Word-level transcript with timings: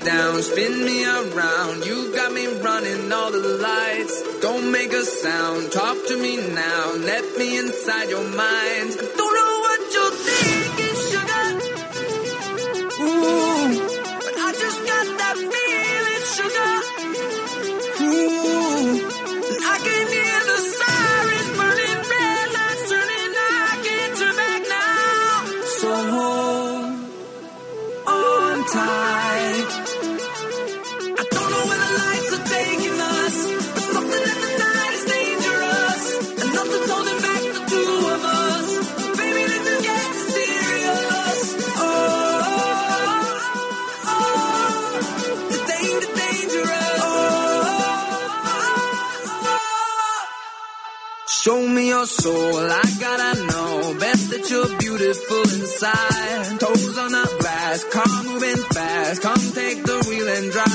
down, 0.00 0.42
spin 0.42 0.84
me 0.84 1.04
around. 1.04 1.84
You 1.84 2.14
got 2.14 2.32
me 2.32 2.46
running 2.46 3.12
all 3.12 3.30
the 3.30 3.38
lights. 3.38 4.40
Don't 4.40 4.70
make 4.72 4.92
a 4.92 5.04
sound, 5.04 5.72
talk 5.72 5.96
to 6.08 6.16
me 6.18 6.36
now. 6.54 6.94
Let 6.96 7.36
me 7.38 7.58
inside 7.58 8.08
your 8.08 8.28
mind. 8.28 9.11
Beautiful 54.78 55.42
inside. 55.42 56.60
Toes 56.60 56.98
on 56.98 57.12
the 57.12 57.36
glass, 57.40 57.84
car 57.92 58.22
moving 58.24 58.56
fast. 58.74 59.22
Come 59.22 59.52
take 59.54 59.82
the 59.82 59.98
wheel 60.08 60.28
and 60.28 60.52
drive. 60.52 60.68
I 60.68 60.70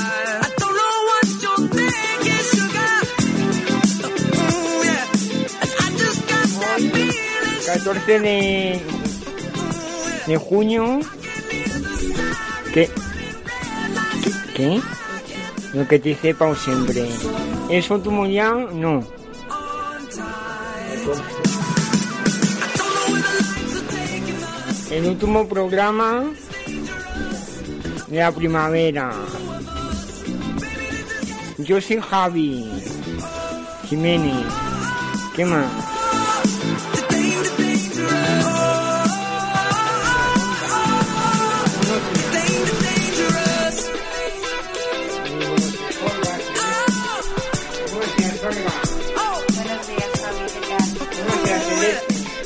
don't 0.58 0.74
know 0.80 0.96
what 1.08 1.26
you're 1.42 1.68
sugar. 2.52 2.94
And 5.62 5.72
I 5.80 5.82
just 5.96 6.20
got 6.28 6.48
that 6.60 6.78
feeling. 6.92 7.66
14 7.66 8.18
de, 10.26 10.36
junio. 10.36 11.00
¿Qué? 12.72 12.88
Lo 15.72 15.86
que 15.86 15.98
te 15.98 16.14
sepa 16.14 16.54
siempre. 16.54 17.08
¿Es 17.70 17.90
ya? 18.26 18.52
No. 18.72 19.04
El 24.90 25.04
último 25.04 25.46
programa 25.46 26.24
de 28.06 28.18
la 28.18 28.32
primavera. 28.32 29.12
Yo 31.58 31.80
soy 31.80 32.00
Javi 32.00 32.70
Jiménez. 33.88 34.46
¿Qué 35.36 35.44
más? 35.44 35.66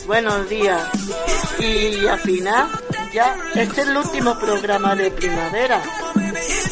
Buenos 0.07 0.49
días. 0.51 1.02
Y 1.63 2.07
al 2.09 2.19
final, 2.19 2.69
ya 3.15 3.37
este 3.55 3.83
es 3.83 3.89
el 3.89 3.97
último 3.97 4.37
programa 4.39 4.97
de 4.97 5.11
primavera. 5.13 5.81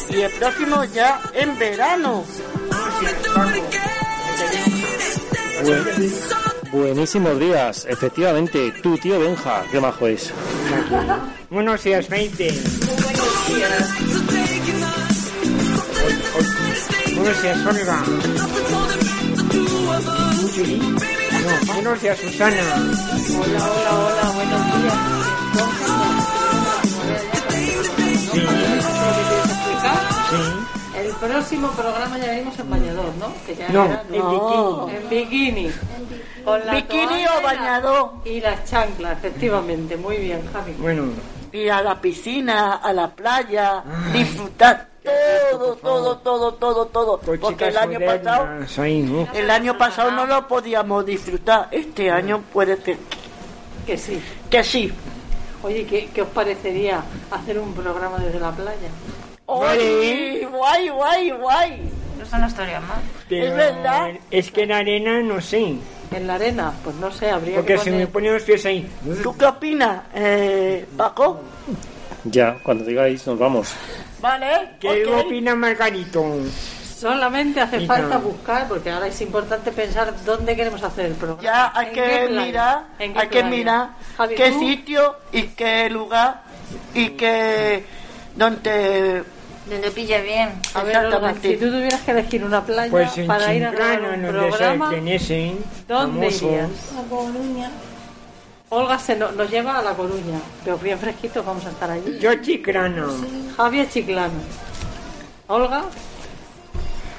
Y 0.09 0.19
el 0.21 0.31
próximo 0.33 0.83
ya 0.85 1.21
en 1.33 1.57
verano. 1.57 2.25
Buen- 5.63 6.13
buenísimos 6.71 7.39
días, 7.39 7.85
efectivamente, 7.89 8.71
tu 8.83 8.97
tío 8.97 9.19
Benja, 9.19 9.63
qué 9.71 9.79
majo 9.79 10.07
es. 10.07 10.31
Buenos 11.49 11.83
días, 11.83 12.09
20. 12.09 12.53
Buenos 17.15 17.41
días, 17.41 17.57
Olga. 17.65 18.03
No, 21.43 21.73
buenos 21.73 22.01
días, 22.01 22.17
Susana. 22.19 22.55
Hola, 22.55 23.69
hola, 23.69 23.91
hola, 23.99 24.31
buenos 24.35 24.81
días. 24.81 26.01
Sí. 30.29 30.97
El 30.97 31.11
próximo 31.15 31.69
programa 31.71 32.17
ya 32.17 32.27
venimos 32.27 32.57
en 32.59 32.69
bañador, 32.69 33.13
¿no? 33.19 33.33
Que 33.45 33.55
ya 33.55 33.69
No, 33.69 33.85
era- 33.85 34.03
en 34.03 34.09
bikini. 34.29 34.95
En 34.95 35.09
bikini. 35.09 35.71
Con 36.43 36.65
la 36.65 36.73
Bikini 36.73 37.25
o 37.27 37.41
bañador. 37.43 38.11
Y 38.25 38.39
las 38.41 38.63
chanclas, 38.69 39.17
efectivamente. 39.17 39.95
Muy 39.97 40.17
bien, 40.17 40.41
Javi. 40.51 40.73
Bueno, 40.73 41.03
Ir 41.53 41.71
a 41.71 41.81
la 41.81 41.99
piscina, 41.99 42.75
a 42.75 42.93
la 42.93 43.09
playa, 43.09 43.83
disfrutar 44.13 44.87
todo, 45.51 45.75
todo, 45.75 46.17
todo, 46.17 46.53
todo, 46.53 46.85
todo. 46.85 47.19
Porque 47.19 47.67
el 47.67 47.77
año 47.77 47.99
pasado, 47.99 48.47
el 49.33 49.49
año 49.49 49.77
pasado 49.77 50.11
no 50.11 50.25
lo 50.25 50.47
podíamos 50.47 51.05
disfrutar. 51.05 51.67
Este 51.71 52.09
año 52.11 52.41
puede 52.51 52.77
ser 52.81 52.97
Que 53.85 53.97
sí. 53.97 54.21
que 54.49 54.63
sí. 54.63 54.91
Oye, 55.63 55.85
¿qué, 55.85 56.09
qué 56.13 56.21
os 56.23 56.29
parecería 56.29 57.03
hacer 57.29 57.59
un 57.59 57.73
programa 57.73 58.17
desde 58.17 58.39
la 58.39 58.51
playa? 58.51 58.89
¡Oye! 59.45 60.47
Guay, 60.51 60.89
guay, 60.89 61.31
guay. 61.31 61.91
No 62.39 62.47
estaría 62.47 62.79
mal. 62.79 63.01
Pero 63.27 63.45
Es 63.45 63.55
verdad. 63.55 64.09
Es 64.29 64.51
que 64.51 64.63
en 64.63 64.71
arena 64.71 65.21
no 65.21 65.41
sé. 65.41 65.75
¿En 66.11 66.27
la 66.27 66.35
arena? 66.35 66.73
Pues 66.83 66.95
no 66.97 67.11
sé, 67.11 67.29
habría 67.29 67.57
Porque 67.57 67.73
que 67.73 67.79
se 67.79 67.85
me 67.91 68.07
poner... 68.07 68.09
ponen 68.09 68.33
los 68.35 68.43
pies 68.43 68.65
ahí. 68.65 68.89
¿Tú 69.23 69.35
qué 69.37 69.45
opinas, 69.45 70.03
eh, 70.13 70.85
Paco? 70.97 71.41
Ya, 72.25 72.57
cuando 72.63 72.83
digáis, 72.85 73.25
nos 73.27 73.37
vamos. 73.39 73.73
¿Vale? 74.21 74.69
¿Qué 74.79 75.05
opina 75.05 75.55
Margarito? 75.55 76.23
Solamente 76.97 77.59
hace 77.59 77.87
falta 77.87 78.17
buscar, 78.17 78.67
porque 78.67 78.91
ahora 78.91 79.07
es 79.07 79.19
importante 79.21 79.71
pensar 79.71 80.13
dónde 80.23 80.55
queremos 80.55 80.83
hacer 80.83 81.07
el 81.07 81.13
programa. 81.13 81.41
Ya 81.41 81.71
hay 81.75 81.87
¿En 81.87 81.93
que 81.93 82.29
mirar, 82.29 82.83
¿En 82.99 83.13
qué 83.13 83.19
hay 83.19 83.27
que 83.27 83.39
playa? 83.39 83.49
mirar 83.49 83.89
Javi, 84.17 84.35
qué 84.35 84.51
¿tú? 84.51 84.59
sitio 84.59 85.15
y 85.31 85.43
qué 85.47 85.89
lugar 85.89 86.43
y 86.93 87.09
qué 87.11 87.83
donde 88.35 89.23
Donde 89.67 89.89
pille 89.91 90.21
bien. 90.21 90.49
A 90.75 90.83
ver, 90.83 90.97
Olga, 90.97 91.07
Exactamente. 91.07 91.49
si 91.49 91.57
tú 91.57 91.71
tuvieras 91.71 92.01
que 92.01 92.11
elegir 92.11 92.43
una 92.43 92.63
playa 92.63 92.91
Pues 92.91 93.11
para 93.25 93.53
ir 93.55 93.65
a 93.65 93.71
grabar 93.71 94.01
un 94.01 94.21
programa, 94.27 94.91
¿dónde 94.91 95.19
famoso. 95.87 96.47
irías? 96.47 96.69
Olga 98.73 98.97
se 98.97 99.15
no- 99.17 99.31
nos 99.33 99.49
lleva 99.51 99.77
a 99.79 99.81
La 99.83 99.91
Coruña, 99.93 100.39
pero 100.63 100.77
bien 100.77 100.97
fresquitos 100.97 101.45
vamos 101.45 101.65
a 101.65 101.69
estar 101.71 101.91
allí. 101.91 102.17
Yo 102.19 102.33
Chiclana. 102.35 103.05
Javier 103.57 103.89
Chiclano. 103.89 104.33
Olga, 105.47 105.83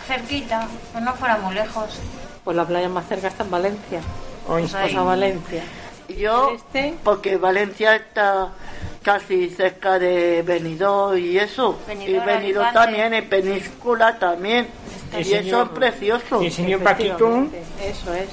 Cerquita, 0.07 0.67
que 0.95 1.01
no 1.01 1.13
fuera 1.15 1.37
muy 1.39 1.55
lejos. 1.55 1.99
pues 2.45 2.57
la 2.57 2.65
playa 2.65 2.89
más 2.89 3.07
cerca 3.07 3.29
está 3.29 3.45
en 3.45 3.51
Valencia. 3.51 4.01
Ay, 4.49 4.63
Pues. 4.63 4.73
Pues 4.73 4.95
a 4.97 5.03
Valencia. 5.03 5.63
yo 6.19 6.51
Este. 6.55 6.95
porque 7.05 7.37
Valencia 7.37 7.95
está 7.97 8.49
casi 9.03 9.49
cerca 9.51 9.99
de 9.99 10.43
Benidorm 10.43 11.19
y 11.19 11.37
eso 11.39 11.79
Benidorm, 11.87 12.11
y 12.23 12.27
Benidorm 12.27 12.67
Alicante. 12.67 12.79
también 12.79 13.15
en 13.15 13.29
Península 13.29 14.19
también 14.19 14.69
y 15.19 15.33
eso 15.35 15.63
es 15.63 15.69
precioso 15.71 16.41
El 16.41 16.51
señor 16.53 16.81
Paquito 16.83 17.15
Efectivamente, 17.15 17.63
Eso 17.85 18.15
es. 18.15 18.29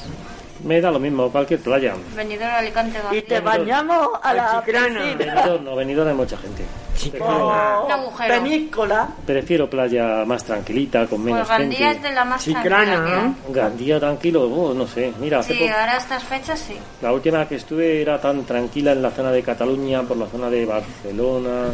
Me 0.64 0.82
da 0.82 0.92
lo 0.92 1.00
mismo, 1.00 1.30
cualquier 1.32 1.60
playa. 1.62 1.94
Venidor 2.16 2.50
Alicante 2.50 3.00
Y 3.12 3.22
te 3.22 3.40
bañamos 3.40 4.10
a 4.22 4.34
la 4.34 4.62
Chiclana. 4.66 4.88
piscina. 5.14 5.34
Benidorm, 5.36 5.64
no, 5.64 5.76
Benidorm 5.76 6.10
hay 6.10 6.16
mucha 6.16 6.38
gente. 6.38 6.64
Prefiero, 7.00 7.26
Oh, 7.48 7.86
Un 7.86 7.92
agujero. 7.94 8.34
Peníscola. 8.34 9.08
prefiero 9.26 9.70
playa 9.70 10.26
más 10.26 10.44
tranquilita, 10.44 11.08
con 11.08 11.24
menos 11.24 11.48
Pues 11.48 11.58
Gandía 11.60 11.88
es 11.88 11.94
gente. 11.94 12.10
de 12.10 12.14
la 12.16 12.26
más 12.26 12.44
Chiclana, 12.44 12.84
tranquila 12.86 13.22
¿no? 13.48 13.54
Gandía 13.54 14.00
tranquilo, 14.02 14.44
oh, 14.44 14.74
no 14.74 14.86
sé. 14.86 15.14
Mira, 15.18 15.40
hace 15.40 15.54
Sí, 15.54 15.60
poco- 15.60 15.72
ahora 15.80 15.96
estas 15.96 16.24
fechas 16.26 16.60
sí. 16.60 16.78
la 17.02 17.14
última 17.14 17.48
que 17.48 17.56
estuve 17.56 18.02
era 18.02 18.20
tan 18.20 18.44
tranquila 18.44 18.92
en 18.92 19.02
la 19.02 19.12
zona 19.12 19.32
de 19.32 19.42
Cataluña, 19.42 20.02
por 20.04 20.18
la 20.18 20.28
zona 20.28 20.50
de 20.50 20.66
Barcelona. 20.66 21.68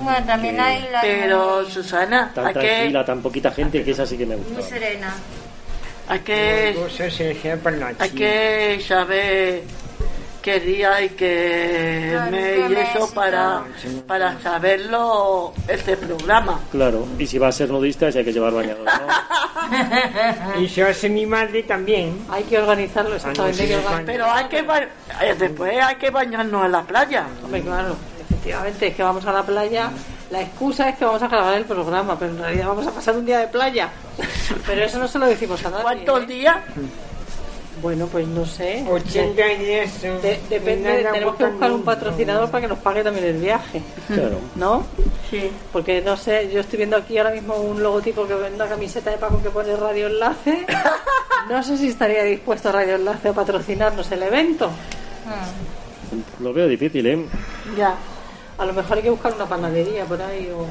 Bueno, 0.00 0.26
también 0.26 0.54
Que- 0.54 0.60
hay 0.62 0.88
la 0.90 1.00
Pero, 1.02 1.60
muy, 1.62 1.70
Susana, 1.70 2.32
Tan 2.34 2.52
tranquila, 2.54 3.04
tan 3.04 3.20
poquita 3.20 3.50
gente 3.50 3.84
que 3.84 3.90
esa 3.90 4.06
sí 4.06 4.16
que 4.16 4.24
me 4.24 4.36
muy 4.36 4.46
gusta. 4.46 4.62
serena. 4.62 5.14
Hay 6.08 6.18
que, 6.20 6.76
hay 7.98 8.10
que 8.10 8.80
saber 8.86 9.62
qué 10.42 10.58
día 10.60 11.02
y 11.02 11.10
qué 11.10 12.08
Claro, 12.12 12.30
mes 12.30 12.42
qué 12.42 12.72
y 12.72 12.76
eso 12.76 13.14
para, 13.14 13.62
todo. 13.82 14.02
para 14.06 14.40
saberlo 14.40 15.52
este 15.68 15.96
programa. 15.96 16.60
Claro, 16.72 17.06
y 17.18 17.26
si 17.26 17.38
va 17.38 17.48
a 17.48 17.52
ser 17.52 17.68
nudista, 17.70 18.10
si 18.10 18.18
hay 18.18 18.24
que 18.24 18.32
llevar 18.32 18.52
bañador, 18.52 18.84
¿no? 18.86 20.60
Y 20.60 20.68
se 20.68 20.82
hace 20.82 21.08
mi 21.08 21.26
madre 21.26 21.62
también. 21.62 22.18
Hay 22.30 22.42
que 22.44 22.58
organizarlo 22.58 23.14
exactamente. 23.16 23.62
Ah, 23.74 23.80
no, 23.90 23.96
sí. 23.98 24.02
Pero 24.06 24.24
hay 24.30 24.44
que 24.46 24.62
ba- 24.62 24.80
eh, 24.82 25.34
después 25.38 25.74
hay 25.80 25.96
que 25.96 26.10
bañarnos 26.10 26.64
en 26.66 26.72
la 26.72 26.82
playa. 26.82 27.26
Hombre, 27.44 27.60
claro, 27.62 27.96
efectivamente, 28.28 28.86
es 28.88 28.96
que 28.96 29.02
vamos 29.02 29.24
a 29.26 29.32
la 29.32 29.42
playa. 29.44 29.90
La 30.30 30.42
excusa 30.42 30.88
es 30.88 30.96
que 30.96 31.04
vamos 31.04 31.22
a 31.22 31.28
grabar 31.28 31.54
el 31.56 31.64
programa, 31.64 32.16
pero 32.18 32.30
en 32.32 32.38
realidad 32.38 32.68
vamos 32.68 32.86
a 32.86 32.90
pasar 32.92 33.16
un 33.16 33.26
día 33.26 33.40
de 33.40 33.48
playa. 33.48 33.88
Pero 34.66 34.84
eso 34.84 34.98
no 34.98 35.08
se 35.08 35.18
lo 35.18 35.26
decimos 35.26 35.64
a 35.64 35.70
nadie. 35.70 35.82
¿Cuántos 35.82 36.22
¿eh? 36.22 36.26
días? 36.26 36.56
Bueno, 37.82 38.06
pues 38.06 38.26
no 38.28 38.44
sé. 38.44 38.84
80 38.88 39.42
días. 39.58 40.02
De- 40.02 40.10
de- 40.20 40.40
depende, 40.50 41.02
tenemos 41.12 41.34
que 41.36 41.46
buscar 41.46 41.72
un 41.72 41.82
patrocinador 41.82 42.50
para 42.50 42.60
que 42.62 42.68
nos 42.68 42.78
pague 42.78 43.02
también 43.02 43.24
el 43.26 43.38
viaje, 43.38 43.80
Claro. 44.06 44.38
¿no? 44.54 44.84
Sí. 45.30 45.50
Porque 45.72 46.02
no 46.02 46.16
sé, 46.16 46.50
yo 46.52 46.60
estoy 46.60 46.76
viendo 46.76 46.96
aquí 46.96 47.16
ahora 47.18 47.30
mismo 47.30 47.54
un 47.56 47.82
logotipo 47.82 48.26
que 48.28 48.34
vende 48.34 48.56
una 48.56 48.66
camiseta 48.68 49.10
de 49.10 49.16
Paco 49.16 49.42
que 49.42 49.50
pone 49.50 49.74
Radio 49.76 50.06
Enlace. 50.08 50.66
No 51.48 51.60
sé 51.64 51.76
si 51.78 51.88
estaría 51.88 52.22
dispuesto 52.22 52.70
Radio 52.70 52.94
Enlace 52.96 53.30
a 53.30 53.32
patrocinarnos 53.32 54.12
el 54.12 54.22
evento. 54.22 54.70
Lo 56.38 56.52
veo 56.52 56.68
difícil, 56.68 57.06
¿eh? 57.06 57.24
Ya. 57.76 57.94
A 58.60 58.66
lo 58.66 58.72
mejor 58.74 58.98
hay 58.98 59.02
que 59.02 59.10
buscar 59.10 59.32
una 59.34 59.46
panadería 59.46 60.04
por 60.04 60.20
ahí 60.20 60.50
o, 60.54 60.66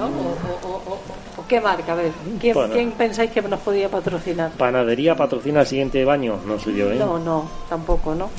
¿no? 0.00 0.06
o, 0.06 0.08
o- 0.08 0.72
o- 0.72 0.92
o- 0.94 1.40
o 1.42 1.46
qué 1.46 1.60
marca, 1.60 1.92
a 1.92 1.96
ver, 1.96 2.10
¿quién, 2.40 2.54
Bueno. 2.54 2.72
quién 2.72 2.90
pensáis 2.92 3.30
que 3.30 3.42
nos 3.42 3.60
podía 3.60 3.90
patrocinar? 3.90 4.50
Panadería 4.52 5.14
patrocina 5.14 5.60
el 5.60 5.66
siguiente 5.66 6.04
baño, 6.06 6.38
no 6.46 6.58
soy 6.58 6.76
yo, 6.76 6.90
¿eh? 6.90 6.96
No, 6.96 7.18
no, 7.18 7.48
tampoco, 7.68 8.14
¿no? 8.14 8.30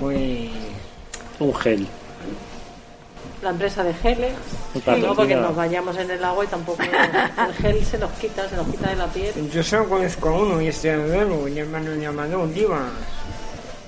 Pues. 0.00 0.48
Un 1.40 1.54
gel. 1.56 1.86
La 3.42 3.50
empresa 3.50 3.84
de 3.84 3.94
geles, 3.94 4.32
no 5.00 5.14
porque 5.14 5.36
nos 5.36 5.54
bañamos 5.54 5.96
en 5.98 6.10
el 6.10 6.24
agua 6.24 6.44
y 6.44 6.48
tampoco 6.48 6.82
el 6.82 7.54
gel 7.54 7.84
se 7.84 7.98
nos 7.98 8.10
quita, 8.12 8.48
se 8.48 8.56
nos 8.56 8.66
quita 8.66 8.88
de 8.88 8.96
la 8.96 9.06
piel. 9.06 9.32
Yo 9.52 9.62
solo 9.62 9.88
conozco 9.88 10.28
a 10.30 10.32
uno 10.32 10.60
y 10.60 10.66
este 10.68 10.88
Teodoro, 10.96 11.44
un 11.44 11.56
hermano 11.56 11.94
llamado 11.94 12.46
Diva. 12.48 12.80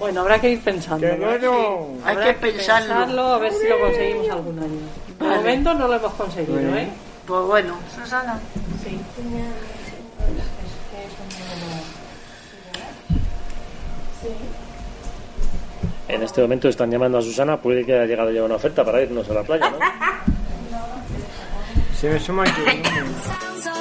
Bueno, 0.00 0.23
habrá 0.23 0.41
que 0.41 0.49
ir 0.49 0.61
pensando. 0.62 1.06
¿no? 1.06 1.14
Teodoro. 1.14 1.88
Hay 2.05 2.17
Habrá 2.17 2.26
que 2.29 2.35
pensarlo. 2.52 3.35
a 3.35 3.38
ver 3.38 3.52
si 3.52 3.69
lo 3.69 3.79
conseguimos 3.81 4.31
algún 4.31 4.58
año. 4.58 4.70
De 5.19 5.26
Vale. 5.26 5.37
momento 5.37 5.75
no 5.75 5.88
lo 5.88 5.94
hemos 5.94 6.14
conseguido, 6.14 6.58
¿eh? 6.75 6.88
Pues 7.26 7.43
bueno. 7.44 7.75
Susana. 7.94 8.41
En 16.08 16.23
este 16.23 16.41
momento 16.43 16.69
están 16.69 16.91
llamando 16.91 17.19
a 17.19 17.23
Susana, 17.23 17.56
puede 17.58 17.85
que 17.85 17.94
haya 17.94 18.06
llegado 18.06 18.31
ya 18.32 18.43
una 18.43 18.56
oferta 18.56 18.85
para 18.85 19.00
irnos 19.02 19.29
a 19.31 19.35
la 19.35 19.43
playa, 19.43 19.70
¿no? 19.70 19.79
Se 21.97 22.08
me 22.11 22.19
suma 22.19 22.44
que. 22.44 22.50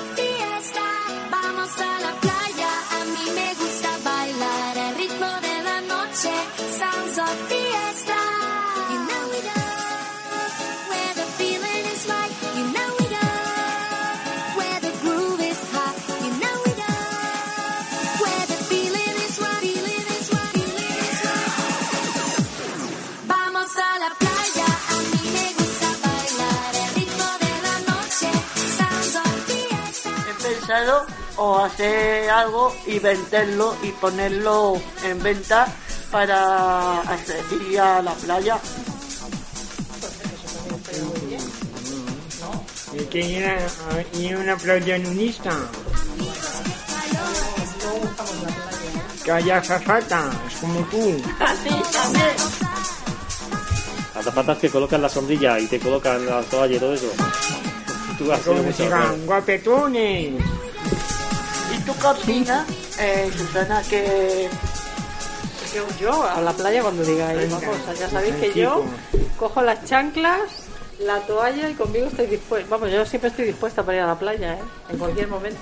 o 31.39 31.59
hacer 31.59 32.29
algo 32.29 32.75
y 32.85 32.99
venderlo 32.99 33.75
y 33.83 33.91
ponerlo 33.91 34.79
en 35.03 35.23
venta 35.23 35.67
para 36.11 37.01
hacer, 37.01 37.43
ir 37.69 37.79
a 37.79 38.01
la 38.01 38.13
playa. 38.13 38.57
Hay 42.91 43.05
que 43.05 43.19
ir 43.21 43.45
a, 43.45 43.55
a- 43.55 44.17
ir 44.17 44.35
a 44.35 44.39
una 44.39 44.57
playa 44.57 44.97
nudista. 44.97 45.51
Que 49.23 49.31
haya 49.31 49.57
azafata, 49.57 50.29
es 50.47 50.55
como 50.59 50.79
tú. 50.85 51.21
Así 51.39 51.69
también. 51.91 52.35
Las 54.15 54.25
zapatas 54.25 54.57
que 54.57 54.69
colocan 54.69 55.01
la 55.01 55.09
sombrilla 55.09 55.59
y 55.59 55.67
te 55.67 55.79
colocan 55.79 56.25
la 56.25 56.41
toalla 56.43 56.75
y 56.75 56.79
todo 56.79 56.93
eso. 56.93 57.07
Tú 58.17 58.31
has 58.33 58.41
sido 58.41 58.55
mucho 58.55 58.89
guapetones. 59.25 60.33
¿Y 61.89 61.91
tú 61.91 61.99
qué 61.99 62.07
opinas, 62.07 62.65
eh, 62.99 63.31
Susana, 63.35 63.81
que 63.89 64.47
Yo, 65.73 65.85
yo 65.99 66.23
a 66.23 66.41
la 66.41 66.53
playa 66.53 66.81
cuando 66.81 67.03
digáis 67.03 67.51
una 67.51 67.65
cosa. 67.65 67.93
Ya 67.97 68.09
sabéis 68.09 68.35
que 68.35 68.53
yo 68.53 68.83
cojo 69.37 69.61
las 69.61 69.85
chanclas, 69.85 70.41
la 70.99 71.19
toalla 71.21 71.69
y 71.69 71.73
conmigo 71.73 72.07
estoy 72.07 72.27
dispuesta. 72.27 72.69
Vamos, 72.69 72.91
yo 72.91 73.05
siempre 73.05 73.29
estoy 73.29 73.45
dispuesta 73.45 73.83
para 73.83 73.97
ir 73.97 74.03
a 74.03 74.07
la 74.07 74.19
playa, 74.19 74.53
¿eh? 74.53 74.59
En 74.89 74.97
cualquier 74.97 75.27
momento. 75.27 75.61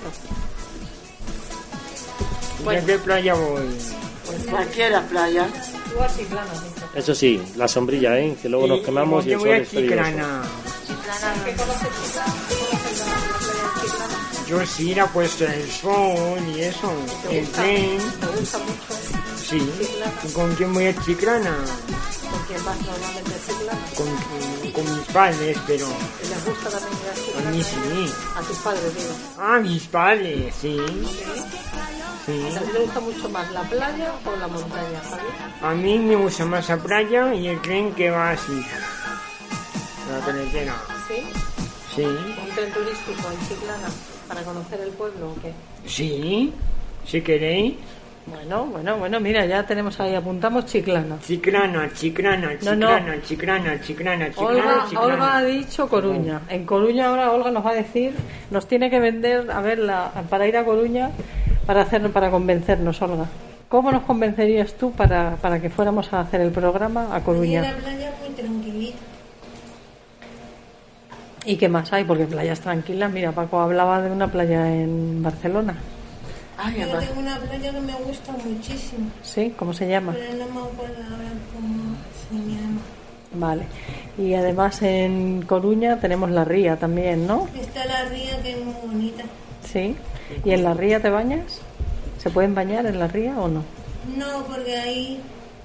¿A 2.66 2.80
qué 2.84 2.98
playa 2.98 3.34
voy? 3.34 3.62
cualquiera 4.50 5.00
playa? 5.02 5.46
Tú 5.92 6.02
así. 6.02 6.26
Eso 6.94 7.14
sí, 7.14 7.40
la 7.56 7.68
sombrilla, 7.68 8.18
¿eh? 8.18 8.36
Que 8.40 8.48
luego 8.48 8.66
nos 8.66 8.80
quemamos 8.80 9.24
y 9.26 9.32
el 9.32 9.40
sol 9.40 9.48
es 9.48 9.68
peligroso. 9.68 10.10
Chiclana. 10.10 10.42
Yo 14.48 14.64
sí, 14.64 14.94
la 14.94 15.06
puesta 15.06 15.44
del 15.44 15.70
sol 15.70 16.40
y 16.56 16.62
eso. 16.62 16.90
El 17.30 17.46
tren. 17.50 17.98
Me 17.98 18.26
gusta 18.40 18.58
mucho. 18.58 18.94
Sí. 19.36 19.58
¿Y 20.24 20.32
¿Con 20.32 20.54
quién 20.54 20.72
voy 20.72 20.86
a 20.86 21.02
Chiclana? 21.02 21.54
¿Con 22.30 22.42
quién 22.46 22.64
vas 22.64 22.80
normalmente 22.80 23.30
a 23.34 23.46
Chiclana? 23.46 23.80
Con, 23.94 24.72
con 24.72 24.96
mis 24.96 25.06
padres, 25.08 25.58
pero 25.66 25.86
¿Y 26.24 26.28
les 26.28 26.44
gusta 26.46 26.70
también 26.70 26.92
ir 27.28 27.46
a 27.46 27.50
mí 27.50 27.62
sí. 27.62 28.12
A 28.36 28.40
tus 28.40 28.56
padres, 28.58 28.94
digo. 28.96 29.14
Ah, 29.38 29.58
mis 29.60 29.86
padres, 29.86 30.54
sí. 30.58 30.78
Sí. 32.24 32.46
¿A 32.56 32.60
ti 32.60 32.70
te 32.72 32.78
gusta 32.78 33.00
mucho 33.00 33.28
más 33.28 33.52
la 33.52 33.62
playa 33.64 34.14
o 34.24 34.36
la 34.36 34.48
montaña, 34.48 35.02
Javi? 35.10 35.28
A 35.60 35.74
mí 35.74 35.98
me 35.98 36.16
gusta 36.16 36.46
más 36.46 36.66
la 36.70 36.78
playa 36.78 37.34
y 37.34 37.48
el 37.48 37.60
tren 37.60 37.94
que 37.94 38.10
va 38.10 38.30
así. 38.30 38.64
La 40.10 40.24
carretera. 40.24 40.74
¿Sí? 41.06 41.22
Sí. 41.94 42.02
¿Un 42.04 42.54
tren 42.54 42.72
turístico 42.72 43.30
en 43.30 43.48
Chiclana 43.48 43.88
para 44.28 44.42
conocer 44.42 44.80
el 44.80 44.90
pueblo 44.90 45.30
o 45.30 45.34
qué? 45.40 45.52
Sí. 45.86 46.52
Si 47.06 47.20
queréis. 47.22 47.74
Bueno, 48.26 48.66
bueno, 48.66 48.98
bueno, 48.98 49.20
mira, 49.20 49.46
ya 49.46 49.64
tenemos 49.64 49.98
ahí, 50.00 50.14
apuntamos 50.14 50.66
Chiclana. 50.66 51.16
Chiclana, 51.26 51.90
chiclana, 51.94 52.50
No, 52.62 52.76
no. 52.76 52.86
chiclana, 52.86 53.22
chiclana, 53.22 53.80
chiclana, 53.80 54.28
chiclana, 54.28 54.50
Olga, 54.50 54.84
chiclana. 54.90 55.06
Olga 55.14 55.36
ha 55.38 55.44
dicho 55.44 55.88
Coruña. 55.88 56.40
En 56.50 56.66
Coruña 56.66 57.06
ahora 57.08 57.32
Olga 57.32 57.50
nos 57.50 57.64
va 57.64 57.70
a 57.70 57.74
decir, 57.74 58.12
nos 58.50 58.68
tiene 58.68 58.90
que 58.90 59.00
vender, 59.00 59.50
a 59.50 59.62
ver, 59.62 59.78
la, 59.78 60.10
para 60.28 60.46
ir 60.46 60.58
a 60.58 60.64
Coruña, 60.66 61.10
para 61.64 61.80
hacer, 61.82 62.06
para 62.10 62.30
convencernos, 62.30 63.00
Olga. 63.00 63.24
¿Cómo 63.70 63.90
nos 63.92 64.02
convencerías 64.02 64.74
tú 64.74 64.92
para, 64.92 65.36
para 65.36 65.58
que 65.60 65.70
fuéramos 65.70 66.12
a 66.12 66.20
hacer 66.20 66.42
el 66.42 66.50
programa 66.50 67.14
a 67.16 67.22
Coruña? 67.24 67.62
playa 67.82 68.12
muy 68.20 68.34
tranquilita. 68.34 68.98
¿Y 71.44 71.56
qué 71.56 71.68
más 71.68 71.92
hay? 71.92 72.04
Porque 72.04 72.26
playas 72.26 72.60
tranquilas, 72.60 73.10
mira, 73.12 73.32
Paco 73.32 73.60
hablaba 73.60 74.02
de 74.02 74.10
una 74.10 74.30
playa 74.30 74.72
en 74.72 75.22
Barcelona. 75.22 75.76
Ay, 76.58 76.74
Yo 76.76 76.82
además, 76.84 77.06
tengo 77.06 77.20
una 77.20 77.36
playa 77.38 77.72
que 77.72 77.80
me 77.80 77.94
gusta 77.94 78.32
muchísimo, 78.32 79.10
¿Sí? 79.22 79.54
¿Cómo 79.56 79.72
se 79.72 79.88
llama? 79.88 80.12
pero 80.12 80.32
no 80.44 80.46
me 80.52 80.60
acuerdo 80.66 81.02
ahora 81.04 81.30
cómo 81.54 81.94
se 82.28 82.50
llama. 82.50 82.80
Vale. 83.34 83.62
Y 84.18 84.34
además 84.34 84.82
en 84.82 85.42
Coruña 85.42 86.00
tenemos 86.00 86.30
la 86.30 86.44
ría 86.44 86.76
también, 86.76 87.26
¿no? 87.26 87.46
Está 87.58 87.84
la 87.86 88.04
ría 88.06 88.42
que 88.42 88.52
es 88.58 88.64
muy 88.64 88.74
bonita. 88.84 89.22
Sí. 89.64 89.94
¿Y 90.44 90.50
en 90.50 90.64
la 90.64 90.74
ría 90.74 91.00
te 91.00 91.10
bañas? 91.10 91.60
¿Se 92.18 92.30
pueden 92.30 92.54
bañar 92.54 92.86
en 92.86 92.98
la 92.98 93.06
ría 93.06 93.38
o 93.38 93.46
no? 93.48 93.62
No, 94.16 94.44
porque 94.48 94.76
ahí 94.76 95.20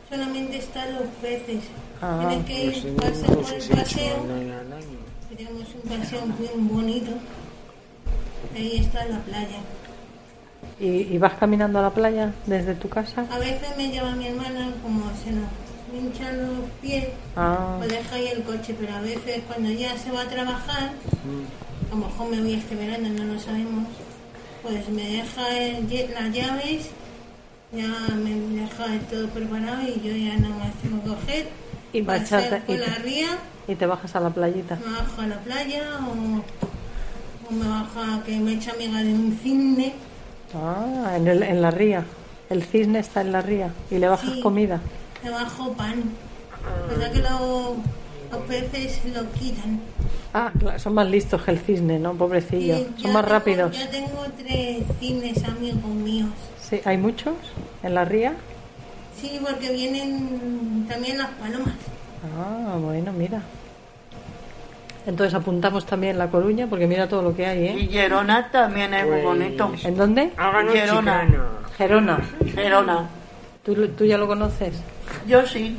solamente 0.10 0.58
están 0.58 0.94
los 0.94 1.04
peces. 1.22 1.64
Ah, 2.02 2.26
Tienes 2.28 2.46
que 2.46 2.66
Pues 2.66 2.86
ir, 2.86 2.96
por 2.96 3.06
el 3.08 3.54
hecho 3.62 3.76
paseo. 3.76 4.16
Tenemos 5.36 5.68
un 5.74 5.90
paseo 5.90 6.26
muy 6.28 6.48
bonito. 6.70 7.12
Ahí 8.56 8.78
está 8.78 9.06
la 9.06 9.20
playa. 9.20 9.60
¿Y, 10.80 11.14
y 11.14 11.18
vas 11.18 11.34
caminando 11.36 11.80
a 11.80 11.84
la 11.84 11.90
playa 11.92 12.34
desde 12.46 12.76
tu 12.76 12.88
casa? 12.90 13.26
A 13.32 13.40
veces 13.40 13.76
me 13.78 13.90
lleva 13.90 14.12
mi 14.16 14.28
hermana 14.28 14.72
como 14.84 15.06
se 15.24 15.32
nos 15.32 15.48
hinchan 15.94 16.38
los 16.38 16.70
pies, 16.82 17.06
Ah, 17.36 17.76
pues 17.78 17.90
deja 17.90 18.16
ahí 18.16 18.28
el 18.28 18.44
coche, 18.44 18.76
pero 18.80 18.96
a 18.96 19.02
veces 19.02 19.42
cuando 19.48 19.70
ya 19.72 19.98
se 19.98 20.12
va 20.12 20.22
a 20.22 20.28
trabajar, 20.28 20.92
a 21.92 21.96
lo 21.96 21.96
mejor 21.96 22.30
me 22.30 22.42
voy 22.42 22.54
este 22.54 22.76
verano, 22.76 23.10
no 23.10 23.34
lo 23.34 23.40
sabemos, 23.40 23.88
pues 24.62 24.90
me 24.90 25.04
deja 25.04 25.58
el 25.58 25.88
las 26.14 26.32
llaves, 26.34 26.90
ya 27.72 27.88
me 28.16 28.62
deja 28.62 28.86
todo 29.10 29.28
preparado 29.30 29.82
y 29.84 30.02
yo 30.02 30.16
ya 30.16 30.36
nada 30.38 30.56
más 30.56 30.74
tengo 30.82 31.02
que 31.04 31.10
coger, 31.10 31.48
Y 31.94 32.02
pasar 32.02 32.64
por 32.66 32.78
la 32.80 32.96
ría, 32.96 33.28
y 33.68 33.76
te 33.76 33.86
bajas 33.86 34.16
a 34.16 34.20
la 34.20 34.30
playita. 34.30 34.76
me 34.86 34.92
bajo 34.92 35.22
a 35.22 35.28
la 35.28 35.38
playa 35.40 35.82
o, 36.02 37.50
o 37.50 37.52
me 37.56 37.68
bajo 37.68 38.00
a 38.00 38.24
que 38.24 38.38
me 38.40 38.54
hecho 38.54 38.72
amiga 38.72 39.00
de 39.02 39.14
un 39.14 39.38
cisne. 39.42 39.94
Ah, 40.56 41.14
en, 41.16 41.28
el, 41.28 41.44
en 41.44 41.62
la 41.62 41.72
ría. 41.72 42.04
El 42.50 42.64
cisne 42.64 43.00
está 43.00 43.22
en 43.22 43.32
la 43.32 43.42
ría 43.42 43.72
y 43.90 43.98
le 43.98 44.08
bajas 44.08 44.30
Sí. 44.34 44.42
comida. 44.42 44.80
Me 45.24 45.30
bajo 45.30 45.74
pan. 45.74 46.04
Sea 46.98 47.12
que 47.12 47.20
lo- 47.20 47.76
los 48.32 48.42
peces 48.48 49.02
lo 49.14 49.30
quitan. 49.32 49.80
Ah, 50.34 50.52
claro, 50.58 50.80
son 50.80 50.94
más 50.96 51.08
listos 51.10 51.42
que 51.44 51.52
el 51.52 51.60
cisne, 51.60 52.00
¿no? 52.00 52.14
Pobrecillo. 52.14 52.76
Son 52.98 53.14
más 53.14 53.22
tengo- 53.22 53.22
rápidos. 53.22 53.78
Ya 53.78 53.90
tengo 53.90 54.24
tres 54.38 54.84
cines 55.00 55.44
amigos 55.44 55.84
míos. 55.86 56.30
Sí, 56.62 56.82
¿Hay 56.86 56.98
muchos 56.98 57.34
en 57.84 57.94
la 57.96 58.04
ría? 58.06 58.34
Sí, 59.20 59.40
porque 59.42 59.72
vienen 59.72 60.86
también 60.90 61.18
las 61.18 61.30
palomas. 61.32 61.76
Ah, 62.24 62.78
bueno, 62.80 63.12
mira. 63.12 63.42
Entonces 65.06 65.34
apuntamos 65.34 65.86
también 65.86 66.18
La 66.18 66.28
Coruña, 66.30 66.68
porque 66.68 66.88
mira 66.88 67.08
todo 67.10 67.22
lo 67.22 67.36
que 67.36 67.46
hay, 67.46 67.68
¿eh? 67.68 67.76
Y 67.78 67.88
Gerona 67.90 68.50
también 68.50 68.94
es 68.94 69.04
muy 69.04 69.12
Pues- 69.14 69.24
bonito. 69.24 69.72
¿En 69.84 69.98
dónde? 69.98 70.32
Háganos 70.38 70.74
Gerona. 70.74 71.28
Gerona. 71.78 72.20
Gerona. 72.56 73.10
¿Tú, 73.64 73.88
tú 73.90 74.06
ya 74.06 74.18
lo 74.18 74.28
conoces? 74.28 74.82
Yo 75.28 75.46
sí. 75.46 75.78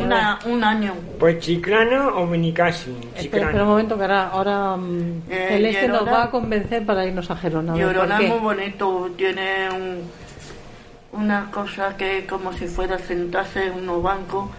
Una- 0.00 0.40
un 0.46 0.62
año. 0.64 0.92
Pues 1.20 1.38
Chiclana 1.38 2.08
o 2.08 2.26
Benicassi. 2.26 2.94
Espera, 3.14 3.46
espera 3.46 3.62
un 3.62 3.70
momento, 3.70 3.96
que 3.96 4.02
ahora, 4.02 4.28
ahora 4.28 4.76
mm, 4.76 5.22
Eh, 5.30 5.48
el 5.56 5.66
este 5.66 5.88
nos 5.88 6.00
Gerona- 6.02 6.12
va 6.12 6.24
a 6.24 6.30
convencer 6.30 6.84
para 6.84 7.06
irnos 7.06 7.30
a 7.30 7.36
Gerona. 7.36 7.72
¿por 7.72 7.80
Gerona 7.80 8.18
qué? 8.18 8.24
es 8.24 8.30
muy 8.30 8.40
bonito. 8.40 9.10
Tiene 9.16 9.70
un- 9.70 11.20
una 11.20 11.48
cosa 11.52 11.96
que 11.96 12.18
es 12.18 12.24
como 12.26 12.52
si 12.52 12.66
fuera 12.66 12.98
sentarse 12.98 13.66
en 13.66 13.74
unos 13.74 14.02
bancos 14.02 14.50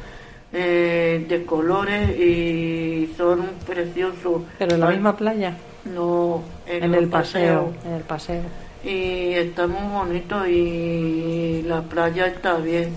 eh, 0.53 1.25
de 1.27 1.45
colores 1.45 2.17
y 2.19 3.13
son 3.17 3.47
preciosos. 3.65 4.43
Pero 4.57 4.73
en 4.75 4.79
la 4.79 4.87
Ay, 4.87 4.95
misma 4.95 5.15
playa, 5.17 5.57
No, 5.85 6.43
en, 6.65 6.93
el 6.93 7.07
paseo, 7.07 7.73
en 7.85 7.93
el 7.93 8.01
paseo. 8.03 8.41
Y 8.83 9.33
está 9.33 9.67
muy 9.67 9.91
bonito 9.91 10.47
y 10.47 11.63
la 11.67 11.81
playa 11.81 12.27
está 12.27 12.57
bien. 12.57 12.89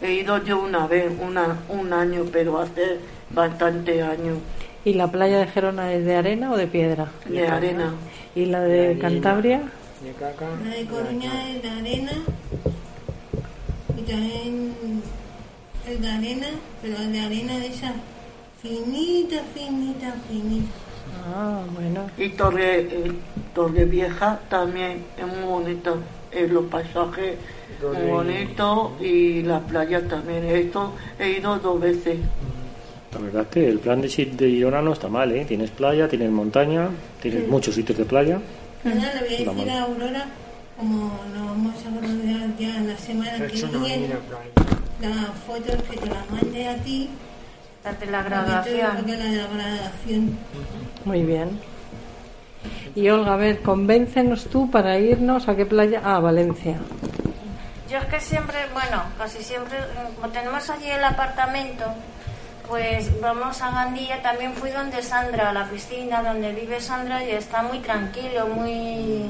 He 0.00 0.14
ido 0.14 0.42
yo 0.42 0.60
una 0.60 0.86
vez, 0.86 1.10
una, 1.20 1.58
un 1.68 1.92
año, 1.92 2.24
pero 2.32 2.58
hace 2.60 2.98
bastante 3.30 4.02
años, 4.02 4.38
¿Y 4.84 4.94
la 4.94 5.06
playa 5.12 5.38
de 5.38 5.46
Gerona 5.46 5.92
es 5.92 6.04
de 6.04 6.16
arena 6.16 6.50
o 6.50 6.56
de 6.56 6.66
piedra? 6.66 7.06
de 7.24 7.46
arena. 7.46 7.94
¿Y 8.34 8.46
la 8.46 8.60
De. 8.62 8.98
Cantabria? 8.98 9.62
De 10.02 10.10
caca. 10.18 10.46
La 10.64 10.74
de 10.74 10.84
Coruña 10.86 11.50
es 11.50 11.62
de 11.62 11.70
arena. 11.70 12.12
Y 13.96 14.02
también 14.02 14.72
es 15.88 16.00
de 16.00 16.08
arena, 16.10 16.46
pero 16.80 16.94
es 16.96 17.12
de 17.12 17.20
arena 17.20 17.58
de 17.58 17.66
esa 17.66 17.92
finita, 18.62 19.42
finita, 19.54 20.14
finita. 20.28 20.66
Ah, 21.34 21.62
bueno. 21.74 22.06
Y 22.16 22.28
Torre, 22.30 22.80
eh, 22.80 23.12
Torre 23.54 23.84
Vieja 23.84 24.40
también 24.48 25.04
es 25.18 25.26
muy 25.26 25.44
bonita. 25.44 25.94
Eh, 26.30 26.48
los 26.48 26.64
paisajes 26.66 27.36
Torre- 27.80 27.98
muy 28.02 28.10
bonitos 28.10 28.92
y 29.00 29.42
la 29.42 29.60
playa 29.60 30.06
también. 30.08 30.44
Ido, 30.46 30.92
he 31.18 31.32
ido 31.38 31.58
dos 31.58 31.80
veces. 31.80 32.18
La 33.12 33.18
verdad 33.20 33.42
es 33.42 33.48
que 33.48 33.68
el 33.68 33.78
plan 33.78 34.00
de, 34.00 34.08
de 34.08 34.48
Girona 34.50 34.80
no 34.80 34.94
está 34.94 35.08
mal, 35.08 35.30
¿eh? 35.32 35.44
Tienes 35.44 35.70
playa, 35.70 36.08
tienes 36.08 36.30
montaña, 36.30 36.88
tienes 37.20 37.46
muchos 37.46 37.74
sitios 37.74 37.98
de 37.98 38.04
playa. 38.06 38.40
Ahora 38.84 38.94
le 39.14 39.20
voy 39.20 39.34
a 39.34 39.38
Está 39.38 39.50
decir 39.52 39.66
mal. 39.66 39.68
a 39.68 39.82
Aurora, 39.82 40.24
como 40.78 41.12
nos 41.34 41.46
vamos 41.46 41.74
a 41.76 42.58
ya 42.58 42.80
la 42.80 42.96
semana 42.96 43.46
que 43.46 43.78
viene. 43.78 44.08
Las 45.08 45.30
fotos 45.46 45.82
que 45.88 45.96
te 45.96 46.06
las 46.06 46.30
mande 46.30 46.68
a 46.68 46.76
ti, 46.76 47.10
Date 47.84 48.06
la 48.06 48.22
graduación. 48.22 48.86
hagas 48.86 49.06
la 49.06 49.46
graduación. 49.48 50.38
Muy 51.04 51.22
bien. 51.24 51.60
Y 52.94 53.08
Olga, 53.08 53.34
a 53.34 53.36
ver, 53.36 53.60
convéncenos 53.62 54.44
tú 54.44 54.70
para 54.70 54.98
irnos 54.98 55.48
a 55.48 55.56
qué 55.56 55.66
playa. 55.66 56.00
Ah, 56.04 56.20
Valencia. 56.20 56.76
Yo 57.90 57.98
es 57.98 58.04
que 58.06 58.20
siempre, 58.20 58.58
bueno, 58.72 59.02
casi 59.18 59.42
siempre, 59.42 59.78
como 60.14 60.32
tenemos 60.32 60.70
allí 60.70 60.88
el 60.88 61.02
apartamento, 61.02 61.86
pues 62.68 63.20
vamos 63.20 63.60
a 63.62 63.70
Gandía. 63.72 64.22
También 64.22 64.52
fui 64.54 64.70
donde 64.70 65.02
Sandra, 65.02 65.50
a 65.50 65.52
la 65.52 65.68
piscina 65.68 66.22
donde 66.22 66.52
vive 66.52 66.80
Sandra, 66.80 67.24
y 67.24 67.32
está 67.32 67.62
muy 67.62 67.80
tranquilo, 67.80 68.46
muy, 68.46 69.24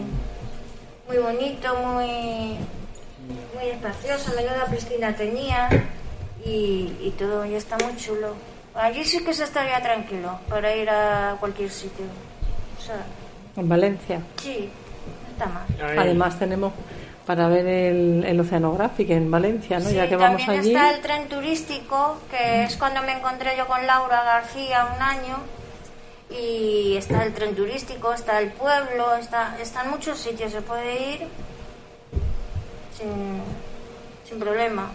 muy 1.09 1.17
bonito, 1.17 1.75
muy, 1.77 2.59
muy 3.55 3.69
espacioso. 3.71 4.33
Menuda 4.37 4.67
piscina 4.67 5.15
tenía 5.15 5.69
y, 6.45 6.97
y 7.01 7.15
todo, 7.19 7.45
y 7.47 7.55
está 7.55 7.77
muy 7.79 7.97
chulo. 7.97 8.35
Allí 8.75 9.05
sí 9.05 9.23
que 9.25 9.35
se 9.35 9.45
estaría 9.45 9.81
tranquilo 9.83 10.39
para 10.49 10.75
ir 10.75 10.89
a 10.89 11.37
cualquier 11.39 11.71
sitio. 11.71 12.07
O 12.79 12.83
sea, 12.83 13.05
En 13.57 13.69
Valencia. 13.69 14.21
sí, 14.41 14.71
no 15.27 15.33
está 15.33 15.47
mal. 15.47 15.91
Ahí. 15.91 15.99
Además 15.99 16.39
tenemos 16.39 16.73
para 17.27 17.47
ver 17.49 17.67
el, 17.67 18.25
el 18.25 18.41
oceanográfico 18.41 19.13
en 19.13 19.31
Valencia, 19.31 19.79
¿no? 19.79 19.89
Sí, 19.89 19.95
ya 19.95 20.09
que 20.09 20.17
vamos 20.17 20.41
también 20.45 20.61
allí. 20.61 20.75
está 20.75 20.91
el 20.91 21.01
tren 21.01 21.29
turístico, 21.29 22.19
que 22.31 22.65
es 22.65 22.77
cuando 22.77 23.03
me 23.03 23.13
encontré 23.13 23.57
yo 23.57 23.67
con 23.67 23.87
Laura 23.87 24.25
García 24.25 24.89
un 24.97 25.01
año. 25.03 25.37
Y 26.31 26.97
está 26.97 27.23
el 27.25 27.35
tren 27.35 27.55
turístico, 27.55 28.13
está 28.15 28.41
el 28.41 28.51
pueblo, 28.53 29.15
está, 29.17 29.57
están 29.61 29.91
muchos 29.91 30.19
sitios, 30.19 30.51
se 30.51 30.63
puede 30.63 31.13
ir 31.15 31.29
sin, 33.03 34.31
sin 34.31 34.39
problema. 34.39 34.91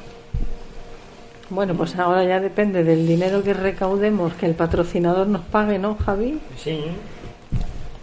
Bueno, 1.50 1.76
pues 1.76 1.96
ahora 1.98 2.24
ya 2.26 2.40
depende 2.40 2.84
del 2.84 3.08
dinero 3.08 3.42
que 3.44 3.54
recaudemos, 3.54 4.34
que 4.34 4.46
el 4.46 4.54
patrocinador 4.54 5.28
nos 5.28 5.42
pague, 5.46 5.80
¿no, 5.80 5.96
Javi? 5.96 6.40
Sí. 6.62 6.86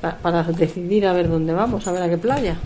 Pa- 0.01 0.17
para 0.23 0.43
decidir 0.45 1.07
a 1.07 1.13
ver 1.13 1.29
dónde 1.29 1.53
vamos, 1.53 1.87
a 1.87 1.93
ver 1.93 2.03
a 2.03 2.09
qué 2.09 2.17
playa. 2.19 2.57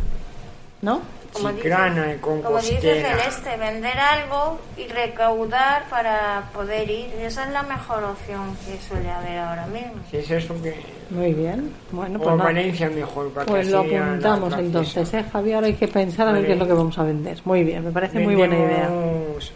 ¿No? 0.82 1.00
Como 1.38 1.52
dice, 1.54 2.14
y 2.14 2.18
como 2.18 2.58
dice. 2.58 2.80
Celeste, 2.80 3.56
vender 3.56 3.98
algo 3.98 4.58
y 4.76 4.88
recaudar 4.88 5.84
para 5.88 6.50
poder 6.52 6.90
ir. 6.90 7.10
Esa 7.20 7.44
es 7.44 7.52
la 7.52 7.62
mejor 7.62 8.04
opción 8.04 8.56
que 8.64 8.78
suele 8.86 9.10
haber 9.10 9.38
ahora 9.38 9.66
mismo. 9.66 9.92
Si 10.10 10.18
es 10.18 10.30
eso 10.30 10.54
que... 10.62 10.76
Muy 11.10 11.32
bien. 11.32 11.72
Bueno, 11.90 12.18
O 12.18 12.22
pues. 12.22 12.36
Valencia 12.36 12.90
mejor 12.90 13.30
para 13.30 13.46
Pues 13.46 13.66
que 13.66 13.72
lo 13.72 13.80
apuntamos 13.80 14.54
entonces, 14.58 15.14
¿eh, 15.14 15.24
Javi? 15.32 15.52
Ahora 15.52 15.66
hay 15.68 15.74
que 15.74 15.88
pensar 15.88 16.28
a 16.28 16.32
ver 16.32 16.42
Vale. 16.42 16.46
qué 16.46 16.52
es 16.52 16.58
lo 16.58 16.66
que 16.66 16.72
vamos 16.72 16.98
a 16.98 17.02
vender. 17.02 17.38
Muy 17.44 17.64
bien, 17.64 17.84
me 17.84 17.90
parece 17.90 18.18
muy 18.20 18.34
buena 18.34 18.56
idea. 18.56 18.90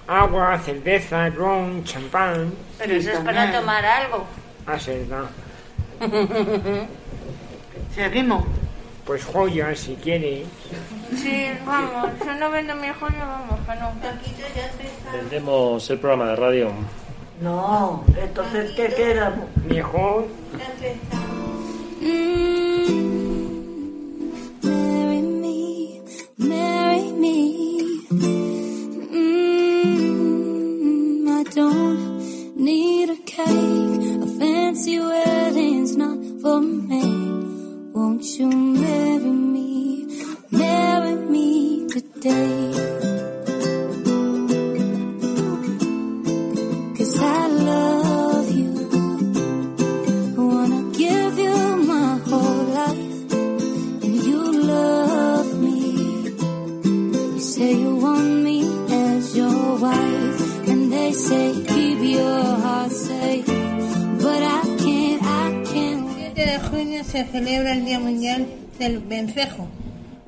Agua, 0.06 0.58
cerveza, 0.58 1.28
ron, 1.28 1.84
champán. 1.84 2.52
Pero 2.78 2.94
eso 2.94 3.10
es 3.10 3.18
para 3.20 3.52
tomar 3.52 3.84
algo. 3.84 4.24
A 4.66 4.72
verdad. 4.72 5.28
Seguimos. 7.94 8.44
Pues 9.06 9.24
joyas, 9.24 9.80
si 9.80 9.96
quieres. 9.96 10.46
Sí, 11.16 11.46
vamos, 11.66 12.10
yo 12.24 12.34
no 12.34 12.50
vendo 12.50 12.74
mi 12.76 12.88
joya, 12.88 13.24
vamos, 13.24 13.60
que 13.66 13.74
no. 13.76 13.92
Vendemos 15.12 15.90
el 15.90 15.98
programa 15.98 16.30
de 16.30 16.36
radio. 16.36 16.70
No, 17.40 18.04
entonces, 18.16 18.70
¿qué 18.76 18.88
quedamos? 18.94 19.48
Mejor 19.66 20.28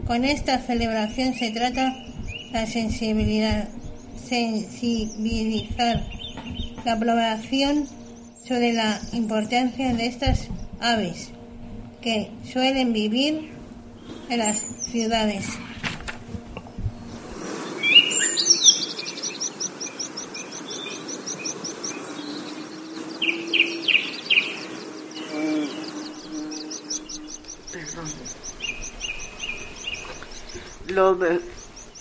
Con 0.06 0.24
esta 0.24 0.58
celebración 0.58 1.34
se 1.34 1.50
trata 1.50 1.96
la 2.52 2.66
sensibilizar 2.66 3.74
la 6.84 6.98
población 6.98 7.88
sobre 8.46 8.74
la 8.74 9.00
importancia 9.12 9.94
de 9.94 10.06
estas 10.06 10.48
aves 10.80 11.30
que 12.02 12.30
suelen 12.44 12.92
vivir 12.92 13.50
en 14.28 14.38
las 14.38 14.58
ciudades. 14.58 15.46
Ve- 30.94 31.40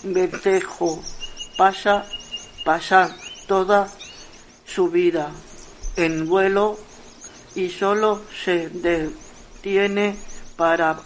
vencejos 0.04 0.98
pasa, 1.56 2.04
pasan 2.64 3.10
toda 3.48 3.88
su 4.66 4.88
vida 4.88 5.30
en 5.96 6.26
vuelo 6.28 6.78
y 7.56 7.68
solo 7.70 8.22
se 8.44 8.68
detiene 8.70 10.16
para 10.56 11.00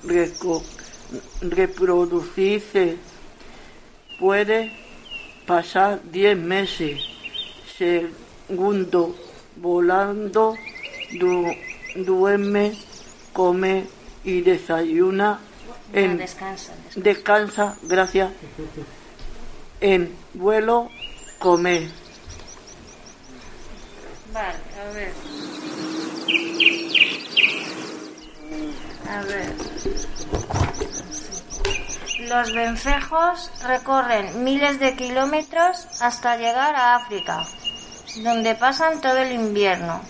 reproducirse. 1.40 2.96
Puede 4.18 4.72
pasar 5.46 6.00
10 6.10 6.36
meses, 6.36 7.00
segundo, 7.78 9.16
volando, 9.56 10.54
du- 11.18 11.54
duerme, 11.96 12.76
come 13.32 13.86
y 14.24 14.40
desayuna 14.42 15.38
En 15.92 16.18
descansa, 16.18 16.72
descansa. 16.94 17.00
descansa, 17.00 17.76
gracias, 17.82 18.30
en 19.80 20.14
vuelo, 20.34 20.90
come. 21.38 21.88
Vale, 24.32 24.58
a 24.78 24.92
ver. 24.92 25.12
A 29.10 29.22
ver. 29.22 29.54
Los 32.28 32.52
vencejos 32.52 33.50
recorren 33.66 34.44
miles 34.44 34.78
de 34.80 34.94
kilómetros 34.96 35.86
hasta 36.02 36.36
llegar 36.36 36.74
a 36.74 36.96
África, 36.96 37.46
donde 38.22 38.54
pasan 38.54 39.00
todo 39.00 39.16
el 39.16 39.32
invierno. 39.32 40.02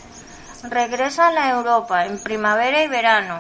Regresan 0.65 1.39
a 1.39 1.51
Europa 1.51 2.07
en 2.07 2.21
primavera 2.21 2.83
y 2.83 2.89
verano. 2.89 3.39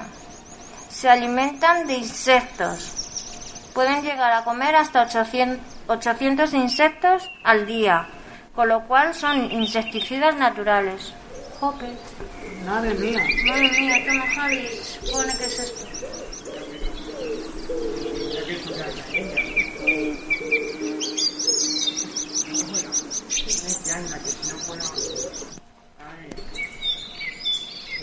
Se 0.98 1.08
alimentan 1.08 1.86
de 1.86 1.94
insectos. 1.94 3.70
Pueden 3.72 4.02
llegar 4.02 4.32
a 4.32 4.42
comer 4.42 4.74
hasta 4.74 5.04
800, 5.04 5.64
800 5.86 6.52
insectos 6.54 7.30
al 7.44 7.66
día, 7.66 8.08
con 8.52 8.68
lo 8.68 8.84
cual 8.88 9.14
son 9.14 9.48
insecticidas 9.52 10.34
naturales. 10.34 11.14
Jope. 11.60 11.86
Madre 12.66 12.94
mía. 12.94 13.22
Madre 13.46 13.70
mía, 13.78 13.94
toma 14.08 14.26
Javi, 14.26 14.68
supone 14.82 15.32
que 15.38 15.44
es 15.44 15.60
esto. 15.60 15.86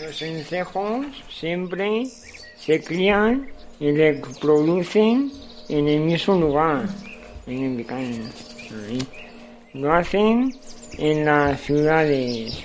Los 0.00 0.22
encejos 0.22 1.06
siempre 1.28 2.04
se 2.66 2.82
crían 2.82 3.48
y 3.78 3.92
reproducen 3.92 5.30
en 5.68 5.88
el 5.88 6.00
mismo 6.00 6.34
lugar, 6.34 6.88
en 7.46 7.62
el. 7.62 7.86
Ahí. 7.88 8.98
Lo 9.74 9.92
hacen 9.92 10.52
en 10.98 11.24
las 11.24 11.60
ciudades. 11.60 12.60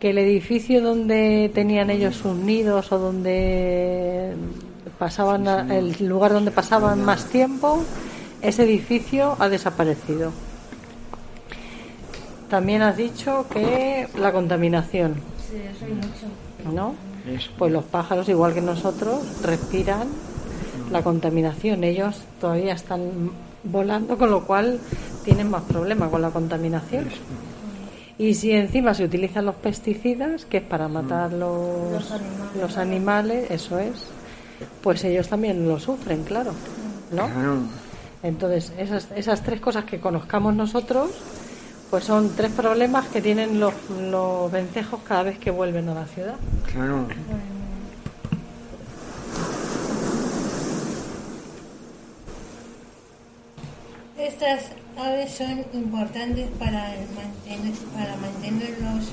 que 0.00 0.10
el 0.10 0.18
edificio 0.18 0.82
donde 0.82 1.50
tenían 1.54 1.90
ellos 1.90 2.16
sus 2.16 2.34
nidos 2.36 2.90
o 2.92 2.98
donde 2.98 4.34
pasaban 4.98 5.46
a- 5.48 5.76
el 5.76 5.94
lugar 6.08 6.32
donde 6.32 6.50
pasaban 6.50 7.04
más 7.04 7.26
tiempo, 7.26 7.82
ese 8.42 8.64
edificio 8.64 9.36
ha 9.38 9.48
desaparecido. 9.48 10.32
También 12.50 12.82
has 12.82 12.96
dicho 12.96 13.46
que 13.48 14.08
la 14.18 14.32
contaminación, 14.32 15.14
Sí, 15.48 15.56
eso 15.70 15.84
hay 15.84 15.92
mucho. 15.92 16.74
¿no? 16.74 16.94
Eso. 17.28 17.50
Pues 17.58 17.72
los 17.72 17.84
pájaros, 17.84 18.28
igual 18.28 18.54
que 18.54 18.60
nosotros, 18.60 19.20
respiran 19.42 20.08
la 20.90 21.02
contaminación. 21.02 21.84
Ellos 21.84 22.20
todavía 22.40 22.74
están 22.74 23.30
volando, 23.64 24.18
con 24.18 24.30
lo 24.30 24.44
cual 24.44 24.78
tienen 25.24 25.50
más 25.50 25.62
problemas 25.62 26.10
con 26.10 26.22
la 26.22 26.30
contaminación. 26.30 27.06
Y 28.18 28.34
si 28.34 28.52
encima 28.52 28.94
se 28.94 29.04
utilizan 29.04 29.46
los 29.46 29.54
pesticidas, 29.56 30.44
que 30.44 30.58
es 30.58 30.62
para 30.62 30.88
matar 30.88 31.32
los, 31.32 31.92
Los 31.92 32.10
animales. 32.12 32.56
los 32.60 32.76
animales, 32.76 33.50
eso 33.50 33.78
es, 33.78 34.04
pues 34.82 35.02
ellos 35.04 35.28
también 35.28 35.66
lo 35.66 35.80
sufren, 35.80 36.22
claro. 36.24 36.52
¿No? 37.10 37.26
Claro. 37.26 37.56
Entonces, 38.22 38.72
esas, 38.78 39.08
esas 39.16 39.42
tres 39.42 39.60
cosas 39.60 39.84
que 39.84 39.98
conozcamos 39.98 40.54
nosotros, 40.54 41.10
pues 41.92 42.04
son 42.04 42.34
tres 42.34 42.50
problemas 42.52 43.06
que 43.08 43.20
tienen 43.20 43.60
los, 43.60 43.74
los 43.90 44.50
vencejos 44.50 45.00
cada 45.06 45.24
vez 45.24 45.38
que 45.38 45.50
vuelven 45.50 45.90
a 45.90 45.94
la 45.94 46.06
ciudad. 46.06 46.36
Claro. 46.72 47.06
Estas 54.16 54.70
aves 54.96 55.34
son 55.34 55.66
importantes 55.74 56.48
para, 56.58 56.94
el 56.94 57.06
mantener, 57.10 57.74
para 57.94 58.16
mantener 58.16 58.74
los 58.80 59.12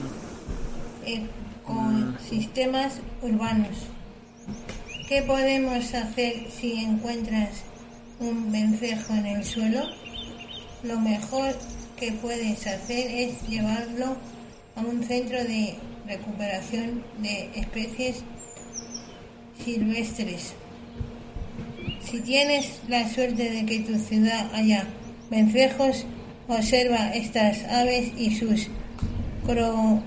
ecosistemas 1.66 3.02
urbanos. 3.22 3.76
¿Qué 5.10 5.22
podemos 5.24 5.94
hacer 5.94 6.50
si 6.50 6.82
encuentras 6.82 7.50
un 8.22 8.50
vencejo 8.54 9.12
en 9.16 9.26
el 9.26 9.44
suelo? 9.44 9.82
Lo 10.84 10.98
mejor 10.98 11.56
que 12.00 12.12
puedes 12.14 12.66
hacer 12.66 13.12
es 13.12 13.42
llevarlo 13.48 14.16
a 14.76 14.82
un 14.82 15.04
centro 15.04 15.44
de 15.44 15.76
recuperación 16.08 17.04
de 17.22 17.50
especies 17.56 18.24
silvestres. 19.64 20.54
Si 22.10 22.22
tienes 22.22 22.80
la 22.88 23.08
suerte 23.10 23.50
de 23.52 23.66
que 23.66 23.80
tu 23.80 23.98
ciudad 24.00 24.50
haya 24.54 24.86
vencejos, 25.30 26.06
observa 26.48 27.12
estas 27.14 27.64
aves 27.66 28.12
y 28.18 28.36
sus 28.36 28.68
cro- 29.46 30.02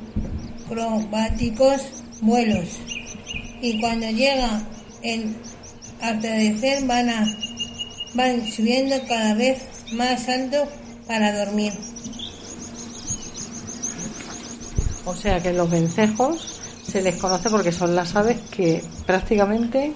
acrobáticos 0.66 1.82
vuelos. 2.22 2.80
Y 3.60 3.78
cuando 3.80 4.10
llega 4.10 4.62
el 5.02 5.36
atardecer 6.00 6.84
van, 6.86 7.10
a, 7.10 7.26
van 8.14 8.44
subiendo 8.50 8.96
cada 9.06 9.34
vez 9.34 9.58
más 9.92 10.28
alto 10.28 10.66
para 11.06 11.44
dormir. 11.44 11.72
O 15.04 15.14
sea 15.14 15.40
que 15.40 15.52
los 15.52 15.68
vencejos 15.70 16.60
se 16.86 17.02
les 17.02 17.16
conoce 17.16 17.50
porque 17.50 17.72
son 17.72 17.94
las 17.96 18.14
aves 18.14 18.38
que 18.50 18.82
prácticamente 19.06 19.92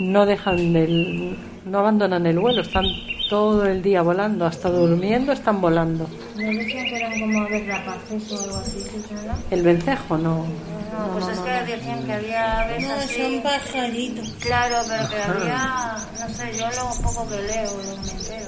no 0.00 0.26
dejan 0.26 0.58
el, 0.76 1.38
no 1.64 1.78
abandonan 1.78 2.26
el 2.26 2.38
vuelo, 2.38 2.62
están 2.62 2.84
todo 3.30 3.64
el 3.66 3.82
día 3.82 4.02
volando, 4.02 4.46
hasta 4.46 4.68
durmiendo 4.68 5.32
están 5.32 5.60
volando. 5.60 6.08
Me 6.36 6.44
decían 6.54 6.84
que 6.86 6.96
eran 6.96 7.20
como 7.20 7.48
verdapaces 7.48 8.32
o 8.32 8.42
algo 8.42 8.56
así, 8.56 8.80
¿sí, 8.80 9.14
no? 9.26 9.34
El 9.50 9.62
vencejo 9.62 10.18
no. 10.18 10.44
No, 10.44 11.08
pues 11.12 11.28
es 11.28 11.38
que 11.40 11.50
decían 11.72 12.04
que 12.04 12.12
había 12.12 12.60
aves 12.62 12.86
No, 12.86 12.94
así. 12.94 13.14
son 13.22 13.42
pajaritos. 13.42 14.28
Claro, 14.40 14.76
pero 14.88 15.08
que 15.08 15.22
había, 15.22 15.96
no 16.20 16.34
sé, 16.34 16.58
yo 16.58 16.66
lo 16.70 17.02
poco 17.02 17.28
que 17.28 17.42
leo, 17.42 17.70
lo 17.70 18.02
me 18.02 18.10
entero. 18.10 18.46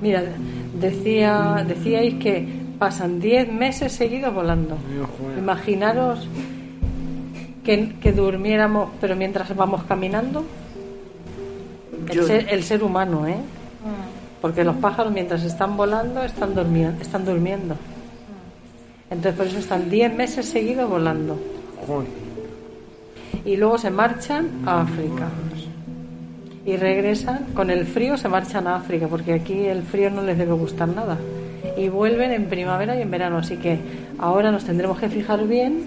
Mira, 0.00 0.22
decía, 0.78 1.64
decíais 1.66 2.14
que 2.14 2.46
pasan 2.78 3.20
10 3.20 3.52
meses 3.52 3.92
seguidos 3.92 4.32
volando. 4.34 4.76
Imaginaros 5.38 6.28
que, 7.64 7.94
que 8.00 8.12
durmiéramos, 8.12 8.90
pero 9.00 9.16
mientras 9.16 9.54
vamos 9.54 9.84
caminando. 9.84 10.44
El 12.08 12.24
ser, 12.24 12.46
el 12.50 12.62
ser 12.62 12.82
humano, 12.84 13.26
¿eh? 13.26 13.36
Porque 14.40 14.62
los 14.62 14.76
pájaros 14.76 15.12
mientras 15.12 15.42
están 15.42 15.76
volando 15.76 16.22
están, 16.22 16.54
durmiendo 16.54 17.02
están 17.02 17.24
durmiendo. 17.24 17.76
Entonces 19.10 19.34
por 19.34 19.46
eso 19.46 19.58
están 19.58 19.88
10 19.88 20.14
meses 20.14 20.46
seguidos 20.46 20.88
volando. 20.88 21.38
Y 23.44 23.56
luego 23.56 23.78
se 23.78 23.90
marchan 23.90 24.48
a 24.66 24.82
África. 24.82 25.28
Y 26.66 26.76
regresan, 26.76 27.46
con 27.54 27.70
el 27.70 27.86
frío 27.86 28.16
se 28.16 28.28
marchan 28.28 28.66
a 28.66 28.76
África, 28.76 29.06
porque 29.08 29.32
aquí 29.34 29.66
el 29.66 29.82
frío 29.82 30.10
no 30.10 30.22
les 30.22 30.36
debe 30.36 30.52
gustar 30.54 30.88
nada. 30.88 31.16
Y 31.76 31.88
vuelven 31.88 32.32
en 32.32 32.46
primavera 32.46 32.96
y 32.96 33.02
en 33.02 33.10
verano. 33.10 33.38
Así 33.38 33.56
que 33.56 33.78
ahora 34.18 34.50
nos 34.50 34.64
tendremos 34.64 34.98
que 34.98 35.08
fijar 35.08 35.46
bien, 35.46 35.84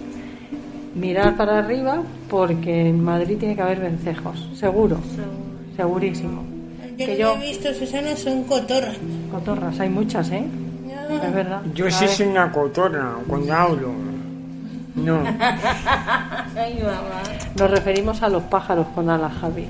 mirar 0.94 1.36
para 1.36 1.58
arriba, 1.58 2.02
porque 2.30 2.88
en 2.88 3.04
Madrid 3.04 3.36
tiene 3.38 3.54
que 3.56 3.62
haber 3.62 3.80
vencejos. 3.80 4.48
Seguro. 4.54 4.98
Segurísimo. 5.76 6.44
Yo 6.96 7.06
Que 7.06 7.16
yo- 7.18 7.34
he 7.36 7.46
visto, 7.48 7.72
Susana, 7.74 8.16
son 8.16 8.44
cotorras. 8.44 8.96
Cotorras, 9.30 9.78
hay 9.80 9.88
muchas, 9.90 10.30
¿eh? 10.30 10.44
Es 11.22 11.34
verdad. 11.34 11.60
Yo 11.74 11.86
A 11.88 11.90
sí 11.90 12.06
soy 12.08 12.26
una 12.28 12.50
cotorra 12.52 13.16
cuando 13.26 13.52
hablo. 13.52 13.88
No. 14.94 15.18
Ay, 16.56 16.78
mamá. 16.82 17.22
Nos 17.58 17.70
referimos 17.70 18.22
a 18.22 18.28
los 18.28 18.42
pájaros 18.44 18.86
con 18.94 19.10
alas, 19.10 19.32
Javi 19.40 19.66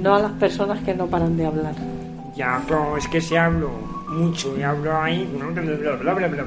no 0.00 0.14
a 0.14 0.20
las 0.20 0.32
personas 0.32 0.82
que 0.82 0.94
no 0.94 1.06
paran 1.06 1.36
de 1.36 1.46
hablar. 1.46 1.74
Ya, 2.34 2.62
pero 2.66 2.96
es 2.96 3.06
que 3.08 3.20
si 3.20 3.36
hablo 3.36 3.70
mucho 4.08 4.56
y 4.58 4.62
hablo 4.62 4.96
ahí, 4.96 5.28
bla, 5.36 5.46
bla, 5.46 6.26
bla, 6.26 6.44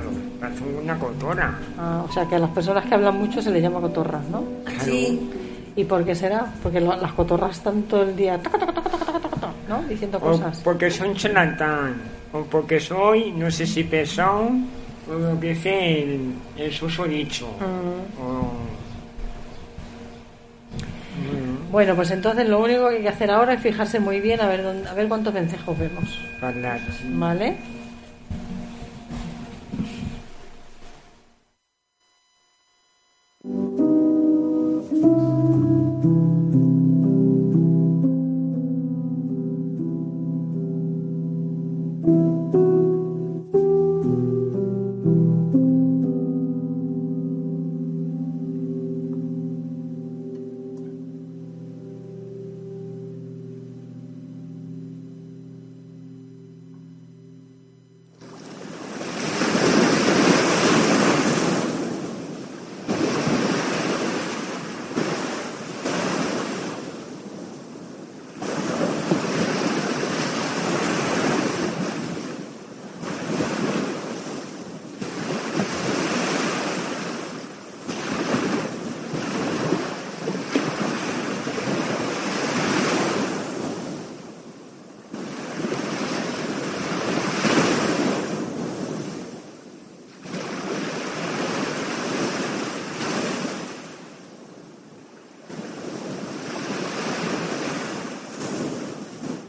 una 0.82 1.00
cotorra. 1.00 1.58
Ah, 1.78 2.04
o 2.08 2.12
sea 2.12 2.28
que 2.28 2.36
a 2.36 2.40
las 2.40 2.50
personas 2.50 2.86
que 2.86 2.96
hablan 2.96 3.18
mucho 3.18 3.42
se 3.42 3.52
les 3.52 3.62
llama 3.62 3.80
cotorras, 3.80 4.24
¿no? 4.30 4.44
Claro. 4.66 4.84
Sí. 4.84 5.30
¿Y 5.76 5.84
por 5.86 6.04
qué 6.04 6.14
será? 6.14 6.54
Porque 6.62 6.80
lo, 6.80 6.96
las 6.96 7.14
cotorras 7.14 7.58
están 7.58 7.84
todo 7.84 8.04
el 8.04 8.16
día 8.16 8.38
taca, 8.42 8.58
taca, 8.60 8.74
taca, 8.74 9.52
¿no? 9.68 9.82
diciendo 9.84 10.20
cosas. 10.20 10.60
Porque 10.64 10.92
son 10.92 11.16
charlatán, 11.16 11.96
o 12.32 12.42
porque 12.44 12.80
soy, 12.80 13.32
no 13.32 13.50
sé 13.50 13.66
si 13.66 13.84
pesado, 13.84 14.50
o 15.10 15.14
lo 15.14 15.40
que 15.40 15.52
es 15.52 15.66
el, 15.66 16.34
el 16.58 16.72
susodicho. 16.72 17.48
Uh 17.48 17.64
-huh. 17.64 18.24
o 18.24 18.53
Bueno, 21.74 21.96
pues 21.96 22.12
entonces 22.12 22.48
lo 22.48 22.60
único 22.62 22.88
que 22.88 22.98
hay 22.98 23.02
que 23.02 23.10
hacer 23.10 23.32
ahora 23.32 23.56
es 23.56 23.60
fijarse 23.60 24.00
muy 24.00 24.22
bien 24.22 24.40
a 24.42 24.48
ver, 24.48 24.62
dónde- 24.62 24.88
a 24.88 24.94
ver 24.94 25.08
cuántos 25.08 25.34
vencejos 25.34 25.76
vemos. 25.80 26.24
¿Vale? 27.18 27.56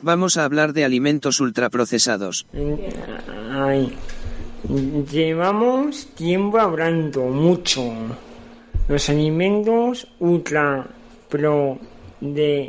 Vamos 0.04 0.36
a 0.36 0.44
hablar 0.44 0.74
de 0.74 0.84
alimentos 0.84 1.40
ultraprocesados. 1.40 2.46
Llevamos 5.10 6.08
tiempo 6.14 6.58
hablando 6.58 7.22
mucho. 7.22 7.90
Los 8.86 9.08
alimentos 9.08 10.06
ultra 10.20 10.86
procesados 11.30 12.66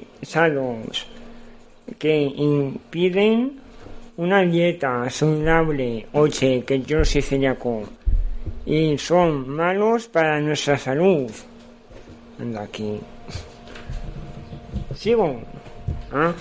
que 2.00 2.21
impiden 2.21 3.60
una 4.15 4.43
dieta 4.43 5.10
saludable, 5.10 6.08
oye, 6.13 6.63
que 6.65 6.84
yo 6.84 7.04
soy 7.04 7.21
celíaco, 7.21 7.84
y 8.65 8.98
son 8.98 9.50
malos 9.50 10.08
para 10.08 10.39
nuestra 10.39 10.78
salud. 10.78 11.30
Anda 12.39 12.62
aquí. 12.62 12.98
Sigo. 14.95 15.41
¿Ah? 16.13 16.34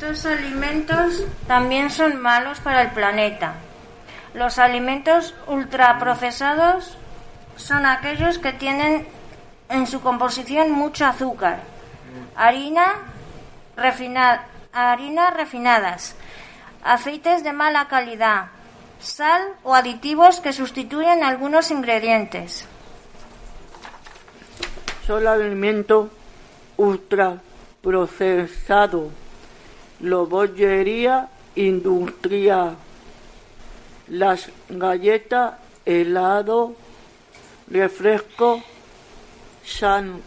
Estos 0.00 0.24
alimentos 0.24 1.24
también 1.46 1.90
son 1.90 2.22
malos 2.22 2.58
para 2.60 2.80
el 2.80 2.90
planeta. 2.92 3.56
Los 4.32 4.58
alimentos 4.58 5.34
ultraprocesados 5.46 6.96
son 7.56 7.84
aquellos 7.84 8.38
que 8.38 8.54
tienen 8.54 9.06
en 9.68 9.86
su 9.86 10.00
composición 10.00 10.72
mucho 10.72 11.04
azúcar, 11.04 11.58
harina, 12.34 12.94
refina- 13.76 14.44
refinadas, 15.36 16.14
aceites 16.82 17.44
de 17.44 17.52
mala 17.52 17.86
calidad, 17.88 18.46
sal 19.00 19.42
o 19.64 19.74
aditivos 19.74 20.40
que 20.40 20.54
sustituyen 20.54 21.22
algunos 21.22 21.70
ingredientes. 21.70 22.64
Son 25.06 25.26
alimento 25.26 26.08
ultraprocesado, 26.78 29.10
la 29.10 29.19
bollería 30.26 31.28
industrial, 31.54 32.76
las 34.08 34.50
galletas, 34.68 35.54
helado, 35.84 36.74
refresco, 37.68 38.62
san, 39.64 40.20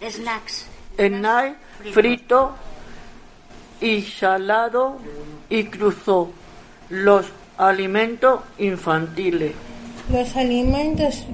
Snacks. 0.00 0.66
snack, 0.96 1.56
frito 1.92 2.54
y 3.80 4.02
salado 4.02 4.98
y 5.48 5.64
cruzó 5.64 6.30
los 6.88 7.26
alimentos 7.56 8.40
infantiles. 8.58 9.52
los 10.10 10.36
alimentos 10.36 11.24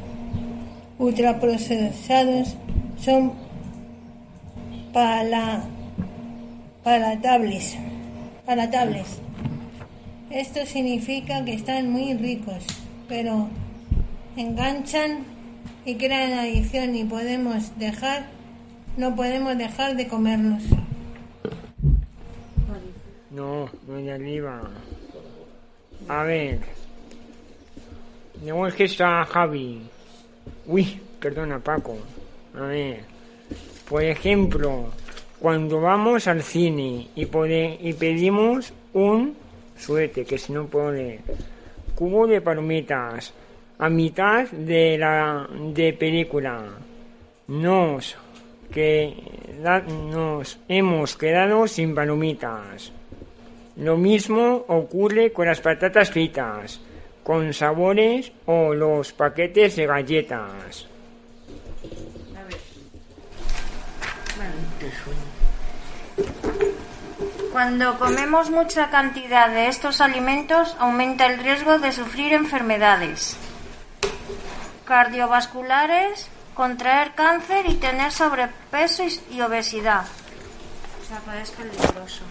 ultraprocesados 0.98 2.56
son 2.98 3.32
pala, 6.84 7.06
palatables, 7.06 7.76
palatables. 8.44 9.20
Esto 10.30 10.66
significa 10.66 11.44
que 11.44 11.54
están 11.54 11.90
muy 11.90 12.14
ricos, 12.14 12.64
pero 13.08 13.48
enganchan 14.36 15.24
y 15.84 15.96
crean 15.96 16.32
adicción 16.34 16.94
y 16.94 17.04
podemos 17.04 17.78
dejar, 17.78 18.26
no 18.96 19.16
podemos 19.16 19.56
dejar 19.56 19.96
de 19.96 20.08
comerlos. 20.08 20.62
No, 23.30 23.68
no 23.88 23.94
de 23.94 24.12
arriba. 24.12 24.70
A 26.08 26.22
ver. 26.22 26.60
Luego 28.44 28.66
es 28.66 28.74
que 28.74 28.84
está 28.84 29.24
Javi. 29.24 29.80
Uy, 30.66 31.00
perdona, 31.18 31.58
Paco. 31.58 31.96
A 32.54 32.62
ver, 32.66 33.00
por 33.88 34.02
ejemplo, 34.02 34.90
cuando 35.44 35.78
vamos 35.78 36.26
al 36.26 36.42
cine 36.42 37.08
y, 37.14 37.26
pode- 37.26 37.76
y 37.78 37.92
pedimos 37.92 38.72
un 38.94 39.36
suete, 39.76 40.24
que 40.24 40.38
si 40.38 40.54
no 40.54 40.66
leer, 40.90 41.20
cubo 41.94 42.26
de 42.26 42.40
palomitas 42.40 43.34
a 43.76 43.90
mitad 43.90 44.48
de 44.48 44.96
la 44.96 45.46
de 45.74 45.92
película, 45.92 46.64
nos 47.48 48.16
que 48.72 49.12
nos 50.08 50.58
hemos 50.66 51.14
quedado 51.14 51.68
sin 51.68 51.94
palomitas. 51.94 52.90
Lo 53.76 53.98
mismo 53.98 54.64
ocurre 54.68 55.30
con 55.30 55.44
las 55.46 55.60
patatas 55.60 56.10
fritas, 56.10 56.80
con 57.22 57.52
sabores 57.52 58.32
o 58.46 58.72
los 58.72 59.12
paquetes 59.12 59.76
de 59.76 59.84
galletas. 59.84 60.88
Cuando 67.54 67.96
comemos 68.00 68.50
mucha 68.50 68.90
cantidad 68.90 69.48
de 69.48 69.68
estos 69.68 70.00
alimentos, 70.00 70.74
aumenta 70.80 71.26
el 71.26 71.38
riesgo 71.38 71.78
de 71.78 71.92
sufrir 71.92 72.32
enfermedades 72.32 73.36
cardiovasculares, 74.84 76.26
contraer 76.54 77.12
cáncer 77.14 77.66
y 77.66 77.74
tener 77.76 78.10
sobrepeso 78.10 79.04
y- 79.30 79.40
obesidad. 79.40 80.02
O 80.02 81.06
sea, 81.06 81.40
es 81.40 81.52
peligroso. 81.52 82.24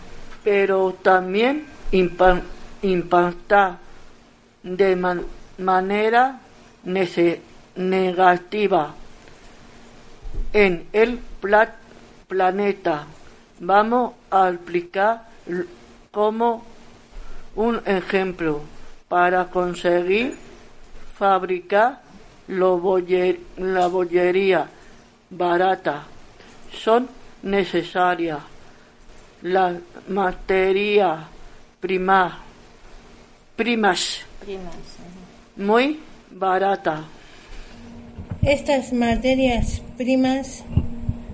pero 0.43 0.91
también 1.01 1.67
impa- 1.93 2.41
impacta 2.81 3.77
de 4.61 4.95
man- 4.97 5.25
manera 5.57 6.39
negativa 7.77 8.93
en 10.51 10.85
el 10.91 11.17
pla- 11.39 11.75
planeta. 12.27 13.05
Vamos 13.65 14.13
a 14.29 14.49
explicar 14.49 15.21
como 16.11 16.63
un 17.55 17.81
ejemplo 17.85 18.61
para 19.07 19.45
conseguir 19.45 20.35
fabricar 21.17 22.01
lo 22.47 22.77
la 23.57 23.87
bollería 23.87 24.67
barata. 25.29 26.03
Son 26.73 27.07
necesarias 27.43 28.39
la 29.43 29.77
materia 30.09 31.25
prima, 31.79 32.39
primas 33.55 34.25
muy 35.55 36.01
barata. 36.31 37.03
Estas 38.41 38.91
materias 38.91 39.81
primas 39.95 40.65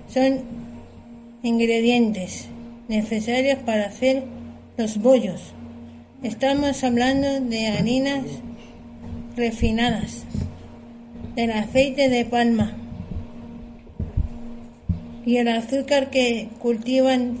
son 0.08 0.59
ingredientes 1.42 2.48
necesarios 2.88 3.58
para 3.60 3.86
hacer 3.86 4.24
los 4.76 4.98
bollos. 4.98 5.54
Estamos 6.22 6.84
hablando 6.84 7.40
de 7.40 7.68
harinas 7.68 8.24
refinadas, 9.36 10.24
del 11.34 11.52
aceite 11.52 12.08
de 12.08 12.24
palma 12.24 12.76
y 15.24 15.36
el 15.36 15.48
azúcar 15.48 16.10
que 16.10 16.48
cultivan 16.58 17.38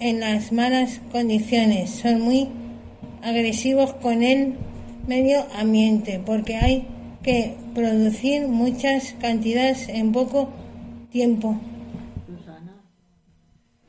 en 0.00 0.20
las 0.20 0.52
malas 0.52 1.00
condiciones. 1.10 1.90
Son 1.90 2.20
muy 2.20 2.48
agresivos 3.22 3.94
con 3.94 4.22
el 4.22 4.54
medio 5.06 5.46
ambiente 5.58 6.20
porque 6.24 6.56
hay 6.56 6.86
que 7.22 7.54
producir 7.74 8.46
muchas 8.46 9.14
cantidades 9.20 9.88
en 9.88 10.12
poco 10.12 10.50
tiempo. 11.10 11.58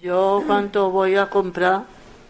Yo 0.02 0.42
cuando 0.48 0.92
voy 0.92 1.16
a 1.16 1.26
comprar 1.26 1.84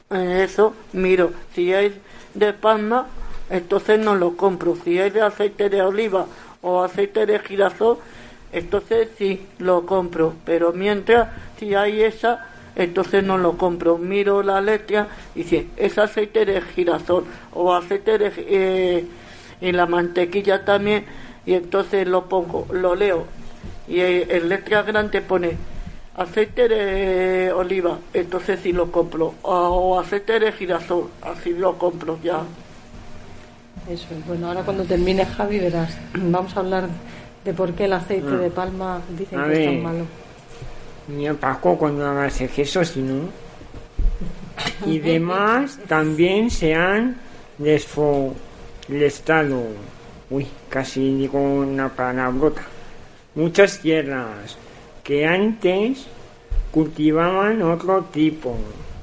eh, 0.10 0.42
eso, 0.44 0.74
miro, 0.94 1.32
si 1.54 1.72
es 1.72 1.94
de 2.34 2.52
palma, 2.52 3.06
entonces 3.48 4.00
no 4.00 4.16
lo 4.16 4.36
compro. 4.36 4.76
Si 4.84 4.98
es 4.98 5.14
de 5.14 5.22
aceite 5.22 5.70
de 5.70 5.84
oliva 5.84 6.26
o 6.64 6.82
aceite 6.82 7.28
de 7.28 7.38
girasol, 7.38 8.00
entonces 8.52 9.10
sí 9.20 9.46
lo 9.60 9.86
compro. 9.86 10.34
Pero 10.46 10.74
mientras, 10.74 11.30
si 11.60 11.76
hay 11.76 12.02
esa, 12.02 12.48
entonces 12.76 13.24
no 13.24 13.38
lo 13.38 13.56
compro. 13.56 14.00
Miro 14.00 14.42
la 14.42 14.62
letra 14.62 15.08
y 15.36 15.44
si 15.44 15.70
es 15.78 16.00
aceite 16.00 16.46
de 16.46 16.62
girasol 16.62 17.26
o 17.54 17.76
aceite 17.76 18.18
de... 18.18 18.32
eh, 18.36 19.06
y 19.62 19.72
la 19.74 19.86
mantequilla 19.86 20.66
también, 20.66 21.06
y 21.46 21.54
entonces 21.54 22.08
lo 22.08 22.26
pongo, 22.26 22.66
lo 22.72 22.96
leo. 22.96 23.26
Y 23.88 24.00
en 24.00 24.50
letra 24.50 24.82
grande 24.82 25.22
pone 25.22 25.58
aceite 26.20 26.68
de 26.68 27.52
oliva, 27.54 27.98
entonces 28.14 28.60
sí 28.62 28.72
lo 28.74 28.92
compro. 28.92 29.36
O 29.44 30.00
aceite 30.00 30.40
de 30.40 30.52
girasol, 30.52 31.10
así 31.22 31.54
lo 31.54 31.78
compro 31.78 32.20
ya. 32.24 32.42
Eso 33.90 34.06
es. 34.18 34.26
Bueno, 34.28 34.48
ahora 34.48 34.62
cuando 34.64 34.84
termine 34.84 35.26
Javi 35.26 35.60
verás. 35.60 35.98
Vamos 36.14 36.56
a 36.56 36.60
hablar 36.60 36.88
de 37.44 37.54
por 37.54 37.74
qué 37.74 37.86
el 37.86 37.94
aceite 37.94 38.28
Ah. 38.32 38.38
de 38.38 38.50
palma 38.52 39.02
dicen 39.18 39.40
A 39.40 39.46
que 39.48 39.54
es 39.54 39.66
tan 39.66 39.74
ver. 39.76 39.84
malo. 39.84 40.06
Mira, 41.08 41.34
Paco, 41.34 41.78
cuando 41.78 42.06
hagas 42.06 42.40
eso, 42.42 42.84
si 42.86 43.02
no. 43.02 43.22
Y 44.86 45.00
demás 45.12 45.80
también 45.88 46.52
se 46.52 46.76
han 46.76 47.16
desforestado. 47.58 49.64
Uy, 50.30 50.46
casi 50.70 51.16
digo 51.16 51.40
una 51.42 51.90
palabrota. 51.90 52.62
Muchas 53.36 53.80
tierras 53.80 54.58
que 55.10 55.26
antes 55.26 56.06
cultivaban 56.70 57.64
otro 57.64 58.04
tipo 58.14 58.56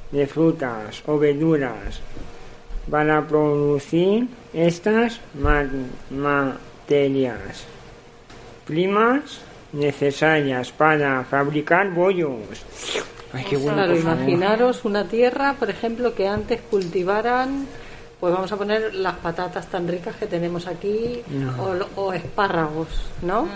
de 0.09 0.25
frutas 0.25 1.03
o 1.05 1.19
verduras 1.19 1.99
para 2.89 3.27
producir 3.27 4.29
estas 4.53 5.19
ma- 5.37 5.67
materias 6.09 7.65
primas 8.65 9.41
necesarias 9.73 10.71
para 10.71 11.25
fabricar 11.25 11.91
bollos. 11.91 12.39
Ay, 13.33 13.43
qué 13.49 13.57
bueno, 13.57 13.75
claro, 13.83 13.97
imaginaros 13.97 14.85
una 14.85 15.03
tierra, 15.09 15.55
por 15.59 15.69
ejemplo, 15.69 16.15
que 16.15 16.25
antes 16.25 16.61
cultivaran, 16.71 17.67
pues 18.21 18.33
vamos 18.33 18.49
a 18.53 18.55
poner 18.55 18.95
las 18.95 19.15
patatas 19.15 19.67
tan 19.67 19.89
ricas 19.89 20.15
que 20.15 20.25
tenemos 20.25 20.67
aquí, 20.67 21.21
No. 21.27 21.83
o, 21.97 22.13
espárragos, 22.13 22.87
¿no? 23.21 23.47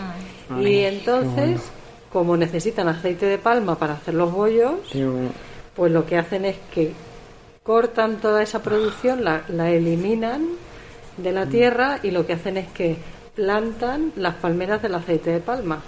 Ay, 0.49 0.61
y 0.61 0.63
qué 0.65 0.87
entonces, 0.89 1.35
bueno. 1.61 1.80
Como 2.11 2.35
necesitan 2.37 2.87
aceite 2.87 3.25
de 3.25 3.37
palma 3.37 3.77
para 3.77 3.93
hacer 3.93 4.13
los 4.13 4.31
bollos, 4.31 4.73
pues 5.75 5.91
lo 5.91 6.05
que 6.05 6.17
hacen 6.17 6.45
es 6.45 6.57
que 6.73 6.93
cortan 7.63 8.17
toda 8.17 8.41
esa 8.43 8.61
producción, 8.61 9.23
la, 9.23 9.43
la 9.47 9.69
eliminan 9.71 10.45
de 11.17 11.31
Mm. 11.31 11.35
la 11.35 11.45
tierra 11.45 11.99
y 12.03 12.11
lo 12.11 12.25
que 12.25 12.33
hacen 12.33 12.57
es 12.57 12.67
que 12.69 12.97
plantan 13.35 14.11
las 14.15 14.35
palmeras 14.35 14.81
del 14.81 14.95
aceite 14.95 15.29
de 15.31 15.39
palma. 15.39 15.81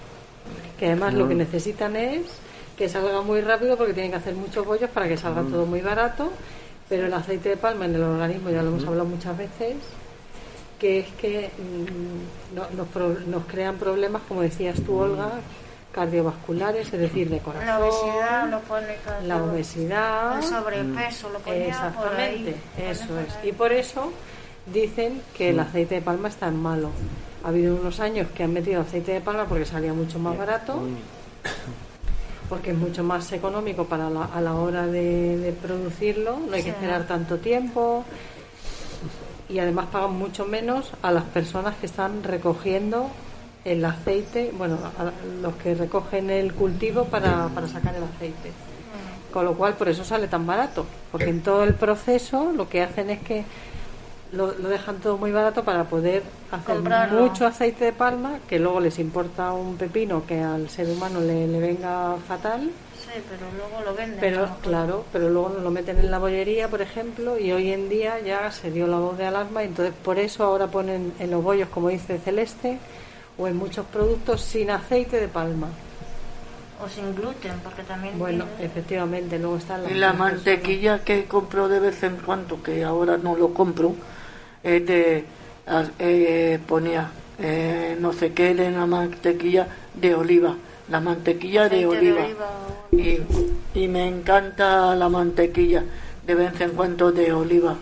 Que 0.80 0.88
además 0.88 1.14
lo 1.14 1.28
que 1.28 1.36
Mm. 1.36 1.40
necesitan 1.40 1.96
es 1.96 2.22
que 2.78 2.88
salga 2.90 3.22
muy 3.22 3.42
rápido 3.42 3.76
porque 3.78 3.94
tienen 3.94 4.12
que 4.12 4.18
hacer 4.18 4.36
muchos 4.36 4.66
bollos 4.66 4.90
para 4.90 5.08
que 5.08 5.18
salga 5.18 5.42
Mm. 5.42 5.52
todo 5.52 5.66
muy 5.66 5.82
barato. 5.82 6.32
Pero 6.90 7.08
el 7.08 7.14
aceite 7.14 7.50
de 7.50 7.58
palma 7.58 7.86
en 7.86 7.96
el 7.96 8.04
organismo, 8.04 8.50
ya 8.50 8.62
lo 8.62 8.70
hemos 8.70 8.86
hablado 8.86 9.06
muchas 9.06 9.38
veces, 9.38 9.76
que 10.80 11.00
es 11.00 11.08
que 11.18 11.50
mm, 11.58 12.56
no- 12.56 12.68
nos, 12.78 12.88
pro- 12.90 13.18
nos 13.28 13.46
crean 13.46 13.78
problemas, 13.78 14.22
como 14.28 14.42
decías 14.42 14.80
tú, 14.86 14.98
Olga, 14.98 15.30
cardiovasculares, 15.94 16.92
es 16.92 17.00
decir, 17.00 17.30
de 17.30 17.40
corazón. 17.40 17.68
La 17.68 17.80
obesidad 17.80 18.50
lo 18.50 18.60
pone 18.62 18.98
La 19.26 19.44
obesidad. 19.44 20.38
El 20.38 20.44
sobrepeso 20.44 21.30
lo 21.30 21.40
ponía 21.40 21.68
Exactamente, 21.68 22.52
por 22.76 22.84
ahí. 22.84 22.90
eso 22.90 23.20
es. 23.20 23.48
Y 23.48 23.52
por 23.54 23.72
eso 23.72 24.12
dicen 24.66 25.22
que 25.38 25.52
el 25.52 25.60
aceite 25.60 25.96
de 25.96 26.02
palma 26.02 26.28
es 26.30 26.36
tan 26.36 26.62
malo. 26.62 26.90
Ha 27.44 27.50
habido 27.50 27.76
unos 27.76 28.00
años 28.00 28.28
que 28.36 28.44
han 28.44 28.54
metido 28.54 28.82
aceite 28.82 29.14
de 29.14 29.22
palma 29.22 29.46
porque 29.46 29.66
salía 29.66 29.94
mucho 29.94 30.18
más 30.18 30.38
barato, 30.38 30.82
porque 32.50 32.72
es 32.72 32.78
mucho 32.78 33.04
más 33.04 33.32
económico 33.32 33.86
para 33.86 34.10
la, 34.10 34.26
a 34.26 34.42
la 34.42 34.56
hora 34.56 34.88
de, 34.88 35.38
de 35.38 35.52
producirlo, 35.52 36.40
no 36.40 36.54
hay 36.56 36.64
que 36.64 36.70
esperar 36.70 37.06
tanto 37.06 37.38
tiempo 37.38 38.04
y 39.50 39.60
además 39.60 39.88
pagan 39.92 40.18
mucho 40.18 40.46
menos 40.46 40.92
a 41.02 41.12
las 41.12 41.26
personas 41.26 41.76
que 41.76 41.86
están 41.86 42.24
recogiendo 42.24 43.10
el 43.65 43.84
aceite, 43.86 44.52
bueno, 44.58 44.78
a 44.97 45.12
los 45.41 45.56
que 45.56 45.73
recogen 45.76 46.30
el 46.30 46.54
cultivo 46.54 47.06
para, 47.06 47.47
para 47.49 47.67
sacar 47.67 47.95
el 47.95 48.04
aceite. 48.04 48.52
Con 49.32 49.45
lo 49.45 49.54
cual, 49.56 49.73
por 49.73 49.89
eso 49.89 50.04
sale 50.04 50.28
tan 50.28 50.45
barato, 50.45 50.86
porque 51.12 51.30
en 51.30 51.41
todo 51.41 51.63
el 51.63 51.73
proceso 51.73 52.52
lo 52.56 52.69
que 52.69 52.82
hacen 52.84 53.10
es 53.10 53.19
que 53.21 53.43
lo, 54.32 54.47
lo 54.54 54.69
dejan 54.69 54.97
todo 54.97 55.17
muy 55.17 55.32
barato 55.32 55.63
para 55.63 55.86
poder 55.86 56.21
hacer 56.52 56.76
Comprarlo. 56.76 57.21
mucho 57.21 57.45
aceite 57.47 57.86
de 57.86 57.93
palma, 57.93 58.39
que 58.47 58.60
luego 58.60 58.80
les 58.80 58.99
importa 58.99 59.54
un 59.54 59.76
pepino 59.78 60.23
que 60.28 60.39
al 60.41 60.69
ser 60.69 60.88
humano 60.89 61.19
le, 61.19 61.47
le 61.47 61.60
venga 61.60 62.15
fatal, 62.28 62.69
Sí, 62.99 63.19
pero 63.30 63.45
luego 63.58 63.84
lo 63.86 63.95
venden. 63.95 64.19
pero 64.19 64.47
claro, 64.62 65.04
pero 65.12 65.30
luego 65.30 65.49
nos 65.49 65.62
lo 65.63 65.71
meten 65.71 65.99
en 65.99 66.10
la 66.10 66.19
bollería, 66.19 66.67
por 66.67 66.82
ejemplo, 66.82 67.38
y 67.38 67.52
hoy 67.52 67.71
en 67.71 67.89
día 67.89 68.19
ya 68.19 68.49
se 68.52 68.71
dio 68.71 68.88
la 68.88 68.97
voz 68.97 69.17
de 69.17 69.26
alarma, 69.26 69.63
y 69.63 69.67
entonces 69.67 69.93
por 70.04 70.17
eso 70.19 70.43
ahora 70.43 70.67
ponen 70.67 71.12
en 71.19 71.30
los 71.32 71.43
bollos, 71.43 71.69
como 71.69 71.89
dice 71.89 72.17
Celeste, 72.19 72.78
o 73.38 73.48
en 73.48 73.56
muchos 73.58 73.86
productos 73.88 74.41
sin 74.41 74.69
aceite 74.69 75.19
de 75.19 75.28
palma. 75.28 75.67
o 76.84 76.89
sin 76.89 77.15
gluten, 77.15 77.54
porque 77.63 77.82
también 77.84 78.19
Bueno, 78.19 78.43
tiene- 78.58 78.65
efectivamente, 78.65 79.39
luego 79.39 79.56
están 79.56 79.84
las 79.84 79.91
Y 79.91 79.96
la 79.96 80.12
mantequilla 80.12 81.00
que 81.00 81.24
compro 81.26 81.69
de 81.69 81.80
vez 81.80 82.04
en 82.04 82.17
cuando, 82.17 82.62
que 82.62 82.84
ahora 82.84 83.15
no 83.17 83.38
lo 83.38 83.54
compro, 83.54 83.96
es 84.62 84.86
de, 84.86 85.24
eh, 86.00 86.60
ponía, 86.67 87.10
eh, 87.39 87.96
no 88.02 88.12
sé 88.12 88.34
qué, 88.34 88.54
de 88.54 88.69
la 88.72 88.86
mantequilla 88.86 89.65
de 89.93 90.13
oliva, 90.13 90.58
la 90.89 91.00
mantequilla 91.00 91.69
de 91.69 91.86
oliva. 91.86 92.26
o- 92.91 92.96
Y, 92.98 93.22
y 93.76 93.88
me 93.88 94.06
encanta 94.08 94.93
la 94.96 95.08
mantequilla 95.08 95.84
de 96.26 96.36
vez 96.36 96.60
en 96.60 96.72
cuando 96.72 97.13
de 97.13 97.32
oliva. 97.32 97.78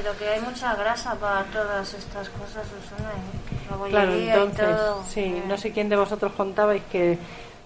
Mm. 0.00 0.02
Pero 0.02 0.18
que 0.18 0.28
hay 0.28 0.40
mucha 0.40 0.74
grasa 0.74 1.14
para 1.16 1.44
todas 1.44 1.92
estas 1.94 2.28
cosas, 2.30 2.64
Susana, 2.66 3.10
¿eh? 3.10 3.70
La 3.70 3.88
Claro, 3.88 4.12
entonces, 4.12 4.68
y 4.68 4.72
todo. 4.76 5.04
sí, 5.08 5.20
Eh, 5.20 5.42
no 5.46 5.56
sé 5.58 5.70
quién 5.72 5.88
de 5.88 5.96
vosotros 5.96 6.32
contabais 6.32 6.82
que, 6.90 7.18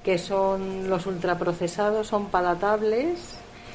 que 0.02 0.18
son 0.18 0.88
los 0.90 1.06
ultraprocesados, 1.06 2.06
son 2.06 2.26
palatables. 2.26 3.18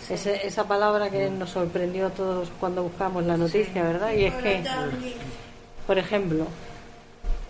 Ese- 0.09 0.45
esa 0.45 0.63
palabra 0.65 1.09
que 1.09 1.29
nos 1.29 1.51
sorprendió 1.51 2.07
a 2.07 2.09
todos 2.09 2.49
cuando 2.59 2.83
buscamos 2.83 3.23
la 3.25 3.37
noticia, 3.37 3.83
¿verdad? 3.83 4.11
Y 4.13 4.25
es 4.25 4.33
que, 4.35 4.63
por 5.85 5.97
ejemplo, 5.99 6.47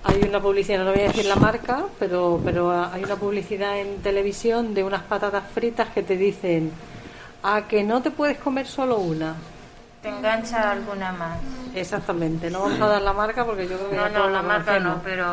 hay 0.03 0.21
una 0.23 0.41
publicidad, 0.41 0.83
no 0.83 0.91
voy 0.91 1.01
a 1.01 1.07
decir 1.07 1.25
la 1.25 1.35
marca, 1.37 1.85
pero, 1.97 2.39
pero 2.43 2.71
hay 2.71 3.03
una 3.03 3.15
publicidad 3.15 3.79
en 3.79 4.01
televisión 4.01 4.73
de 4.73 4.83
unas 4.83 5.03
patatas 5.03 5.43
fritas 5.53 5.89
que 5.89 6.03
te 6.03 6.17
dicen 6.17 6.71
a 7.43 7.65
que 7.67 7.83
no 7.83 8.01
te 8.01 8.11
puedes 8.11 8.37
comer 8.37 8.67
solo 8.67 8.97
una. 8.99 9.35
Te 10.01 10.09
engancha 10.09 10.71
alguna 10.71 11.11
más. 11.11 11.37
Exactamente, 11.75 12.49
no 12.49 12.61
vamos 12.61 12.81
a 12.81 12.87
dar 12.87 13.01
la 13.01 13.13
marca 13.13 13.45
porque 13.45 13.67
yo 13.67 13.77
creo 13.77 13.89
que 13.89 13.95
No, 13.97 14.03
ya 14.07 14.09
no, 14.17 14.29
la 14.29 14.41
marca 14.41 14.73
conocemos. 14.73 14.97
no, 14.97 15.03
pero 15.03 15.25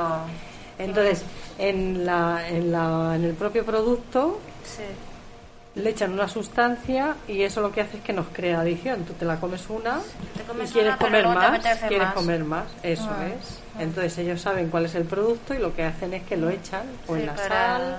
Entonces, 0.78 1.24
en, 1.58 2.04
la, 2.04 2.48
en, 2.48 2.72
la, 2.72 3.12
en 3.14 3.24
el 3.24 3.34
propio 3.34 3.64
producto 3.64 4.40
sí. 4.64 4.82
le 5.80 5.90
echan 5.90 6.12
una 6.12 6.26
sustancia 6.28 7.14
y 7.28 7.42
eso 7.42 7.60
lo 7.60 7.70
que 7.70 7.80
hace 7.82 7.98
es 7.98 8.02
que 8.02 8.12
nos 8.12 8.26
crea 8.32 8.60
adicción. 8.60 9.04
Tú 9.04 9.12
te 9.14 9.24
la 9.24 9.38
comes 9.38 9.64
una 9.70 10.00
Te 10.36 10.42
comes 10.42 10.70
y 10.70 10.72
quieres 10.74 10.90
una, 10.94 10.98
comer 10.98 11.28
más, 11.28 11.60
quieres 11.88 11.98
más. 12.08 12.14
comer 12.14 12.44
más, 12.44 12.64
eso 12.82 13.08
Ah, 13.10 13.26
es. 13.28 13.62
Entonces 13.80 14.18
ellos 14.18 14.40
saben 14.40 14.68
cuál 14.68 14.86
es 14.86 14.94
el 14.96 15.04
producto 15.04 15.54
y 15.54 15.58
lo 15.58 15.74
que 15.74 15.84
hacen 15.84 16.12
es 16.14 16.24
que 16.24 16.36
lo 16.36 16.50
echan 16.50 16.82
o 17.06 17.14
Sí, 17.14 17.20
en 17.20 17.26
la 17.26 17.34
para- 17.34 17.48
sal 17.48 17.96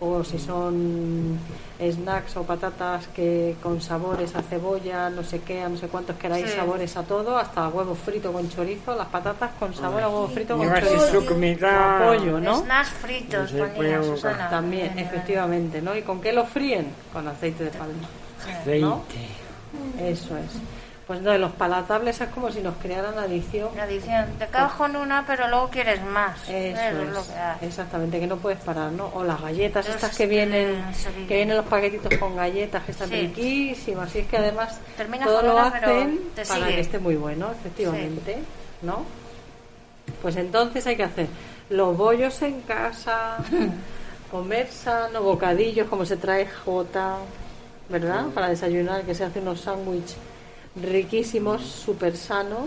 o 0.00 0.22
si 0.22 0.38
son 0.38 1.38
snacks 1.80 2.36
o 2.36 2.42
patatas 2.44 3.08
que 3.08 3.56
con 3.62 3.80
sabores 3.80 4.34
a 4.36 4.42
cebolla, 4.42 5.10
no 5.10 5.24
sé 5.24 5.40
qué, 5.40 5.62
a 5.62 5.68
no 5.68 5.76
sé 5.76 5.88
cuántos 5.88 6.16
queráis 6.16 6.46
Sí. 6.50 6.56
sabores 6.56 6.96
a 6.96 7.02
todo, 7.02 7.36
hasta 7.36 7.68
huevo 7.68 7.94
frito 7.94 8.32
con 8.32 8.48
chorizo, 8.48 8.94
las 8.94 9.08
patatas 9.08 9.50
con 9.58 9.74
sabor 9.74 10.02
a 10.02 10.08
huevo 10.08 10.28
frito 10.28 10.56
con 10.56 10.68
chorizo. 10.68 11.04
eso 11.08 11.26
que 11.26 11.34
me 11.34 11.56
da... 11.56 11.98
Apoyo, 12.00 12.38
¿no? 12.40 12.60
Snacks 12.62 12.90
fritos, 12.90 13.52
No 13.52 13.64
se 13.66 13.72
ponía 13.72 14.02
Susana. 14.02 14.48
También, 14.50 14.96
efectivamente, 14.98 15.82
¿no? 15.82 15.96
¿Y 15.96 16.02
con 16.02 16.20
qué 16.20 16.32
lo 16.32 16.44
fríen? 16.46 16.86
Con 17.12 17.26
aceite 17.26 17.64
de 17.64 17.70
palma. 17.70 17.94
Aceite. 18.40 18.80
¿no? 18.80 19.02
Eso 20.00 20.36
es. 20.36 20.52
Pues 21.08 21.20
entonces 21.20 21.40
los 21.40 21.52
palatables 21.52 22.20
es 22.20 22.28
como 22.28 22.52
si 22.52 22.60
nos 22.60 22.76
crearan 22.76 23.18
adicción. 23.18 23.70
La 23.74 23.84
adicción. 23.84 24.26
Te 24.38 24.46
cago 24.48 24.76
con 24.76 24.94
una, 24.94 25.24
pero 25.26 25.48
luego 25.48 25.70
quieres 25.70 26.02
más. 26.02 26.38
Eso 26.46 26.80
es 27.02 27.08
lo 27.08 27.26
que 27.26 27.32
hay. 27.32 27.56
exactamente, 27.66 28.20
que 28.20 28.26
no 28.26 28.36
puedes 28.36 28.58
parar, 28.60 28.92
¿no? 28.92 29.06
O 29.14 29.24
las 29.24 29.40
galletas 29.40 29.86
Los 29.86 29.94
estas 29.94 30.14
que 30.14 30.26
vienen, 30.26 30.84
que- 31.16 31.26
que 31.26 31.34
vienen 31.36 31.56
los 31.56 31.64
paquetitos 31.64 32.12
con 32.18 32.36
galletas, 32.36 32.84
que 32.84 32.92
están 32.92 33.08
Sí. 33.08 33.14
riquísimas, 33.22 34.14
y 34.14 34.18
es 34.18 34.26
que 34.26 34.36
además 34.36 34.78
Terminas 34.98 35.26
todo 35.26 35.40
lo 35.40 35.58
hacen 35.58 36.20
para 36.36 36.44
sigue. 36.44 36.74
que 36.74 36.80
esté 36.80 36.98
muy 36.98 37.16
bueno, 37.16 37.52
efectivamente, 37.52 38.36
¿no? 38.82 39.06
Pues 40.20 40.36
entonces 40.36 40.86
hay 40.86 40.96
que 40.96 41.04
hacer 41.04 41.26
los 41.70 41.96
bollos 41.96 42.42
en 42.42 42.60
casa, 42.60 43.38
comer 44.30 44.68
sano, 44.70 45.22
bocadillos 45.22 45.88
como 45.88 46.04
se 46.04 46.18
trae 46.18 46.46
J, 46.46 47.16
¿verdad? 47.88 48.26
Para 48.34 48.50
desayunar, 48.50 49.04
que 49.04 49.14
se 49.14 49.24
hace 49.24 49.38
unos 49.40 49.62
sándwiches 49.62 50.18
riquísimos, 50.82 51.62
súper 51.62 52.16
sanos. 52.16 52.66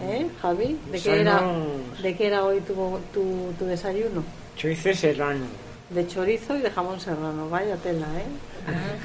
¿Eh, 0.00 0.26
Javi? 0.40 0.78
¿De 0.90 1.00
qué, 1.00 1.20
era. 1.20 1.42
¿De 2.02 2.16
qué 2.16 2.26
era 2.26 2.44
hoy 2.44 2.60
tu, 2.60 2.74
tu, 3.12 3.52
tu 3.58 3.64
desayuno? 3.66 4.24
Chorizo 4.56 4.92
serrano. 4.94 5.44
De 5.90 6.06
chorizo 6.06 6.56
y 6.56 6.62
de 6.62 6.70
jamón 6.70 6.98
serrano, 6.98 7.50
vaya 7.50 7.76
tela, 7.76 8.06
¿eh? 8.16 8.24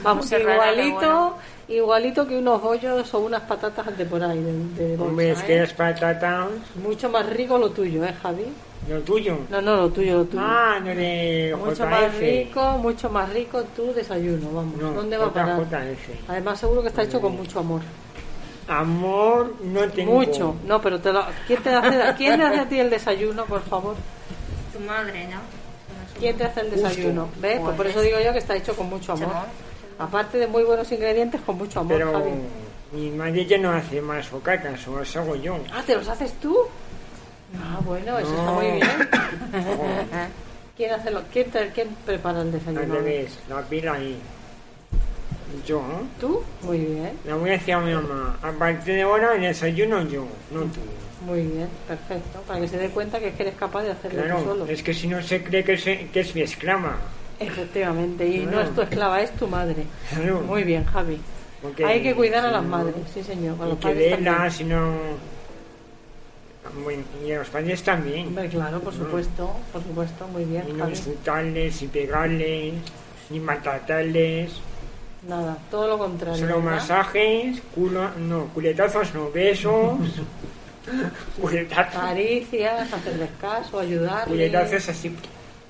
Vamos, 0.04 0.28
serrano, 0.28 0.54
igualito, 0.54 1.36
igualito 1.68 2.28
que 2.28 2.38
unos 2.38 2.62
bollos 2.62 3.14
o 3.14 3.20
unas 3.20 3.42
patatas 3.42 3.98
de 3.98 4.06
por 4.06 4.24
ahí, 4.24 4.40
de, 4.42 4.54
de 4.88 4.96
bolsa, 4.96 5.10
Hombre, 5.10 5.32
es 5.32 5.42
¿eh? 5.42 5.44
que 5.46 5.60
las 5.60 5.74
patatas... 5.74 6.48
Mucho 6.82 7.10
más 7.10 7.26
rico 7.26 7.58
lo 7.58 7.72
tuyo, 7.72 8.06
¿eh, 8.06 8.14
Javi? 8.22 8.46
Lo 8.88 9.02
tuyo. 9.02 9.38
No, 9.50 9.62
no, 9.62 9.76
lo 9.76 9.90
tuyo, 9.90 10.20
lo 10.20 10.26
tuyo. 10.26 10.44
Ah, 10.46 10.80
no 10.80 10.96
de 10.96 11.54
mucho 11.62 11.86
más 11.86 12.18
rico, 12.18 12.78
mucho 12.78 13.10
más 13.10 13.34
rico 13.34 13.64
tu 13.76 13.94
desayuno, 13.94 14.50
vamos. 14.54 14.82
No, 14.82 14.94
¿Dónde 14.94 15.18
va 15.18 15.26
a 15.26 15.34
parar? 15.34 15.68
Además, 16.30 16.60
seguro 16.60 16.82
que 16.82 16.88
está 16.88 17.04
hecho 17.04 17.20
con 17.20 17.36
mucho 17.36 17.60
amor. 17.60 17.82
Amor 18.68 19.56
no 19.64 19.88
tengo. 19.90 20.12
Mucho. 20.14 20.56
No, 20.66 20.82
pero 20.82 21.00
te 21.00 21.12
lo- 21.14 21.26
¿quién, 21.48 21.62
te 21.64 21.70
hace, 21.74 22.14
¿quién 22.18 22.38
te 22.38 22.46
hace 22.46 22.60
a 22.60 22.68
ti 22.70 22.80
el 22.80 22.90
desayuno, 22.90 23.46
por 23.46 23.62
favor? 23.64 23.96
Tu 24.74 24.80
madre, 24.82 25.28
¿no? 25.28 25.38
¿Quién 26.20 26.36
te 26.38 26.44
hace 26.46 26.62
el 26.62 26.72
desayuno? 26.72 27.30
¿Ves? 27.40 27.60
Pues 27.62 27.76
por 27.78 27.88
eso 27.88 28.02
digo 28.02 28.20
yo 28.20 28.32
que 28.34 28.40
está 28.40 28.56
hecho 28.56 28.76
con 28.76 28.90
mucho 28.90 29.14
amor. 29.14 29.32
Aparte 30.00 30.38
de 30.38 30.48
muy 30.48 30.64
buenos 30.64 30.92
ingredientes, 30.92 31.42
con 31.42 31.58
mucho 31.58 31.80
amor, 31.80 31.98
Pero 31.98 32.12
Javi. 32.12 32.32
mi 32.92 33.10
madre 33.12 33.46
ya 33.46 33.58
no 33.58 33.72
hace 33.72 34.02
más 34.02 34.30
bocatas, 34.30 34.86
o 34.88 35.00
las 35.00 35.16
hago 35.16 35.36
yo. 35.36 35.58
Ah, 35.74 35.82
¿te 35.86 35.96
los 35.96 36.08
haces 36.08 36.34
tú? 36.34 36.58
Ah, 37.58 37.80
bueno, 37.86 38.18
eso 38.20 38.30
está 38.36 38.52
muy 38.52 38.66
bien. 38.72 38.82
¿Quién, 40.76 40.92
hace 40.94 41.10
lo, 41.10 41.24
quién, 41.32 41.50
te- 41.50 41.70
quién 41.72 41.88
prepara 42.06 42.42
el 42.42 42.48
Al 42.48 42.52
desayuno? 42.52 42.94
revés, 42.96 43.40
la 43.50 43.62
pila 43.62 43.94
ahí. 43.94 44.20
Yo. 45.66 45.82
¿Tú? 46.20 46.42
Muy 46.62 46.78
bien, 46.80 47.12
La 47.26 47.36
voy 47.36 47.50
a 47.50 47.54
decir 47.54 47.74
a 47.74 47.80
mi 47.80 47.94
mamá. 47.94 48.38
A 48.42 48.52
partir 48.52 48.96
de 48.96 49.02
ahora, 49.04 49.36
el 49.36 49.42
desayuno 49.42 50.04
yo, 50.08 50.26
no 50.52 50.62
tú. 50.62 50.80
muy 51.26 51.42
bien, 51.42 51.68
perfecto. 51.88 52.42
Para 52.48 52.60
que 52.62 52.68
se 52.68 52.78
dé 52.78 52.90
cuenta 52.90 53.20
que 53.20 53.30
es 53.30 53.36
que 53.36 53.44
eres 53.44 53.56
capaz 53.56 53.84
de 53.84 53.92
hacerlo 53.92 54.22
tú 54.22 54.28
Claro, 54.28 54.44
solo. 54.44 54.66
es 54.68 54.84
que 54.84 54.94
si 54.94 55.08
no 55.08 55.22
se 55.22 55.44
cree 55.44 55.64
que, 55.64 55.78
se- 55.78 56.08
que 56.10 56.20
es 56.22 56.36
mi 56.36 56.42
esclava. 56.42 56.98
Efectivamente, 57.40 58.28
y 58.28 58.40
no 58.46 58.52
Claro. 58.52 58.68
es 58.70 58.76
tu 58.76 58.82
esclava, 58.82 59.22
es 59.22 59.32
tu 59.32 59.48
madre. 59.48 59.84
Claro. 60.10 60.42
Muy 60.42 60.64
bien, 60.64 60.84
Javi. 60.86 61.20
Porque 61.62 61.86
Hay 61.86 62.04
que 62.04 62.14
cuidar 62.16 62.46
a 62.46 62.52
las 62.52 62.64
no- 62.64 62.70
madres, 62.70 62.96
sí 63.14 63.24
señor. 63.24 63.56
A 63.62 63.66
Y 63.66 63.70
los 63.70 63.78
que 63.80 63.88
padres 63.88 64.54
si 64.54 64.64
no... 64.64 64.94
Bueno, 66.84 67.04
y 67.26 67.32
a 67.32 67.40
los 67.40 67.48
padres 67.50 67.82
también. 67.82 68.28
Hombre, 68.28 68.50
claro, 68.50 68.80
por 68.82 68.94
supuesto, 68.94 69.52
por 69.72 69.82
supuesto, 69.82 70.28
muy 70.28 70.44
bien, 70.44 70.64
Y 70.70 70.74
no 70.74 70.90
insultarles, 70.90 71.82
ni 71.82 71.88
pegarles, 71.88 72.74
ni 73.30 73.40
maltratarles. 73.40 74.52
Nada, 75.28 75.58
todo 75.70 75.88
lo 75.88 75.98
contrario. 75.98 76.40
Solo 76.40 76.62
¿verdad? 76.62 76.72
masajes, 76.80 77.62
culo, 77.76 78.12
no, 78.18 78.46
culetazos, 78.54 79.14
no 79.14 79.30
besos. 79.30 80.00
culetazos. 81.42 82.02
Caricias, 82.02 82.94
hacerles 82.94 83.30
caso, 83.42 83.80
ayudarles. 83.80 84.28
Culetazos 84.28 84.88
así. 84.88 85.14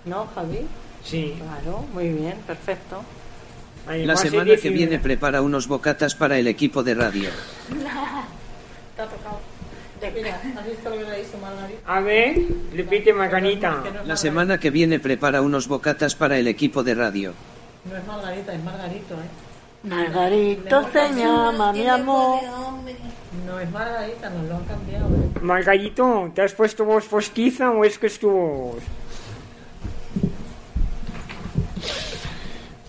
¿No, 0.05 0.27
Javi? 0.35 0.59
Sí. 1.03 1.35
Claro, 1.39 1.85
muy 1.91 2.09
bien, 2.09 2.35
perfecto. 2.45 3.03
La 3.87 4.15
semana 4.15 4.55
que 4.57 4.69
viene 4.69 4.99
prepara 4.99 5.41
unos 5.41 5.67
bocatas 5.67 6.13
para 6.13 6.37
el 6.37 6.47
equipo 6.47 6.83
de 6.83 6.93
radio. 6.93 7.29
Te 8.95 9.01
ha 9.01 9.05
tocado. 9.05 9.39
Mira, 10.13 10.39
¿has 10.55 10.67
visto 10.67 10.89
lo 10.91 10.97
que 10.97 11.03
le 11.03 11.09
ha 11.09 11.15
dicho 11.15 11.37
Margarita? 11.41 11.79
A 11.85 11.99
ver, 12.01 12.37
repite 12.75 13.13
Margarita. 13.13 13.83
La 14.05 14.15
semana 14.15 14.59
que 14.59 14.69
viene 14.69 14.99
prepara 14.99 15.41
unos 15.41 15.67
bocatas 15.67 16.13
para 16.13 16.37
el 16.37 16.47
equipo 16.47 16.83
de 16.83 16.93
radio. 16.93 17.33
No 17.89 17.97
es 17.97 18.05
Margarita, 18.05 18.53
es 18.53 18.63
Margarito, 18.63 19.15
¿eh? 19.15 19.46
Margarito 19.87 20.91
se 20.91 21.13
llama, 21.13 21.73
mi 21.73 21.87
amor. 21.87 22.39
No 23.45 23.59
es 23.59 23.71
Margarita, 23.71 24.29
nos 24.29 24.49
lo 24.49 24.55
han 24.55 24.65
cambiado, 24.65 25.07
¿eh? 25.07 25.39
Margarito, 25.41 26.31
¿te 26.35 26.41
has 26.41 26.53
puesto 26.53 26.83
voz 26.85 27.05
postiza 27.05 27.71
o 27.71 27.85
es 27.85 27.97
que 27.97 28.07
es 28.07 28.19
tu 28.19 28.29
voz? 28.29 28.83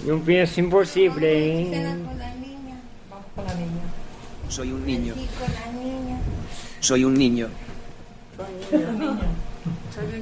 No 0.05 0.23
es 0.27 0.59
imposible, 0.59 1.61
¿eh? 1.61 1.65
con 2.05 2.19
la 2.19 2.35
niña. 2.35 2.81
Vamos 3.11 3.27
con 3.35 3.45
la 3.45 3.55
niña. 3.55 3.83
Soy 4.49 4.73
un 4.73 4.85
niño. 4.85 5.15
Con 5.15 5.55
la 5.55 5.73
niña. 5.81 6.19
Soy 6.81 7.05
un 7.05 7.15
niño. 7.15 7.49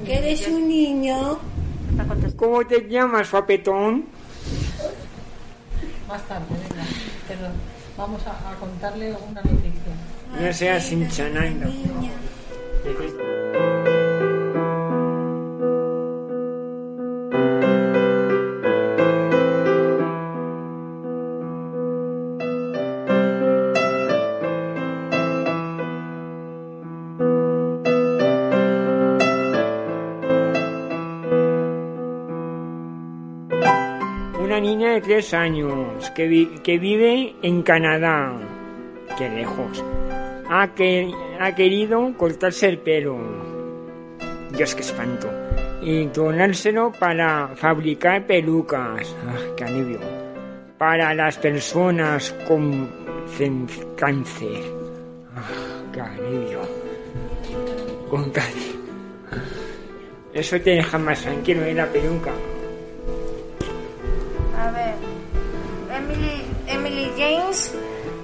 ¿Que 0.05 0.18
eres 0.18 0.49
un 0.49 0.68
niño? 0.68 1.39
¿Cómo 2.37 2.66
te 2.66 2.89
llamas, 2.89 3.29
papetón? 3.29 4.07
Más 6.09 6.22
tarde, 6.28 6.46
venga. 6.50 6.84
Pero 7.28 7.40
vamos 7.96 8.22
a, 8.26 8.50
a 8.50 8.54
contarle 8.57 9.09
alguna 9.09 9.42
noticia. 9.42 9.92
No 10.40 10.52
seas 10.52 10.92
hinchanando. 10.92 11.70
Tres 35.07 35.32
años 35.34 36.11
que, 36.16 36.26
vi- 36.26 36.59
que 36.64 36.78
vive 36.78 37.36
en 37.42 37.62
Canadá. 37.62 38.32
Qué 39.16 39.28
lejos. 39.30 39.84
Ha, 40.50 40.74
que, 40.74 41.09
querido 41.54 42.12
cortarse 42.16 42.68
el 42.68 42.78
pelo. 42.78 43.16
Dios, 44.50 44.74
qué 44.74 44.80
espanto. 44.82 45.28
Y 45.80 46.07
donárselo 46.07 46.90
para 46.98 47.48
fabricar 47.54 48.26
pelucas. 48.26 49.14
Ah, 49.28 49.38
qué 49.57 49.62
alivio. 49.64 50.00
Para 50.76 51.14
las 51.14 51.38
personas 51.38 52.34
con 52.48 52.88
cáncer. 53.96 54.64
Ah, 55.36 55.82
qué 55.92 56.00
alivio. 56.00 56.61
Con 58.11 58.30
cáncer. 58.30 58.74
Eso 60.34 60.61
te 60.61 60.70
deja 60.70 60.98
más 60.98 61.22
tranquilo, 61.22 61.64
¿eh? 61.64 61.74
La 61.74 61.86
peluca. 61.86 62.32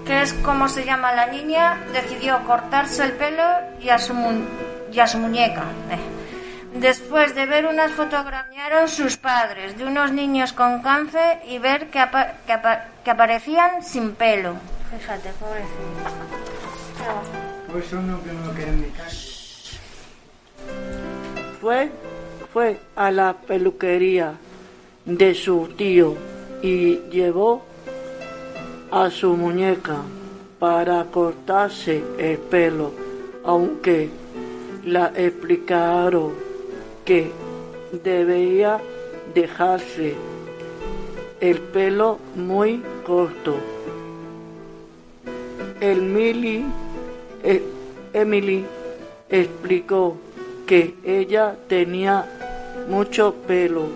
Que 0.06 0.22
es 0.22 0.32
como 0.34 0.68
se 0.68 0.84
llama 0.84 1.12
la 1.12 1.26
niña, 1.26 1.78
decidió 1.92 2.42
cortarse 2.44 3.04
el 3.04 3.12
pelo 3.12 3.42
y 3.80 3.88
a 3.88 3.98
su, 3.98 4.14
mu- 4.14 4.44
y 4.92 4.98
a 5.00 5.06
su 5.06 5.18
muñeca. 5.18 5.62
eh. 5.90 5.98
Después 6.78 7.34
de 7.34 7.44
ver 7.46 7.66
unas 7.66 7.92
fotografiaron 7.92 8.88
sus 8.88 9.16
padres 9.18 9.76
de 9.76 9.84
unos 9.84 10.10
niños 10.10 10.52
con 10.54 10.80
cáncer 10.82 11.38
y 11.46 11.58
ver 11.58 11.88
que, 11.90 11.98
apa- 11.98 12.32
que, 12.46 12.52
apa- 12.52 12.84
que 13.04 13.10
aparecían 13.10 13.82
sin 13.84 14.12
pelo. 14.12 14.54
Fíjate, 14.90 15.30
pobrecito. 15.38 15.72
Pues 17.70 17.92
uno 17.92 18.20
que 18.24 18.32
no 18.32 18.54
queda 18.54 18.68
en 18.68 18.80
mi 18.80 18.88
casa. 18.88 19.28
Fue, 21.60 21.90
fue 22.52 22.78
a 22.96 23.10
la 23.10 23.34
peluquería 23.34 24.34
de 25.04 25.34
su 25.34 25.68
tío 25.76 26.16
y 26.62 26.96
llevó 27.10 27.64
a 28.92 29.10
su 29.10 29.34
muñeca 29.36 30.02
para 30.58 31.04
cortarse 31.06 32.04
el 32.18 32.36
pelo, 32.36 32.92
aunque 33.42 34.10
la 34.84 35.10
explicaron 35.16 36.32
que 37.04 37.32
debía 38.04 38.78
dejarse 39.34 40.14
el 41.40 41.58
pelo 41.58 42.18
muy 42.36 42.82
corto. 43.04 43.56
Emily, 45.80 46.64
eh, 47.42 47.62
Emily 48.12 48.64
explicó 49.30 50.16
que 50.66 50.94
ella 51.02 51.56
tenía 51.66 52.26
mucho 52.88 53.34
pelo 53.46 53.86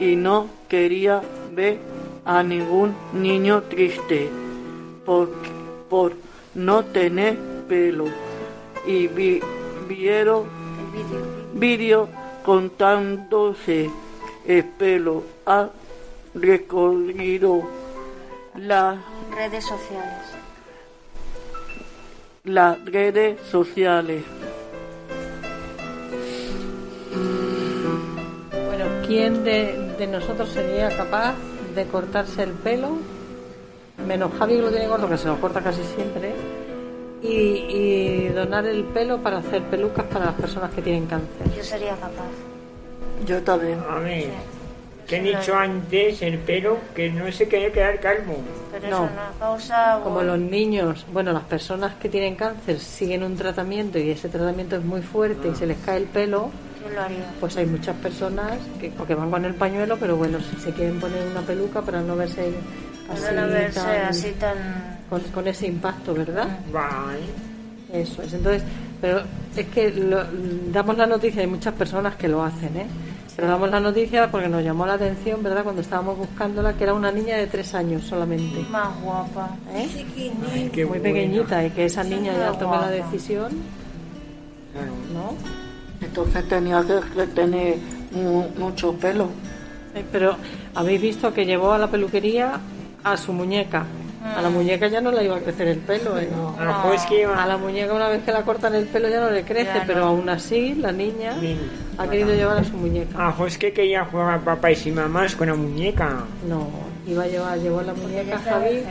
y 0.00 0.16
no 0.16 0.48
quería 0.68 1.22
ver 1.54 1.93
a 2.24 2.42
ningún 2.42 2.94
niño 3.12 3.62
triste 3.64 4.30
por, 5.04 5.28
por 5.90 6.12
no 6.54 6.84
tener 6.84 7.36
pelo 7.68 8.06
y 8.86 9.06
vi- 9.08 9.40
vieron 9.88 10.44
vídeo 11.54 12.08
contándose 12.44 13.90
el 14.46 14.64
pelo 14.64 15.22
ha 15.46 15.68
recorrido 16.34 17.62
la 18.56 18.98
Redes 19.34 19.64
sociales. 19.66 20.22
las 22.44 22.84
redes 22.84 23.40
sociales. 23.50 24.22
Bueno, 28.66 28.84
¿quién 29.06 29.44
de, 29.44 29.94
de 29.98 30.06
nosotros 30.06 30.48
sería 30.50 30.94
capaz 30.96 31.34
de 31.74 31.84
cortarse 31.86 32.42
el 32.42 32.52
pelo? 32.52 32.96
Menos 34.06 34.32
Javi 34.38 34.56
que 34.56 34.62
lo 34.62 34.70
tiene 34.70 34.86
corto, 34.88 35.08
que 35.08 35.18
se 35.18 35.28
lo 35.28 35.40
corta 35.40 35.60
casi 35.60 35.82
siempre. 35.94 36.32
Y, 37.22 37.28
y 37.28 38.28
donar 38.28 38.66
el 38.66 38.84
pelo 38.84 39.18
para 39.22 39.38
hacer 39.38 39.62
pelucas 39.64 40.04
para 40.06 40.26
las 40.26 40.34
personas 40.34 40.70
que 40.74 40.82
tienen 40.82 41.06
cáncer. 41.06 41.46
Yo 41.56 41.62
sería 41.64 41.92
capaz. 41.92 42.28
Yo 43.26 43.42
también. 43.42 43.78
A 43.88 43.98
ver, 44.00 44.28
que 45.06 45.16
he 45.18 45.22
dicho 45.22 45.54
antes 45.56 46.20
el 46.22 46.38
pelo 46.38 46.76
que 46.94 47.10
no 47.10 47.30
se 47.32 47.48
quería 47.48 47.72
quedar 47.72 48.00
calvo. 48.00 48.36
Pero 48.72 48.88
No. 48.90 49.04
es 49.06 49.10
una 49.12 49.30
causa... 49.38 50.00
Como 50.02 50.22
los 50.22 50.38
niños, 50.38 51.06
bueno, 51.12 51.32
las 51.32 51.44
personas 51.44 51.94
que 51.94 52.08
tienen 52.10 52.34
cáncer 52.36 52.78
siguen 52.80 53.22
un 53.22 53.36
tratamiento 53.36 53.98
y 53.98 54.10
ese 54.10 54.28
tratamiento 54.28 54.76
es 54.76 54.84
muy 54.84 55.00
fuerte 55.00 55.48
y 55.48 55.54
se 55.54 55.66
les 55.66 55.78
cae 55.78 55.98
el 55.98 56.04
pelo, 56.04 56.50
Yo 56.84 56.90
lo 56.90 57.00
haría. 57.02 57.24
pues 57.40 57.56
hay 57.56 57.66
muchas 57.66 57.96
personas 57.96 58.52
que, 58.80 58.90
van 59.14 59.30
con 59.30 59.44
el 59.44 59.54
pañuelo, 59.54 59.96
pero 59.98 60.16
bueno, 60.16 60.38
si 60.40 60.56
se 60.60 60.70
quieren 60.72 61.00
poner 61.00 61.26
una 61.26 61.40
peluca 61.40 61.80
para 61.82 62.00
no 62.02 62.14
verse 62.16 62.52
así, 63.10 63.22
Para 63.22 63.46
no 63.46 63.52
verse 63.52 63.80
tan- 63.80 64.04
así 64.08 64.30
tan... 64.32 64.56
con, 65.08 65.20
con 65.22 65.46
ese 65.48 65.66
impacto, 65.66 66.14
¿verdad? 66.14 66.48
Eso 67.92 68.22
es. 68.22 68.32
Entonces, 68.32 68.62
pero 69.00 69.22
es 69.56 69.66
que 69.68 69.90
lo- 69.90 70.24
damos 70.72 70.96
la 70.98 71.06
noticia, 71.06 71.40
hay 71.42 71.46
muchas 71.46 71.74
personas 71.74 72.16
que 72.16 72.28
lo 72.28 72.42
hacen, 72.42 72.76
¿eh? 72.76 72.86
Pero 73.36 73.48
damos 73.48 73.68
la 73.68 73.80
noticia 73.80 74.30
porque 74.30 74.48
nos 74.48 74.62
llamó 74.62 74.86
la 74.86 74.92
atención, 74.94 75.42
¿verdad? 75.42 75.64
Cuando 75.64 75.80
estábamos 75.82 76.16
buscándola, 76.16 76.72
que 76.74 76.84
era 76.84 76.94
una 76.94 77.10
niña 77.10 77.36
de 77.36 77.48
tres 77.48 77.74
años 77.74 78.04
solamente. 78.04 78.60
Más 78.70 79.00
guapa. 79.02 79.50
¿eh? 79.72 79.88
Qué 80.72 80.84
Muy 80.84 80.98
buena. 80.98 81.02
pequeñita 81.02 81.64
y 81.64 81.70
que 81.70 81.86
esa 81.86 82.04
niña 82.04 82.32
ya 82.32 82.52
tome 82.52 82.76
la 82.76 82.90
decisión, 82.90 83.50
Claro. 84.72 84.92
¿no? 85.12 85.63
Entonces 86.04 86.48
tenía 86.48 86.82
que, 86.82 87.26
tener 87.28 87.76
mu- 88.12 88.48
mucho 88.58 88.92
pelo. 88.94 89.28
Eh, 89.94 90.04
Pero 90.10 90.36
habéis 90.74 91.00
visto 91.00 91.32
que 91.32 91.44
llevó 91.46 91.72
a 91.72 91.78
la 91.78 91.88
peluquería 91.88 92.58
a 93.02 93.16
su 93.16 93.32
muñeca. 93.32 93.84
A 94.36 94.40
la 94.40 94.48
muñeca 94.48 94.86
ya 94.88 95.02
no 95.02 95.12
le 95.12 95.22
iba 95.24 95.36
a 95.36 95.40
crecer 95.40 95.68
el 95.68 95.78
pelo. 95.80 96.18
¿eh? 96.18 96.28
A 96.58 96.94
es 96.94 97.02
que 97.04 97.26
A 97.26 97.46
la 97.46 97.58
muñeca 97.58 97.92
una 97.92 98.08
vez 98.08 98.22
que 98.24 98.32
la 98.32 98.42
cortan 98.42 98.74
el 98.74 98.86
pelo 98.86 99.08
ya 99.10 99.20
no 99.20 99.30
le 99.30 99.42
crece, 99.44 99.74
no. 99.80 99.84
pero 99.86 100.04
aún 100.06 100.26
así 100.30 100.74
la 100.76 100.92
niña 100.92 101.34
Bien. 101.38 101.58
ha 101.98 102.08
querido 102.08 102.32
llevar 102.34 102.56
a 102.56 102.64
su 102.64 102.74
muñeca. 102.76 103.22
A 103.22 103.26
mejor 103.28 103.48
es 103.48 103.58
que 103.58 103.72
quería 103.74 104.04
jugar 104.06 104.34
a 104.34 104.40
papás 104.40 104.86
y 104.86 104.90
mamás 104.92 105.36
con 105.36 105.48
la 105.48 105.54
muñeca. 105.54 106.24
No, 106.48 106.68
iba 107.06 107.24
a 107.24 107.26
llevar, 107.26 107.58
llevó 107.58 107.82
la 107.82 107.92
muñeca 107.92 108.38
Javi 108.38 108.82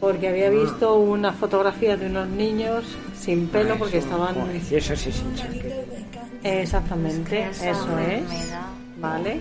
porque 0.00 0.28
había 0.28 0.50
visto 0.50 0.94
unas 0.96 1.34
fotografías 1.36 1.98
de 1.98 2.06
unos 2.06 2.28
niños 2.28 2.84
sin 3.18 3.48
pelo 3.48 3.76
porque 3.76 3.98
estaban... 3.98 4.34
Eso 4.70 4.96
sí 4.96 5.10
es 5.10 5.20
hincha. 5.20 5.46
Exactamente, 6.44 7.42
Es 7.50 7.58
que 7.58 7.70
esa 7.70 7.80
eso 7.82 7.98
es. 7.98 8.22
Vale. 9.00 9.40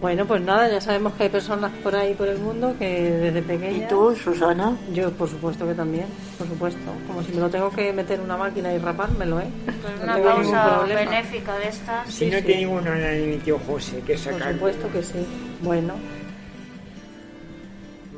Bueno, 0.00 0.26
pues 0.26 0.42
nada, 0.42 0.68
ya 0.68 0.80
sabemos 0.80 1.12
que 1.12 1.24
hay 1.24 1.28
personas 1.28 1.70
por 1.80 1.94
ahí 1.94 2.14
por 2.14 2.26
el 2.26 2.38
mundo 2.38 2.74
que 2.76 2.88
desde 3.08 3.38
¿Y 3.38 3.42
pequeña... 3.42 3.86
tú, 3.88 4.16
Susana? 4.16 4.76
Yo, 4.92 5.12
por 5.12 5.28
supuesto 5.28 5.64
que 5.64 5.74
también, 5.74 6.06
por 6.38 6.48
supuesto. 6.48 6.80
Como 7.06 7.22
si 7.22 7.30
me 7.32 7.40
lo 7.40 7.48
tengo 7.48 7.70
que 7.70 7.92
meter 7.92 8.18
en 8.18 8.24
una 8.24 8.36
máquina 8.36 8.72
y 8.74 8.78
rapármelo, 8.78 9.40
¿eh? 9.40 9.46
Pues 9.64 10.04
No 10.04 10.16
una 10.48 10.76
problema. 10.76 11.00
benéfica 11.02 11.56
de 11.58 11.68
estas. 11.68 12.08
Si 12.12 12.26
no 12.26 12.38
te 12.38 12.52
digo 12.56 12.80
nada 12.80 12.96
de 12.96 13.26
mi 13.26 13.36
tío 13.38 13.60
José, 13.64 14.00
que 14.04 14.14
Por 14.14 14.22
sacar. 14.22 14.54
supuesto 14.54 14.90
que 14.92 15.02
sí. 15.04 15.24
Bueno, 15.62 15.94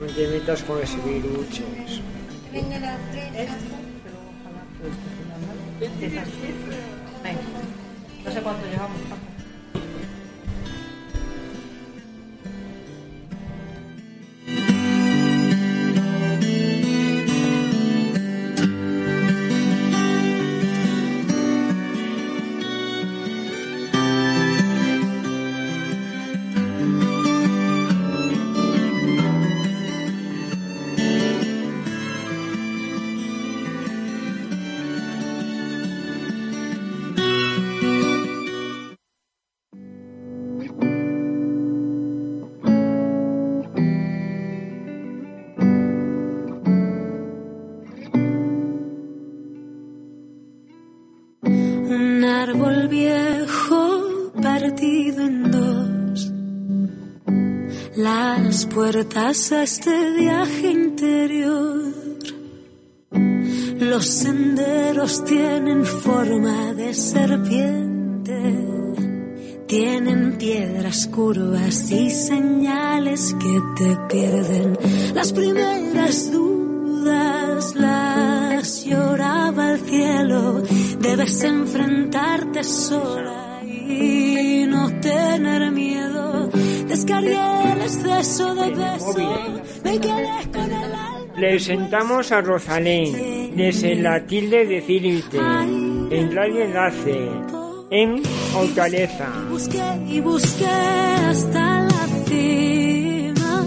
No 0.01 0.07
te 0.07 0.29
metas 0.29 0.63
con 0.65 0.83
ese 0.83 0.97
viruches. 0.99 2.01
Venga 2.53 2.79
la 2.81 2.99
fresa. 3.11 3.57
venga. 7.23 7.41
No 8.25 8.33
sé 8.33 8.43
cuánto 8.43 8.67
llevamos. 8.67 9.01
Puertas 59.05 59.53
este 59.53 60.11
viaje 60.13 60.71
interior. 60.71 61.83
Los 63.79 64.07
senderos 64.07 65.25
tienen 65.25 65.85
forma 65.85 66.73
de 66.75 66.95
serpiente. 66.95 68.67
Tienen 69.67 70.37
piedras 70.39 71.09
curvas 71.09 71.91
y 71.91 72.11
señales 72.11 73.35
que 73.35 73.61
te 73.77 73.97
pierden. 74.09 74.79
Las 75.15 75.33
primeras 75.33 76.31
dudas 76.31 77.75
las 77.75 78.85
lloraba 78.85 79.73
el 79.73 79.81
cielo. 79.81 80.63
Debes 81.01 81.43
enfrentarte 81.45 82.65
sola 82.65 83.61
y 83.65 84.65
no 84.67 84.89
tener 85.01 85.71
miedo. 85.73 86.34
Descargué 86.95 87.73
el 87.73 87.81
exceso 87.83 88.55
de 88.55 88.71
beso. 88.71 89.15
Me 89.83 89.99
quedé 89.99 90.31
con 90.53 90.71
el 90.71 90.95
alma. 90.95 91.35
Presentamos 91.35 92.31
a 92.31 92.41
Rosalén 92.41 93.57
desde 93.57 93.97
la 93.97 94.25
tilde 94.25 94.65
de 94.65 94.81
Cirite 94.81 95.39
en 95.39 96.33
Radio 96.33 96.63
Enlace 96.63 97.31
en 97.91 98.23
Hortaleza. 98.57 99.29
Busqué 99.51 99.83
y 100.07 100.21
busqué 100.21 100.67
hasta 100.67 101.81
la 101.81 102.07
cima 102.29 103.67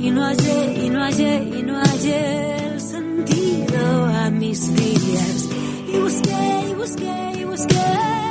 y 0.00 0.10
no 0.10 0.24
hallé, 0.24 0.86
y 0.86 0.90
no 0.90 1.04
hallé, 1.04 1.36
y 1.56 1.62
no 1.62 1.80
hallé 1.80 2.56
el 2.72 2.80
sentido 2.80 4.06
a 4.06 4.28
mis 4.30 4.74
días. 4.74 5.48
Y 5.86 5.98
busqué 6.00 6.68
y 6.68 6.74
busqué 6.74 7.32
y 7.38 7.44
busqué 7.44 8.29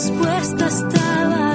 La 0.00 0.06
respuesta 0.06 0.66
estaba 0.66 1.49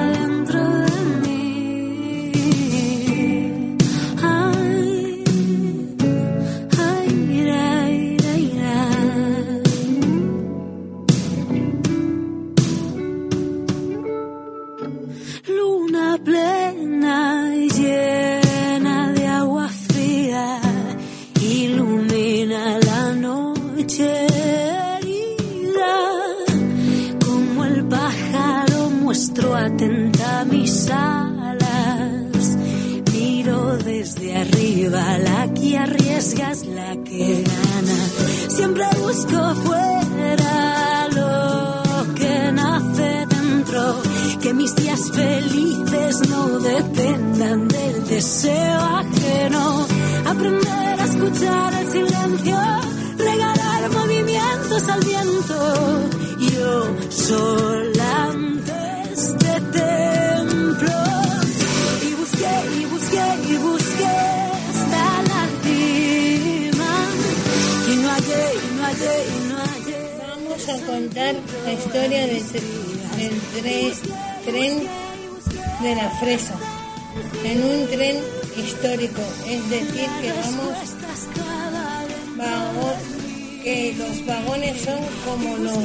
los 83.98 84.26
vagones 84.26 84.82
son 84.82 85.00
como 85.26 85.58
los 85.58 85.80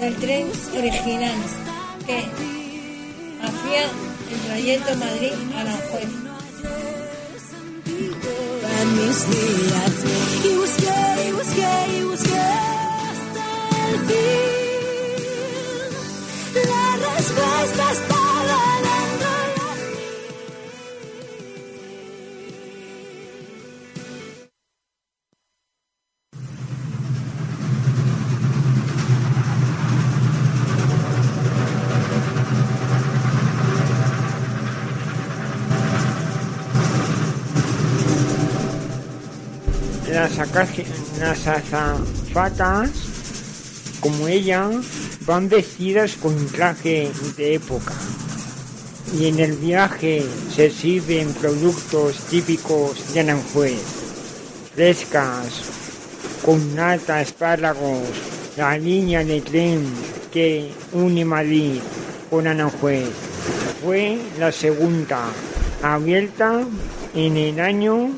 del 0.00 0.14
tren 0.16 0.46
original, 0.76 1.34
que 2.06 2.18
hacía 3.42 3.84
el 4.30 4.40
trayecto 4.46 4.96
Madrid-Aranjuez. 4.96 6.08
a 8.80 8.84
mis 8.84 9.30
días 9.30 9.68
Las, 40.36 41.46
azafatas, 41.46 42.90
como 44.00 44.28
ella, 44.28 44.68
van 45.24 45.48
vestidas 45.48 46.16
con 46.16 46.34
un 46.34 46.46
traje 46.48 47.10
de 47.36 47.54
época. 47.54 47.94
Y 49.18 49.26
en 49.26 49.38
el 49.38 49.52
viaje 49.56 50.22
se 50.54 50.70
sirven 50.70 51.32
productos 51.32 52.18
típicos 52.30 53.14
de 53.14 53.20
Aranjuez, 53.20 53.80
frescas, 54.74 55.62
con 56.44 56.74
nata, 56.74 57.22
espárragos, 57.22 58.02
la 58.56 58.76
línea 58.76 59.24
de 59.24 59.40
tren 59.40 59.82
que 60.30 60.70
une 60.92 61.24
Madrid 61.24 61.80
con 62.28 62.46
Aranjuez. 62.46 63.08
Fue 63.82 64.18
la 64.38 64.52
segunda, 64.52 65.22
abierta 65.82 66.60
en 67.14 67.36
el 67.36 67.58
año 67.60 68.10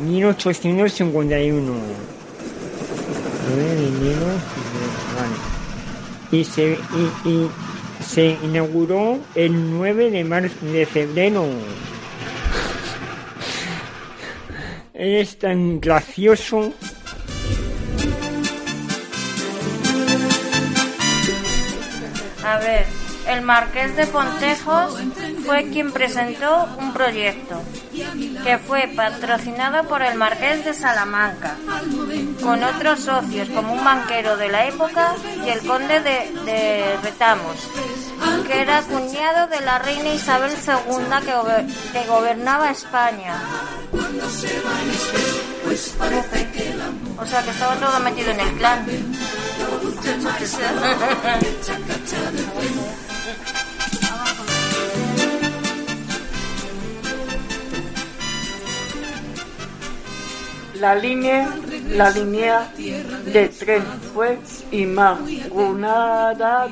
1851. 0.00 1.72
Nueve 3.48 3.74
de 3.74 3.86
enero, 3.88 4.26
vale. 5.16 5.36
Y 6.32 6.44
se, 6.44 6.78
y, 7.24 7.28
y 7.28 7.50
se 8.04 8.38
inauguró 8.42 9.18
el 9.34 9.70
9 9.70 10.10
de, 10.10 10.24
marzo, 10.24 10.54
de 10.62 10.86
febrero. 10.86 11.46
Es 14.94 15.38
tan 15.38 15.80
gracioso. 15.80 16.72
A 22.44 22.58
ver, 22.58 22.86
el 23.28 23.42
marqués 23.42 23.96
de 23.96 24.06
Pontejos 24.06 24.98
fue 25.44 25.68
quien 25.70 25.92
presentó 25.92 26.68
un 26.78 26.92
proyecto 26.92 27.60
que 28.44 28.58
fue 28.58 28.88
patrocinado 28.94 29.88
por 29.88 30.02
el 30.02 30.16
marqués 30.16 30.64
de 30.64 30.74
Salamanca, 30.74 31.56
con 32.42 32.62
otros 32.62 33.00
socios 33.00 33.48
como 33.50 33.72
un 33.72 33.84
banquero 33.84 34.36
de 34.36 34.48
la 34.48 34.66
época 34.66 35.14
y 35.44 35.48
el 35.48 35.60
conde 35.60 36.00
de, 36.00 36.32
de 36.44 36.96
Retamos, 37.02 37.56
que 38.46 38.62
era 38.62 38.82
cuñado 38.82 39.48
de 39.48 39.60
la 39.60 39.78
reina 39.78 40.14
Isabel 40.14 40.52
II 40.52 41.04
que, 41.24 41.32
que 41.92 42.06
gobernaba 42.06 42.70
España. 42.70 43.40
O 47.18 47.26
sea 47.26 47.42
que 47.42 47.50
estaba 47.50 47.74
todo 47.76 48.00
metido 48.00 48.30
en 48.30 48.40
el 48.40 48.56
clan. 48.56 48.86
La 60.80 60.94
línea, 60.94 61.48
la 61.90 62.10
línea 62.10 62.72
de 62.74 63.48
tren 63.48 63.84
fue 64.14 64.38
inaugurada 64.70 66.68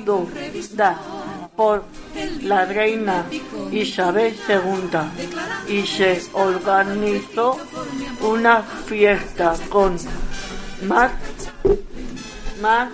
por 1.54 1.84
la 2.42 2.64
reina 2.64 3.26
Isabel 3.70 4.34
II 4.48 5.74
y 5.76 5.86
se 5.86 6.22
organizó 6.32 7.58
una 8.22 8.62
fiesta 8.62 9.54
con 9.68 9.98
más, 10.84 11.12
más 12.62 12.88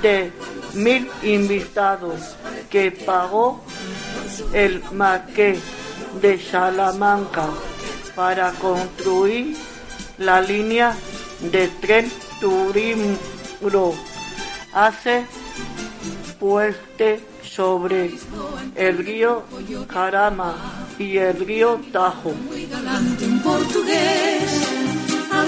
de 0.00 0.32
mil 0.72 1.10
invitados 1.22 2.36
que 2.70 2.90
pagó 2.90 3.62
el 4.54 4.82
marqués 4.92 5.58
de 6.22 6.38
Salamanca 6.40 7.48
para 8.14 8.52
construir 8.52 9.56
la 10.20 10.40
línea 10.40 10.94
de 11.50 11.68
tren 11.80 12.10
turismo 12.40 13.94
hace 14.74 15.24
puente 16.38 17.20
sobre 17.42 18.10
el 18.76 18.98
río 18.98 19.42
Jarama 19.88 20.54
y 20.98 21.16
el 21.16 21.44
río 21.46 21.80
Tajo. 21.90 22.32
muy 22.32 22.66
galante. 22.66 23.26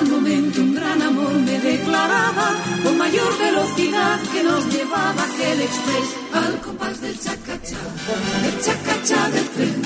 Al 0.02 0.08
momento 0.08 0.60
un 0.60 0.74
gran 0.74 1.00
amor 1.00 1.32
me 1.32 1.60
declaraba 1.60 2.56
con 2.82 2.98
mayor 2.98 3.38
velocidad 3.38 4.18
que 4.32 4.42
nos 4.42 4.66
llevaba 4.74 5.22
aquel 5.22 5.60
express 5.60 6.08
al 6.32 6.60
compás 6.60 7.00
del 7.00 7.16
chacachá, 7.20 7.76
del 8.42 8.60
chacachá 8.64 9.28
del 9.30 9.48
tren. 9.50 9.82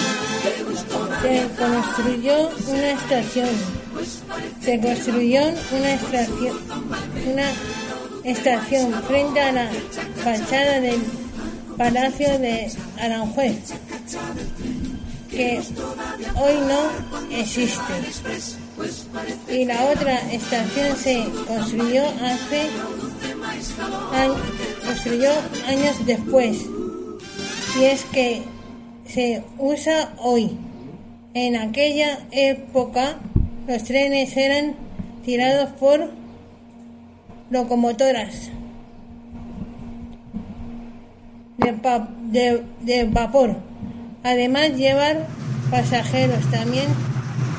Se 1.21 1.49
construyó 1.59 2.51
una 2.67 2.91
estación. 2.93 3.49
Se 4.63 4.81
construyó 4.81 5.41
una 5.73 5.93
estación, 5.93 6.57
una 7.31 7.51
estación 8.25 9.03
frente 9.03 9.41
a 9.43 9.53
la 9.53 9.71
fachada 10.25 10.81
del 10.81 11.03
Palacio 11.77 12.39
de 12.39 12.73
Aranjuez, 12.99 13.59
que 15.31 15.61
hoy 16.37 16.55
no 16.67 17.37
existe. 17.37 18.66
Y 19.51 19.65
la 19.65 19.85
otra 19.87 20.17
estación 20.33 20.97
se 20.97 21.25
construyó 21.47 22.05
hace 22.23 22.69
construyó 24.85 25.31
años 25.67 26.05
después. 26.07 26.67
Y 27.81 27.85
es 27.85 28.05
que 28.05 28.43
se 29.07 29.43
usa 29.59 30.13
hoy. 30.19 30.57
En 31.35 31.57
aquella 31.57 32.19
época 32.31 33.17
los 33.67 33.83
trenes 33.85 34.37
eran 34.37 34.75
tirados 35.25 35.71
por 35.79 36.11
locomotoras 37.51 38.51
de- 41.59 42.63
de 42.81 43.05
vapor. 43.05 43.57
Además 44.23 44.73
llevar 44.77 45.27
pasajeros 45.71 46.45
también 46.51 46.87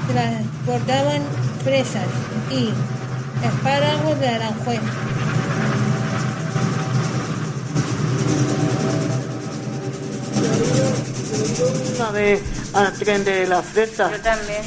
transportaban 0.08 1.22
fresas 1.64 2.08
y 2.51 2.70
espárragos 3.45 4.20
de 4.20 4.28
Aranjuez. 4.28 4.80
Una 11.97 12.12
vez 12.12 12.41
al 12.74 12.93
tren 12.93 13.24
de 13.26 13.47
la 13.47 13.62
fresa, 13.62 14.12
Yo 14.12 14.22
también. 14.22 14.62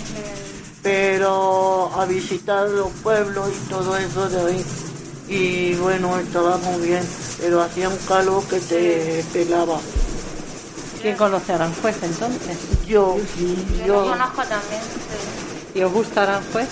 pero 0.83 1.91
a 1.95 2.05
visitar 2.07 2.69
los 2.69 2.89
pueblos 3.03 3.49
y 3.51 3.69
todo 3.69 3.97
eso 3.97 4.29
de 4.29 4.41
ahí. 4.53 4.65
Y 5.29 5.75
bueno, 5.77 6.19
estaba 6.19 6.57
muy 6.59 6.89
bien, 6.89 7.03
pero 7.41 7.63
hacía 7.63 7.89
un 7.89 7.97
calor 8.09 8.43
que 8.49 8.59
te 8.61 9.25
pelaba. 9.33 9.79
¿Quién 11.01 11.17
conoce 11.17 11.53
Aranjuez 11.53 12.03
entonces? 12.03 12.87
Yo, 12.87 13.17
Yo 13.79 13.87
yo, 13.87 13.95
lo 14.05 14.11
conozco 14.11 14.43
también. 14.43 14.83
sí. 14.83 15.79
¿Y 15.79 15.83
os 15.83 15.93
gusta 15.93 16.23
Aranjuez? 16.25 16.69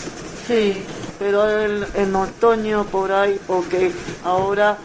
sí, 0.47 0.83
pero 1.19 1.49
en, 1.61 1.85
en 1.95 2.15
otoño 2.17 2.85
por 2.85 3.13
ahí, 3.13 3.39
porque 3.47 3.93
ahora 4.25 4.77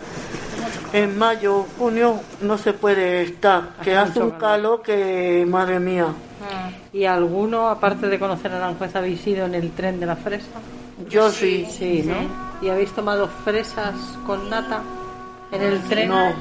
en 0.93 1.17
mayo, 1.17 1.65
junio 1.77 2.19
no 2.41 2.57
se 2.57 2.73
puede 2.73 3.23
estar, 3.23 3.73
que 3.83 3.95
Hace 3.95 4.19
un 4.21 4.31
calor 4.31 4.81
que, 4.81 5.45
madre 5.47 5.79
mía. 5.79 6.07
¿Y 6.91 7.05
alguno, 7.05 7.69
aparte 7.69 8.07
de 8.07 8.19
conocer 8.19 8.51
Aranjuez, 8.51 8.95
habéis 8.95 9.25
ido 9.25 9.45
en 9.45 9.55
el 9.55 9.71
tren 9.71 9.99
de 9.99 10.05
la 10.05 10.15
fresa? 10.15 10.47
yo 11.09 11.31
sí, 11.31 11.67
Sí, 11.69 12.03
¿no? 12.05 12.15
¿Y 12.61 12.69
habéis 12.69 12.91
tomado 12.91 13.27
fresas 13.43 13.95
con 14.25 14.49
nata 14.49 14.81
en 15.55 15.61
el 15.63 15.81
tren? 15.83 16.09
no. 16.09 16.33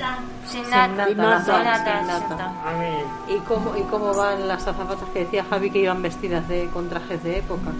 Sin 0.46 0.62
Sin 0.64 0.70
nata. 0.70 0.88
nata, 0.88 1.06
Sin 1.06 1.16
nata, 1.16 1.98
sin 1.98 2.06
nata. 2.08 2.52
A 2.64 3.30
¿Y 3.30 3.38
cómo, 3.46 3.76
¿Y 3.76 3.82
cómo 3.82 4.12
van 4.12 4.48
las 4.48 4.62
azafatas 4.66 5.08
que 5.12 5.20
decía 5.20 5.44
Javi 5.48 5.70
que 5.70 5.78
iban 5.78 6.02
vestidas 6.02 6.46
de, 6.48 6.66
con 6.68 6.88
trajes 6.88 7.22
de 7.22 7.38
época? 7.38 7.70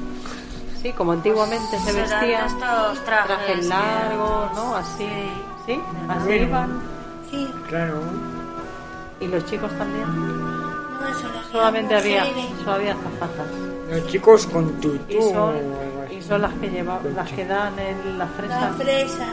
Sí, 0.80 0.92
como 0.92 1.12
antiguamente 1.12 1.78
se 1.78 1.92
vestían. 1.92 2.46
estos 2.46 3.04
trajes. 3.04 3.66
Largos, 3.66 4.52
¿no? 4.54 4.76
Así. 4.76 5.06
¿Sí? 5.66 5.80
Así 6.08 6.24
Bueno. 6.26 6.42
iban. 6.46 6.80
Sí, 7.30 7.48
claro. 7.68 8.00
¿Y 9.20 9.26
los 9.28 9.44
chicos 9.46 9.70
también? 9.78 10.06
no, 10.06 11.14
solo 11.20 11.42
Solamente 11.50 11.94
había, 11.96 12.24
solo 12.60 12.72
había 12.72 12.92
azafatas. 12.92 13.46
Los 13.90 14.06
chicos 14.06 14.46
con 14.46 14.72
tutú. 14.80 14.98
Y 15.08 15.20
son, 15.32 15.54
y 16.10 16.22
son 16.22 16.42
las 16.42 16.52
que 16.54 16.68
llevan, 16.70 16.98
las 17.14 17.30
que 17.30 17.44
dan 17.44 17.78
en 17.78 18.18
las 18.18 18.30
fresas. 18.32 18.60
Las 18.60 18.76
fresas. 18.76 19.28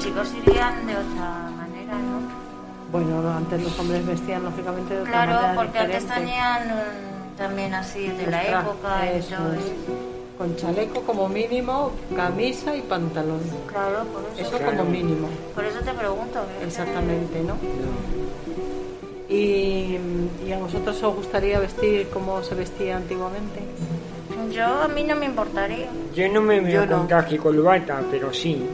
Los 0.00 0.08
chicos 0.08 0.32
irían 0.46 0.86
de 0.86 0.94
otra 0.94 1.50
manera, 1.58 1.92
¿no? 1.92 2.20
Bueno, 2.90 3.20
no, 3.20 3.36
antes 3.36 3.62
los 3.62 3.78
hombres 3.78 4.06
vestían 4.06 4.42
lógicamente 4.44 4.94
de 4.94 5.00
otra 5.02 5.12
Claro, 5.12 5.32
manera 5.34 5.54
porque 5.54 5.78
antes 5.78 6.02
diferente. 6.04 6.26
tenían 6.30 6.68
mm, 6.68 7.36
también 7.36 7.74
así 7.74 8.06
de 8.08 8.26
la 8.28 8.42
época 8.44 9.04
y 9.14 9.18
eso 9.18 9.36
todo 9.36 9.52
es. 9.52 9.58
eso. 9.60 9.72
Con 10.38 10.56
chaleco 10.56 11.02
como 11.02 11.28
mínimo, 11.28 11.90
camisa 12.16 12.74
y 12.74 12.80
pantalón. 12.80 13.40
Claro, 13.66 14.04
por 14.06 14.22
eso. 14.32 14.48
Eso 14.48 14.56
Claro. 14.56 14.78
como 14.78 14.90
mínimo. 14.90 15.28
Por 15.54 15.64
eso 15.66 15.80
te 15.80 15.92
pregunto. 15.92 16.40
Exactamente, 16.64 17.42
¿no? 17.42 17.56
Y, 19.28 19.98
y 20.46 20.52
a 20.52 20.58
vosotros 20.58 21.02
os 21.02 21.14
gustaría 21.14 21.58
vestir 21.60 22.08
como 22.08 22.42
se 22.42 22.54
vestía 22.54 22.96
antiguamente? 22.96 23.60
Yo 24.50 24.64
a 24.82 24.88
mí 24.88 25.04
no 25.04 25.14
me 25.14 25.26
importaría. 25.26 25.88
Yo 26.14 26.26
no 26.32 26.40
me 26.40 26.58
veo 26.60 26.84
Yo 26.84 26.86
no. 26.86 26.96
con 27.00 27.08
traje 27.08 27.34
y 27.34 27.38
corbata, 27.38 28.00
pero 28.10 28.32
sí. 28.32 28.66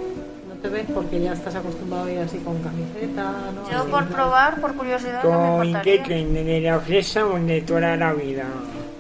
¿No 0.67 0.73
te 0.73 0.79
ves 0.83 0.87
porque 0.93 1.21
ya 1.21 1.33
estás 1.33 1.55
acostumbrado 1.55 2.07
a 2.07 2.11
ir 2.11 2.19
así 2.19 2.39
con 2.39 2.61
camiseta? 2.61 3.33
¿no? 3.55 3.71
Yo 3.71 3.89
por 3.89 4.05
¿no? 4.07 4.09
probar, 4.11 4.61
por 4.61 4.75
curiosidad, 4.75 5.23
no 5.23 5.59
me 5.63 5.73
¿Con 5.73 5.83
qué 5.83 5.99
tren? 6.01 6.35
¿De 6.35 6.61
la 6.61 6.81
fresa 6.81 7.25
o 7.25 7.39
de 7.39 7.61
toda 7.61 7.97
la 7.97 8.13
vida? 8.13 8.47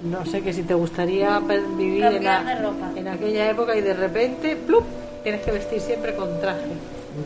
No 0.04 0.24
sé, 0.24 0.42
que 0.42 0.52
si 0.52 0.62
te 0.62 0.74
gustaría 0.74 1.40
vivir 1.76 2.04
en, 2.04 2.22
la- 2.22 2.44
de 2.44 2.62
ropa. 2.62 2.90
en 2.94 3.08
aquella 3.08 3.50
época 3.50 3.74
y 3.76 3.80
de 3.80 3.94
repente, 3.94 4.54
¡plup! 4.54 4.84
Tienes 5.24 5.42
que 5.42 5.50
vestir 5.50 5.80
siempre 5.80 6.14
con 6.14 6.40
traje. 6.40 6.60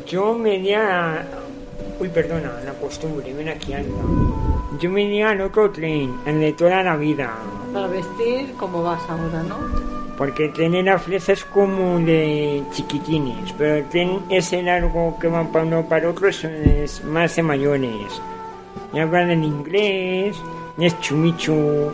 Yo 0.07 0.33
me 0.33 0.55
iría... 0.57 1.23
Uy, 2.01 2.09
perdona, 2.09 2.51
la 2.65 2.73
costumbre, 2.73 3.35
ven 3.35 3.51
aquí 3.51 3.75
anda. 3.75 3.91
Yo 4.81 4.89
me 4.89 5.03
iría 5.03 5.31
al 5.31 5.43
otro 5.43 5.71
tren, 5.71 6.15
el 6.25 6.41
de 6.41 6.53
toda 6.55 6.83
la 6.83 6.97
vida. 6.97 7.31
Para 7.75 7.89
vestir 7.89 8.55
como 8.55 8.83
vas 8.83 9.03
ahora, 9.11 9.43
¿no? 9.43 10.00
Porque 10.21 10.45
el 10.45 10.53
tren 10.53 10.73
de 10.73 10.83
la 10.83 10.99
fresa 10.99 11.33
es 11.33 11.47
como 11.47 11.99
de 11.99 12.63
chiquitines, 12.73 13.55
pero 13.57 13.77
el 13.77 13.89
tren 13.89 14.21
ese 14.29 14.63
largo 14.63 15.17
que 15.19 15.29
va 15.29 15.45
para 15.45 15.65
uno 15.65 15.83
para 15.89 16.11
otro 16.11 16.29
es, 16.29 16.45
es 16.45 17.03
más 17.03 17.35
de 17.37 17.43
mayores. 17.43 18.21
Y 18.93 18.99
hablan 18.99 19.31
en 19.31 19.45
inglés, 19.45 20.37
y 20.77 20.85
es 20.85 21.01
chumichu, 21.01 21.91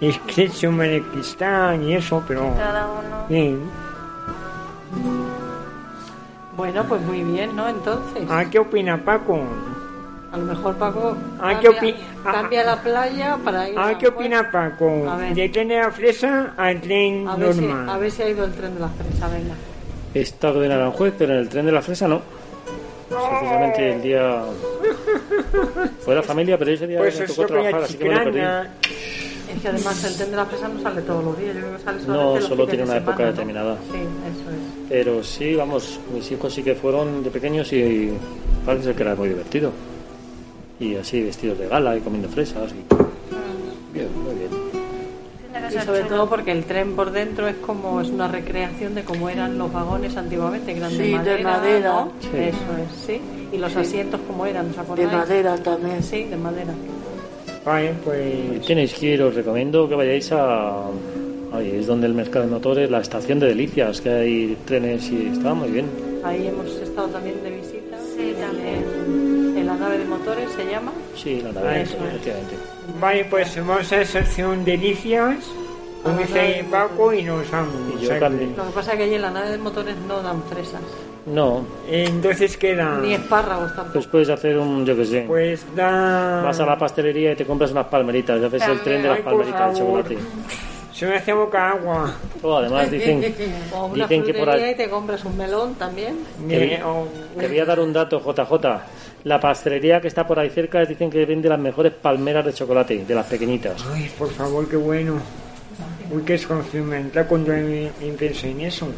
es 0.00 0.16
queso, 0.20 0.70
de 0.70 1.02
cristal 1.10 1.82
y 1.82 1.94
eso, 1.94 2.22
pero 2.28 2.54
Cada 2.56 2.86
uno. 2.92 3.26
bien. 3.28 3.58
Bueno, 6.56 6.84
pues 6.84 7.02
muy 7.02 7.24
bien, 7.24 7.56
¿no? 7.56 7.68
Entonces, 7.68 8.22
¿Ah, 8.30 8.44
qué 8.48 8.60
opina 8.60 9.04
Paco? 9.04 9.40
A 10.32 10.36
lo 10.36 10.44
mejor 10.44 10.74
Paco 10.76 11.16
Ah, 11.40 11.52
cambia, 11.52 11.60
¿qué 11.60 11.68
opi- 11.80 11.94
ah, 12.24 12.32
cambia 12.32 12.64
la 12.64 12.82
playa 12.82 13.38
para 13.44 13.68
ir 13.68 13.78
Ah, 13.78 13.88
a 13.88 13.98
¿qué 13.98 14.08
opina 14.08 14.50
Paco? 14.50 15.08
A 15.08 15.16
ver. 15.16 15.34
De 15.34 15.48
tren 15.48 15.68
de 15.68 15.76
la 15.78 15.90
fresa 15.90 16.52
al 16.56 16.80
tren 16.80 17.26
a 17.28 17.36
ver, 17.36 17.54
si, 17.54 17.60
normal. 17.62 17.88
a 17.90 17.98
ver 17.98 18.10
si 18.10 18.22
ha 18.22 18.28
ido 18.28 18.44
el 18.44 18.52
tren 18.52 18.74
de 18.74 18.80
la 18.80 18.88
fresa, 18.88 19.28
venga. 19.28 19.54
He 20.14 20.20
estado 20.20 20.64
en 20.64 20.72
Aranjuez, 20.72 21.14
pero 21.18 21.32
en 21.34 21.38
el 21.40 21.48
tren 21.48 21.66
de 21.66 21.72
la 21.72 21.82
fresa 21.82 22.08
no. 22.08 22.20
Precisamente 23.08 23.92
el 23.94 24.02
día... 24.02 24.42
Fue 26.00 26.14
la 26.14 26.22
familia, 26.22 26.58
pero 26.58 26.70
ese 26.72 26.86
día 26.86 26.98
Pues 26.98 27.18
me 27.20 27.26
tocó 27.26 27.46
trabajar, 27.46 27.82
así 27.82 27.96
que 27.96 28.04
me 28.04 28.14
lo 28.14 28.24
perdí. 28.24 28.40
Es 28.40 29.62
que 29.62 29.68
además 29.68 30.04
el 30.04 30.14
tren 30.16 30.30
de 30.30 30.36
la 30.36 30.44
fresa 30.46 30.68
no 30.68 30.80
sale 30.82 31.00
todos 31.02 31.24
los 31.24 31.38
días, 31.38 31.54
yo 31.54 31.60
creo 31.62 31.76
que 31.78 31.82
sale 31.82 32.02
No, 32.06 32.40
solo 32.42 32.66
tiene 32.66 32.84
una 32.84 32.96
época 32.98 33.16
semana, 33.16 33.30
¿no? 33.30 33.32
determinada. 33.32 33.76
Sí, 33.90 33.98
eso 33.98 34.50
es. 34.50 34.88
Pero 34.90 35.22
sí, 35.24 35.54
vamos, 35.54 35.98
mis 36.12 36.30
hijos 36.30 36.52
sí 36.52 36.62
que 36.62 36.74
fueron 36.74 37.22
de 37.24 37.30
pequeños 37.30 37.72
y 37.72 38.12
parece 38.66 38.94
que 38.94 39.02
era 39.02 39.14
muy 39.14 39.28
divertido. 39.30 39.72
Y 40.80 40.94
así 40.96 41.22
vestidos 41.22 41.58
de 41.58 41.68
gala 41.68 41.96
y 41.96 42.00
comiendo 42.00 42.28
fresas. 42.28 42.72
Y... 42.72 43.94
Bien, 43.94 44.08
muy 44.22 44.34
bien. 44.34 44.68
Y 45.70 45.84
sobre 45.84 46.04
todo 46.04 46.28
porque 46.28 46.52
el 46.52 46.64
tren 46.64 46.94
por 46.96 47.10
dentro 47.10 47.46
es 47.46 47.56
como 47.56 48.00
es 48.00 48.08
una 48.08 48.28
recreación 48.28 48.94
de 48.94 49.02
cómo 49.02 49.28
eran 49.28 49.58
los 49.58 49.70
vagones 49.72 50.16
antiguamente, 50.16 50.72
que 50.72 50.78
eran 50.78 50.90
Sí, 50.90 50.96
de 50.98 51.04
de 51.04 51.12
madera. 51.14 51.50
madera. 51.50 51.90
¿no? 51.90 52.12
Sí. 52.20 52.28
Eso 52.36 52.56
es, 52.82 53.00
sí. 53.06 53.20
Y 53.52 53.58
los 53.58 53.74
asientos 53.76 54.20
como 54.26 54.46
eran, 54.46 54.68
¿os 54.88 54.96
de 54.96 55.06
madera 55.06 55.56
también. 55.56 56.02
Sí, 56.02 56.24
de 56.24 56.36
madera. 56.36 56.72
Vale, 57.64 57.92
pues... 58.04 58.64
Tenéis 58.66 58.94
que 58.94 59.06
ir, 59.14 59.22
os 59.22 59.34
recomiendo 59.34 59.88
que 59.88 59.94
vayáis 59.94 60.32
a... 60.32 60.84
Ahí 61.52 61.76
es 61.80 61.86
donde 61.86 62.06
el 62.06 62.14
mercado 62.14 62.44
de 62.46 62.50
motores, 62.50 62.90
la 62.90 63.00
estación 63.00 63.38
de 63.40 63.48
Delicias, 63.48 64.00
que 64.00 64.10
hay 64.10 64.56
trenes 64.64 65.10
y 65.10 65.28
está 65.32 65.52
muy 65.54 65.68
bien. 65.70 65.86
Ahí 66.22 66.46
hemos 66.46 66.66
estado 66.76 67.08
también 67.08 67.42
de 67.42 67.50
visita. 67.50 67.96
Sí, 68.16 68.34
también. 68.38 68.84
Motores 70.28 70.52
se 70.52 70.64
llama. 70.70 70.92
Sí, 71.16 71.40
la 71.42 71.50
eso 71.80 71.96
es. 71.96 72.02
efectivamente. 72.02 72.56
Vale, 73.00 73.24
pues 73.26 73.56
vamos 73.66 73.92
a 73.92 73.96
la 73.96 74.04
sección 74.04 74.64
delicias, 74.64 75.36
como 76.02 76.16
Ah, 76.16 76.20
dice. 76.20 76.64
Paco, 76.70 77.12
y 77.12 77.22
nos 77.22 77.50
vamos. 77.50 77.74
Y 78.00 78.04
yo 78.04 78.14
O 78.14 78.18
también. 78.18 78.54
Lo 78.56 78.66
que 78.66 78.70
pasa 78.72 78.92
es 78.92 78.96
que 78.98 79.04
allí 79.04 79.14
en 79.14 79.22
la 79.22 79.30
nave 79.30 79.50
de 79.50 79.58
motores 79.58 79.96
no 80.06 80.22
dan 80.22 80.42
fresas. 80.44 80.80
No, 81.26 81.62
Entonces 81.90 82.56
queda. 82.56 82.98
Ni 82.98 83.12
espárragos 83.14 83.68
tampoco. 83.74 83.92
pues 83.94 84.06
puedes 84.06 84.28
hacer 84.30 84.56
un, 84.58 84.86
yo 84.86 84.96
qué 84.96 85.04
sé. 85.04 85.24
Pues 85.26 85.64
da. 85.76 86.42
Vas 86.42 86.58
a 86.60 86.64
la 86.66 86.78
pastelería 86.78 87.32
y 87.32 87.36
te 87.36 87.44
compras 87.44 87.70
unas 87.72 87.86
palmeritas, 87.86 88.42
haces 88.42 88.62
el 88.66 88.80
tren 88.80 89.02
de 89.02 89.08
las 89.08 89.20
palmeritas 89.20 89.72
de 89.74 89.78
chocolate. 89.78 90.18
Se 90.94 91.06
me 91.06 91.16
hace 91.16 91.32
boca 91.32 91.70
agua. 91.70 92.12
Oh, 92.42 92.56
además 92.56 92.90
dicen, 92.90 93.22
O 93.74 93.86
una 93.86 94.04
dicen 94.08 94.24
que 94.24 94.34
por 94.34 94.48
ahí... 94.50 94.70
y 94.70 94.74
te 94.74 94.88
compras 94.88 95.24
un 95.24 95.36
melón 95.36 95.74
también. 95.74 96.16
Te 96.48 97.46
voy 97.48 97.58
a 97.58 97.64
dar 97.64 97.78
un 97.80 97.92
dato, 97.92 98.18
JJ. 98.20 98.80
La 99.28 99.38
pastelería 99.38 100.00
que 100.00 100.08
está 100.08 100.26
por 100.26 100.38
ahí 100.38 100.48
cerca 100.48 100.82
dicen 100.86 101.10
que 101.10 101.26
vende 101.26 101.50
las 101.50 101.58
mejores 101.58 101.92
palmeras 101.92 102.46
de 102.46 102.54
chocolate, 102.54 103.04
de 103.04 103.14
las 103.14 103.26
pequeñitas. 103.26 103.84
Ay, 103.92 104.10
por 104.18 104.30
favor, 104.30 104.66
qué 104.66 104.76
bueno. 104.78 105.20
Uy, 106.10 106.22
qué 106.22 106.32
desconocimiento 106.32 107.22
cuando 107.26 107.52
me, 107.52 107.90
me 108.00 108.12
pensé 108.18 108.52
en 108.52 108.62
eso. 108.62 108.88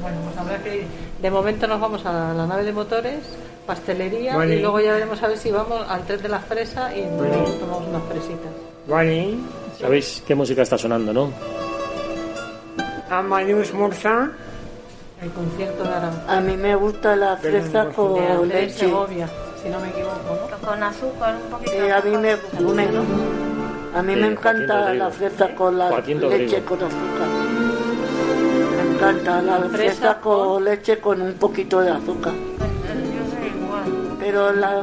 Bueno, 0.00 0.18
pues 0.24 0.38
habrá 0.38 0.62
que 0.62 0.76
ir. 0.76 0.84
De 1.20 1.28
momento 1.28 1.66
nos 1.66 1.80
vamos 1.80 2.06
a 2.06 2.32
la 2.32 2.46
nave 2.46 2.62
de 2.62 2.72
motores, 2.72 3.18
pastelería 3.66 4.36
Vale. 4.36 4.54
y 4.54 4.60
luego 4.60 4.78
ya 4.78 4.92
veremos 4.92 5.20
a 5.20 5.26
ver 5.26 5.38
si 5.38 5.50
vamos 5.50 5.84
al 5.88 6.04
tren 6.06 6.22
de 6.22 6.28
la 6.28 6.38
fresa 6.38 6.96
y 6.96 7.00
nos 7.00 7.58
tomamos 7.58 7.88
unas 7.88 8.04
fresitas. 8.04 8.52
Vale. 8.86 9.34
¿Sabéis 9.80 10.22
qué 10.24 10.36
música 10.36 10.62
está 10.62 10.78
sonando, 10.78 11.12
no? 11.12 11.32
Amadeus 13.10 13.74
Morza. 13.74 14.30
El 15.26 15.32
concierto 15.32 15.82
de 15.82 15.88
Aram. 15.94 16.14
A 16.28 16.40
mí 16.40 16.56
me 16.56 16.74
gusta 16.76 17.16
la 17.16 17.36
fresa 17.36 17.86
con 17.86 18.48
leche. 18.48 18.78
Segovia, 18.86 19.28
si 19.60 19.68
no 19.68 19.80
me 19.80 19.88
equivoco, 19.88 20.38
¿no? 20.50 20.68
Con 20.68 20.82
azúcar, 20.82 21.34
un 21.44 21.50
poquito 21.50 21.72
Eh, 21.72 21.92
a 21.92 22.00
mí 22.00 22.10
me, 22.12 22.36
me- 22.74 22.88
a 23.98 24.02
mí 24.02 24.14
me 24.16 24.26
encanta 24.28 24.94
la 24.94 25.10
fresa 25.10 25.52
con 25.54 25.78
la 25.78 25.88
Joaquín 25.88 26.20
leche 26.28 26.62
con 26.62 26.78
azúcar. 26.78 27.28
Me 28.76 28.94
encanta 28.94 29.42
la 29.42 29.56
Fresa 29.58 29.76
fresa 29.76 30.20
con- 30.20 30.46
con 30.48 30.64
leche 30.64 30.98
con 31.00 31.20
un 31.22 31.32
poquito 31.34 31.80
de 31.80 31.90
azúcar. 31.90 32.32
Yo 32.34 33.22
soy 33.32 33.48
igual. 33.64 34.16
Pero 34.20 34.52
la 34.52 34.80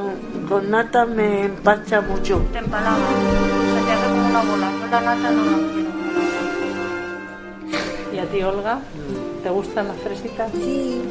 con 0.50 0.70
nata 0.70 1.06
me 1.06 1.46
empacha 1.46 2.02
mucho. 2.02 2.42
Te 2.52 2.58
empalaga. 2.60 2.98
Se 2.98 3.86
te 3.86 3.92
hace 3.94 4.08
como 4.10 4.28
una 4.28 4.42
bola. 4.42 4.72
Yo 4.82 4.88
la 4.92 5.02
nata 5.02 5.32
no 5.32 5.44
la 5.46 5.58
quiero. 5.58 5.83
¿Y 5.83 5.83
a 5.83 5.83
ti, 8.34 8.44
Olga? 8.44 8.80
¿Te 9.44 9.50
gustan 9.50 9.88
las 9.90 9.98
fresitas? 9.98 10.52
Sí, 10.52 11.02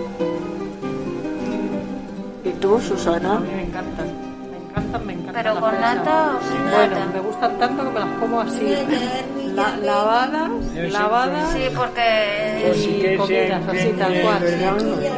¿Y 2.44 2.50
tú, 2.54 2.76
A 2.76 2.80
Susana? 2.80 3.38
mí 3.38 3.48
me 3.54 3.62
encantan. 3.62 4.06
Me 4.50 4.56
encantan, 4.58 5.06
me 5.06 5.12
encantan. 5.12 5.34
Pero 5.34 5.54
las 5.54 5.60
con 5.62 5.70
fresas. 5.70 5.94
nata 5.96 6.32
o 6.36 6.40
sin 6.50 6.62
Bueno, 6.70 6.98
nata. 6.98 7.10
me 7.14 7.20
gustan 7.20 7.58
tanto 7.58 7.84
que 7.84 7.90
me 7.90 8.00
las 8.00 8.18
como 8.18 8.40
así. 8.40 8.74
A 8.74 9.52
La- 9.54 9.76
lavadas, 9.76 10.50
lavadas 10.90 11.52
Sí, 11.52 11.64
porque 11.76 12.64
Pues 12.66 12.76
sí 12.82 12.90
y 12.96 13.02
que 13.02 13.16
comidas 13.16 13.62
así 13.68 13.88
tal 13.98 14.20
cual. 14.22 14.40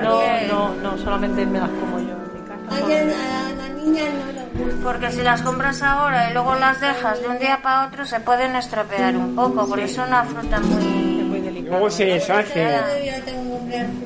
No, 0.03 0.21
no, 0.49 0.75
no, 0.83 0.99
solamente 0.99 1.47
me 1.47 1.61
las 1.61 1.71
como 1.71 1.99
yo 2.01 2.15
en 2.15 2.35
mi 2.35 2.41
casa. 2.49 2.85
A, 2.85 2.87
a. 3.01 4.83
Porque 4.83 5.11
si 5.13 5.23
las 5.23 5.41
compras 5.43 5.83
ahora 5.83 6.31
y 6.31 6.33
luego 6.35 6.55
las 6.57 6.81
dejas 6.81 7.21
de 7.23 7.29
un 7.29 7.39
día 7.39 7.61
para 7.63 7.87
otro, 7.87 8.05
se 8.05 8.21
pueden 8.21 8.55
estropear 8.57 9.17
un 9.17 9.35
poco. 9.35 9.67
Por 9.67 9.81
eso 9.81 10.03
una 10.03 10.25
fruta 10.25 10.57
Es 10.57 10.63
muy... 10.67 11.04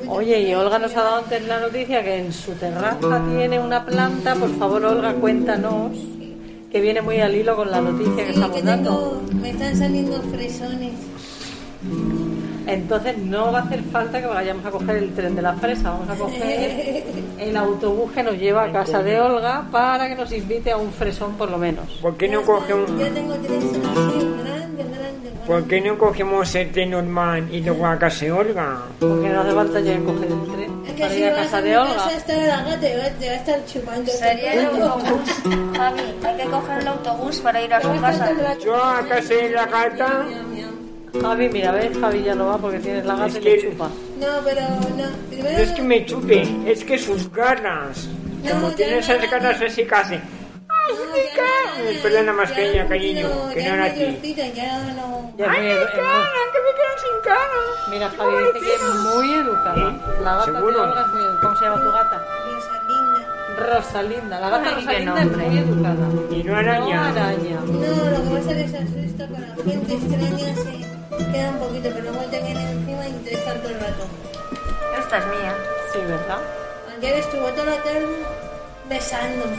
Oye, 0.08 0.40
y 0.40 0.54
Olga 0.54 0.78
nos 0.78 0.96
ha 0.96 1.02
dado 1.02 1.16
antes 1.18 1.46
la 1.46 1.60
noticia 1.60 2.02
que 2.02 2.18
en 2.18 2.32
su 2.32 2.52
terraza 2.52 3.22
tiene 3.36 3.58
una 3.58 3.84
planta. 3.84 4.34
Por 4.34 4.56
favor, 4.58 4.84
Olga, 4.84 5.14
cuéntanos. 5.14 5.92
Que 6.70 6.80
viene 6.80 7.00
muy 7.00 7.18
al 7.20 7.34
hilo 7.34 7.56
con 7.56 7.70
la 7.70 7.80
noticia 7.80 8.24
que 8.26 8.30
estamos 8.30 8.56
que 8.56 8.62
dando. 8.62 9.22
me 9.40 9.50
están 9.50 9.76
saliendo 9.76 10.20
fresones. 10.22 10.92
Entonces 12.68 13.16
no 13.18 13.50
va 13.52 13.60
a 13.60 13.62
hacer 13.62 13.82
falta 13.84 14.20
que 14.20 14.26
vayamos 14.26 14.64
a 14.66 14.70
coger 14.70 14.96
el 14.96 15.12
tren 15.14 15.34
de 15.34 15.42
la 15.42 15.54
fresa. 15.54 15.90
Vamos 15.90 16.08
a 16.10 16.14
coger 16.14 17.04
el 17.38 17.56
autobús 17.56 18.12
que 18.12 18.22
nos 18.22 18.34
lleva 18.38 18.64
a 18.64 18.72
casa 18.72 19.02
de 19.02 19.18
Olga 19.20 19.64
para 19.70 20.06
que 20.08 20.14
nos 20.14 20.30
invite 20.32 20.70
a 20.70 20.76
un 20.76 20.92
fresón 20.92 21.34
por 21.34 21.50
lo 21.50 21.58
menos. 21.58 21.86
¿Por 22.02 22.16
qué 22.16 22.28
no 22.28 22.42
cogemos, 22.42 22.90
Yo 22.90 23.08
tengo 23.08 23.34
tres 23.36 23.64
así, 23.64 24.28
grandes, 24.44 24.86
grandes. 24.90 25.32
¿por 25.46 25.64
qué 25.64 25.80
no 25.80 25.96
cogemos 25.96 26.54
el 26.54 26.70
tren 26.72 26.90
normal 26.90 27.48
y 27.50 27.60
luego 27.62 27.86
a 27.86 27.98
casa 27.98 28.26
de 28.26 28.32
Olga? 28.32 28.76
Porque 29.00 29.28
no 29.30 29.40
hace 29.40 29.52
falta 29.52 29.80
ya 29.80 29.98
coger 30.00 30.30
el 30.30 30.52
tren 30.52 30.82
Es 30.86 30.92
que 30.92 31.00
para 31.02 31.14
si 31.14 31.18
ir 31.20 31.26
a 31.28 31.34
casa 31.36 31.62
de 31.62 31.78
Olga. 31.78 31.94
casa 31.94 32.36
la 32.36 32.62
gata 32.64 32.80
te 32.80 32.96
va, 32.98 33.04
te 33.18 33.26
va 33.28 33.32
a 33.32 33.36
estar 33.36 33.64
chupando. 33.66 34.12
Sería 34.12 34.52
el 34.52 34.66
autobús. 34.66 35.30
Javi, 35.76 36.00
hay 36.26 36.36
que 36.36 36.44
coger 36.50 36.78
el 36.80 36.88
autobús 36.88 37.38
para 37.40 37.62
ir 37.62 37.72
a 37.72 37.80
su 37.80 38.00
casa. 38.00 38.30
Yo 38.62 38.74
a 38.84 39.02
casa 39.08 39.34
de 39.34 39.50
la 39.50 39.66
gata, 39.66 40.26
Javi, 41.20 41.48
mira, 41.48 41.72
ves, 41.72 41.96
Javi 41.98 42.22
ya 42.22 42.34
no 42.34 42.46
va 42.46 42.59
porque 42.59 42.78
tienes 42.78 43.04
la 43.06 43.14
gata 43.14 43.26
Es 43.28 43.36
y 43.36 43.40
que- 43.40 43.50
le 43.56 43.62
chupa. 43.70 43.88
No, 44.18 44.26
pero 44.44 44.61
no. 44.61 45.28
Primero, 45.28 45.56
no 45.59 45.64
es 45.64 45.70
que 45.72 45.82
me 45.82 46.04
chupe, 46.06 46.42
es 46.66 46.84
que 46.84 46.98
sus 46.98 47.30
garras, 47.32 48.09
No, 48.44 48.50
como 48.50 48.70
tiene 48.72 48.92
no, 48.92 48.98
esas 48.98 49.22
no, 49.24 49.30
garras 49.30 49.61
no. 49.61 49.66
así 49.66 49.84
casi. 49.84 50.14
no, 50.16 50.22
ya 51.94 52.02
Perdona 52.02 52.32
más 52.32 52.48
ya 52.50 52.54
que 52.56 52.70
ella, 52.70 52.82
no, 52.82 52.88
cariño, 52.88 53.28
que 53.54 53.62
no 53.62 53.74
era 53.74 53.76
mayorcita, 53.88 54.46
ya 54.48 54.78
no. 54.94 55.32
Ya 55.38 55.46
edu- 55.46 55.54
es 55.54 55.59
muy- 55.59 55.86
que 56.52 56.61
me 56.66 56.72
quedan 56.78 56.98
sin 56.98 57.16
cara. 57.24 57.61
Mira, 57.90 58.11
Javi 58.11 58.44
dice 58.54 58.66
que 58.66 58.74
es 58.74 58.94
muy 59.14 59.34
educada. 59.34 59.96
La 60.24 60.34
gata 60.36 60.50
de 60.50 60.59
¿Seguro? 60.59 60.82
Olga 60.82 61.00
es 61.00 61.06
muy 61.12 61.22
educada. 61.22 61.40
¿Cómo 61.42 61.56
se 61.56 61.64
llama 61.64 61.82
tu 61.82 61.90
gata? 61.92 62.24
Rosalinda. 63.59 63.76
Rosalinda. 63.76 64.40
La 64.40 64.50
gata 64.50 64.68
Ay, 64.68 64.74
Rosalinda 64.74 65.20
es 65.20 65.26
nombre. 65.26 65.46
muy 65.48 65.59
educada. 65.59 66.09
Y 66.30 66.42
no 66.44 66.56
araña. 66.56 66.96
No 66.96 67.02
araña. 67.02 67.61
No, 67.66 68.11
lo 68.11 68.22
que 68.24 68.38
pasa 68.38 68.50
es 68.52 68.56
que 68.62 68.68
se 68.68 68.78
asusta 68.78 69.26
con 69.28 69.40
la 69.40 69.54
gente 69.64 69.94
extraña, 69.94 70.54
se 70.54 70.88
queda 71.24 71.50
un 71.50 71.58
poquito, 71.58 71.90
pero 71.94 72.12
luego 72.12 72.24
te 72.30 72.40
viene 72.40 72.70
encima 72.70 73.08
y 73.08 73.12
te 73.24 73.30
deja 73.30 73.54
todo 73.54 73.68
el 73.70 73.80
rato. 73.80 74.06
Esta 74.98 75.18
es 75.18 75.26
mía. 75.26 75.54
Sí, 75.92 75.98
¿verdad? 76.06 76.38
Ayer 76.96 77.14
estuvo 77.18 77.46
toda 77.48 77.64
la 77.64 77.82
tarde 77.82 78.06
besándome. 78.88 79.56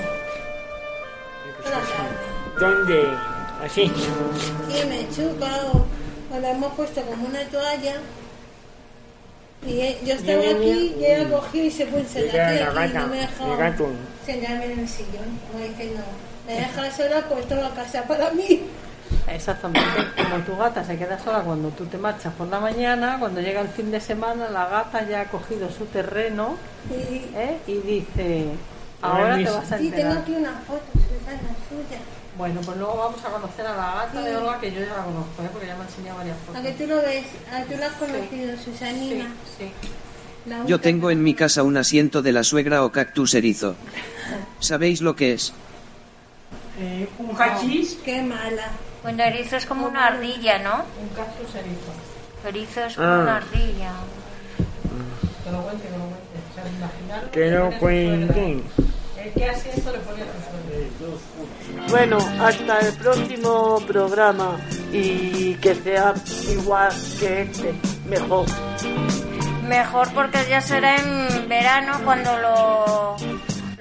Toda 1.64 1.78
la 1.78 1.86
tarde. 1.86 2.30
¿Dónde? 2.60 3.08
Así. 3.64 3.84
Y 3.84 4.86
me 4.88 5.10
chupa 5.10 5.50
o, 5.74 5.86
o 6.36 6.40
la 6.40 6.52
hemos 6.52 6.74
puesto 6.74 7.02
como 7.02 7.28
una 7.28 7.44
toalla. 7.46 7.96
Y 9.66 9.80
eh, 9.82 9.98
yo 10.06 10.14
estaba 10.14 10.38
Mira, 10.38 10.54
mira, 10.54 10.74
aquí 10.74 10.96
y 11.00 11.06
ella 11.06 11.30
cogió 11.30 11.64
y 11.66 11.72
se 11.72 11.86
puso 11.86 12.20
la 12.20 12.48
aquí, 12.48 12.60
gata, 12.60 12.88
no 13.02 13.08
me 13.08 13.18
dejaba 13.18 13.76
sentarme 14.26 14.66
en 14.66 14.80
el 14.80 14.88
sillón. 14.88 15.40
Como 15.52 15.66
diciendo, 15.66 16.02
me 16.48 16.54
dejas 16.54 16.96
sola, 16.96 17.26
pues 17.28 17.48
toda 17.48 17.70
la 17.70 17.76
casa 17.76 18.04
para 18.04 18.32
mí. 18.32 18.62
Exactamente. 19.34 19.90
Como 20.24 20.44
tu 20.44 20.56
gata 20.58 20.84
se 20.84 20.98
queda 20.98 21.18
sola 21.20 21.42
cuando 21.42 21.70
tú 21.70 21.86
te 21.86 21.98
marchas 21.98 22.34
por 22.34 22.48
la 22.48 22.60
mañana, 22.60 23.18
cuando 23.20 23.42
llega 23.42 23.62
el 23.62 23.70
fin 23.70 23.92
de 23.92 24.00
semana, 24.02 24.50
la 24.50 24.68
gata 24.68 25.08
ya 25.08 25.22
ha 25.22 25.26
cogido 25.26 25.70
su 25.72 25.86
terreno 25.86 26.58
Y, 26.90 26.94
¿eh? 27.36 27.58
y 27.68 27.78
dice, 27.80 28.46
ahora 29.02 29.38
te 29.38 29.44
vas 29.50 29.72
a 29.72 29.80
y 29.82 29.90
tengo 29.90 29.96
enterar. 29.98 30.18
aquí 30.18 30.32
una 30.34 30.52
foto, 30.68 30.84
Susana, 30.94 31.50
suya. 31.70 32.00
Bueno, 32.38 32.62
pues 32.66 32.78
luego 32.78 32.96
vamos 32.98 33.24
a 33.26 33.30
conocer 33.30 33.66
a 33.68 33.76
la 33.76 33.96
gata 34.06 34.22
de 34.22 34.38
Olga, 34.38 34.60
que 34.62 34.72
yo 34.72 34.80
ya 34.80 34.96
la 34.98 35.04
conozco, 35.04 35.44
¿eh? 35.44 35.50
porque 35.52 35.68
ya 35.68 35.76
me 35.76 35.84
ha 35.84 35.88
enseñado 35.88 36.18
varias 36.20 36.38
A 36.38 36.46
fotos. 36.46 36.62
que 36.62 36.72
tú 36.72 36.88
lo 36.88 36.96
ves, 37.02 37.26
a 37.52 37.64
tú 37.64 37.78
lo 37.78 37.86
has 37.86 37.92
conocido, 37.94 38.58
Sí, 38.58 38.64
Susanina. 38.72 39.26
sí. 39.58 39.72
La 40.46 40.66
Yo 40.66 40.80
tengo 40.80 41.12
en 41.12 41.22
mi 41.22 41.34
casa 41.34 41.64
un 41.64 41.76
asiento 41.76 42.22
de 42.22 42.32
la 42.32 42.44
suegra 42.46 42.84
o 42.86 42.92
cactus 42.94 43.34
erizo. 43.34 43.76
¿Sabéis 44.60 45.02
lo 45.02 45.16
que 45.18 45.34
es? 45.34 45.52
Eh, 46.80 47.10
un 47.20 47.36
hachís. 47.40 47.98
Qué 48.06 48.22
mala. 48.22 48.70
Bueno, 49.04 49.24
erizo 49.24 49.56
es 49.58 49.66
como 49.66 49.88
una 49.88 50.08
ardilla, 50.08 50.60
¿no? 50.60 50.84
Un 51.02 51.10
cactus 51.16 51.56
erizo. 51.56 51.92
Erizo 52.48 52.82
es 52.86 52.96
como 52.96 53.08
Ah. 53.08 53.20
una 53.20 53.36
ardilla. 53.38 53.92
Que 55.44 55.52
lo 55.52 55.62
cuente, 55.64 55.84
que 55.88 55.92
lo 55.98 56.06
cuente. 56.06 56.40
O 56.52 56.54
sea, 56.56 56.64
imaginar 56.70 57.32
Que 57.32 57.50
suegra. 57.50 57.80
cuenten. 57.80 58.64
Eh, 59.18 59.34
¿Qué 59.36 59.46
asiento 59.50 59.92
le 59.92 60.00
pone 60.00 60.18
suegra? 60.18 61.88
Bueno, 61.90 62.18
hasta 62.42 62.80
el 62.80 62.94
próximo 62.94 63.80
programa 63.88 64.58
y 64.92 65.56
que 65.56 65.76
sea 65.76 66.14
igual 66.50 66.92
que 67.20 67.42
este, 67.44 67.74
mejor. 68.08 68.46
Mejor 69.68 70.12
porque 70.14 70.46
ya 70.50 70.62
será 70.62 70.96
en 70.98 71.48
verano 71.48 72.00
cuando 72.04 72.38
lo, 72.40 73.16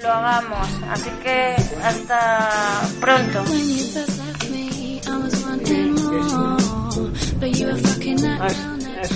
lo 0.02 0.12
hagamos. 0.12 0.68
Así 0.90 1.10
que 1.22 1.54
hasta 1.82 2.48
pronto. 3.00 3.42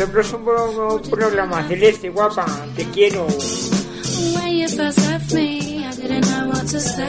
El 0.01 0.09
próximo 0.09 1.01
programa, 1.11 1.63
Celeste, 1.69 2.09
guapa, 2.11 2.47
te 2.77 2.85
quiero. 2.87 3.27
When 4.35 4.57
you 4.57 4.69
first 4.69 4.99
left 5.11 5.33
me, 5.35 5.85
I 5.87 5.91
didn't 5.95 6.27
know 6.27 6.49
what 6.49 6.67
to 6.69 6.81
say. 6.81 7.05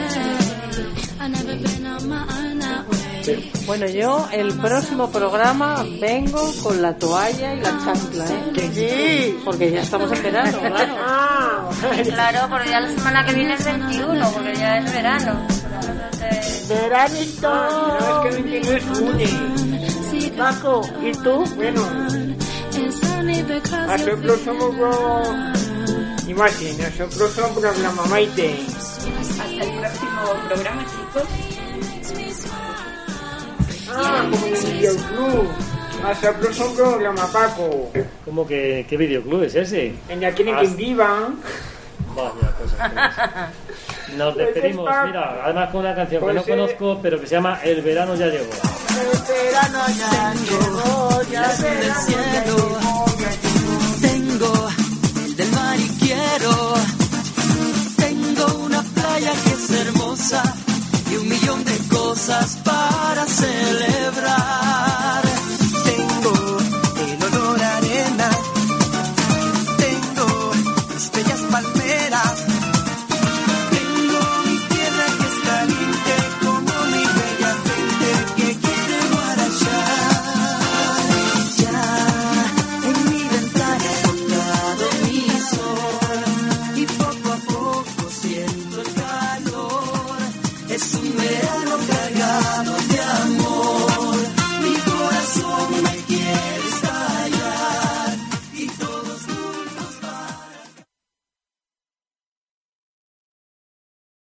I 1.20 1.28
never 1.28 1.56
been 1.56 1.86
on 1.86 2.08
my 2.08 2.22
own 2.22 2.58
that 2.58 2.88
way. 2.88 3.50
Bueno, 3.66 3.86
yo 3.86 4.26
el 4.32 4.52
próximo 4.58 5.10
programa 5.10 5.84
vengo 6.00 6.52
con 6.62 6.82
la 6.82 6.96
toalla 6.96 7.54
y 7.54 7.60
la 7.60 7.70
chancla, 7.84 8.26
¿eh? 8.26 8.52
Que 8.54 8.68
sí. 8.72 9.38
Porque 9.44 9.70
ya 9.70 9.80
estamos 9.82 10.12
en 10.12 10.22
verano, 10.22 10.58
claro. 10.66 10.94
Ah, 11.00 11.70
Claro, 12.04 12.48
porque 12.50 12.68
ya 12.70 12.80
la 12.80 12.88
semana 12.88 13.24
que 13.24 13.32
viene 13.34 13.54
es 13.54 13.64
21, 13.64 14.30
porque 14.32 14.54
ya 14.56 14.78
es 14.78 14.92
verano. 14.92 15.46
Veranito. 16.68 17.54
no, 17.54 18.24
es 18.24 18.36
que 18.36 18.42
21 18.42 18.76
es 18.76 18.86
lunes. 18.98 19.73
Paco, 20.36 20.82
¿y 21.02 21.12
tú? 21.12 21.44
Bueno, 21.56 21.82
It's 22.72 23.02
only 23.12 23.42
because 23.42 23.74
hasta 23.92 24.10
el 24.10 24.14
of 24.14 24.22
próximo 24.22 24.70
pro- 24.70 25.22
Y 26.26 26.34
Mati, 26.34 26.72
nuestro 26.72 27.08
próximo 27.08 27.48
programa, 27.60 28.04
Maite. 28.06 28.56
Hasta 29.20 29.44
el 29.64 29.78
próximo 29.78 30.22
programa, 30.48 30.84
chicos. 30.86 31.28
Ah, 33.96 34.26
como 34.30 34.46
en 34.46 34.54
el 34.54 34.72
videoclub. 34.72 35.48
Hasta 36.04 36.28
el 36.30 36.34
próximo 36.36 36.74
programa, 36.74 37.26
Paco. 37.32 37.90
¿Cómo 38.24 38.46
que 38.46 38.86
qué 38.88 38.96
videoclub 38.96 39.42
es 39.44 39.54
ese? 39.54 39.94
En 40.08 40.20
la 40.20 40.32
quieren 40.32 40.56
que 40.56 40.62
Hasta- 40.62 40.76
viva. 40.76 41.28
Vaya 42.14 42.52
cosas. 42.58 42.78
que 42.90 44.12
es. 44.12 44.18
Nos 44.18 44.36
despedimos, 44.36 44.84
Pues 44.86 44.96
es 44.98 45.06
mira, 45.06 45.40
además 45.44 45.70
con 45.70 45.80
una 45.80 45.94
canción 45.94 46.20
que 46.20 46.24
Pues 46.24 46.34
no 46.36 46.42
conozco, 46.44 46.98
pero 47.02 47.20
que 47.20 47.26
se 47.26 47.34
llama 47.34 47.58
El 47.62 47.82
verano 47.82 48.14
ya 48.14 48.26
llegó. 48.26 48.44
El 48.54 49.18
verano 49.34 49.80
ya 49.98 50.34
llegó, 50.34 51.22
ya 51.32 51.48
del 51.56 51.94
cielo. 51.94 52.78
Tengo 54.00 54.68
el 55.24 55.36
del 55.36 55.50
mar 55.52 55.76
y 55.78 55.88
quiero. 56.04 56.74
Tengo 57.96 58.46
una 58.64 58.82
playa 58.82 59.32
que 59.44 59.50
es 59.50 59.70
hermosa 59.86 60.42
y 61.10 61.16
un 61.16 61.28
millón 61.28 61.64
de 61.64 61.76
cosas 61.88 62.56
para 62.64 63.24
celebrar. 63.26 65.23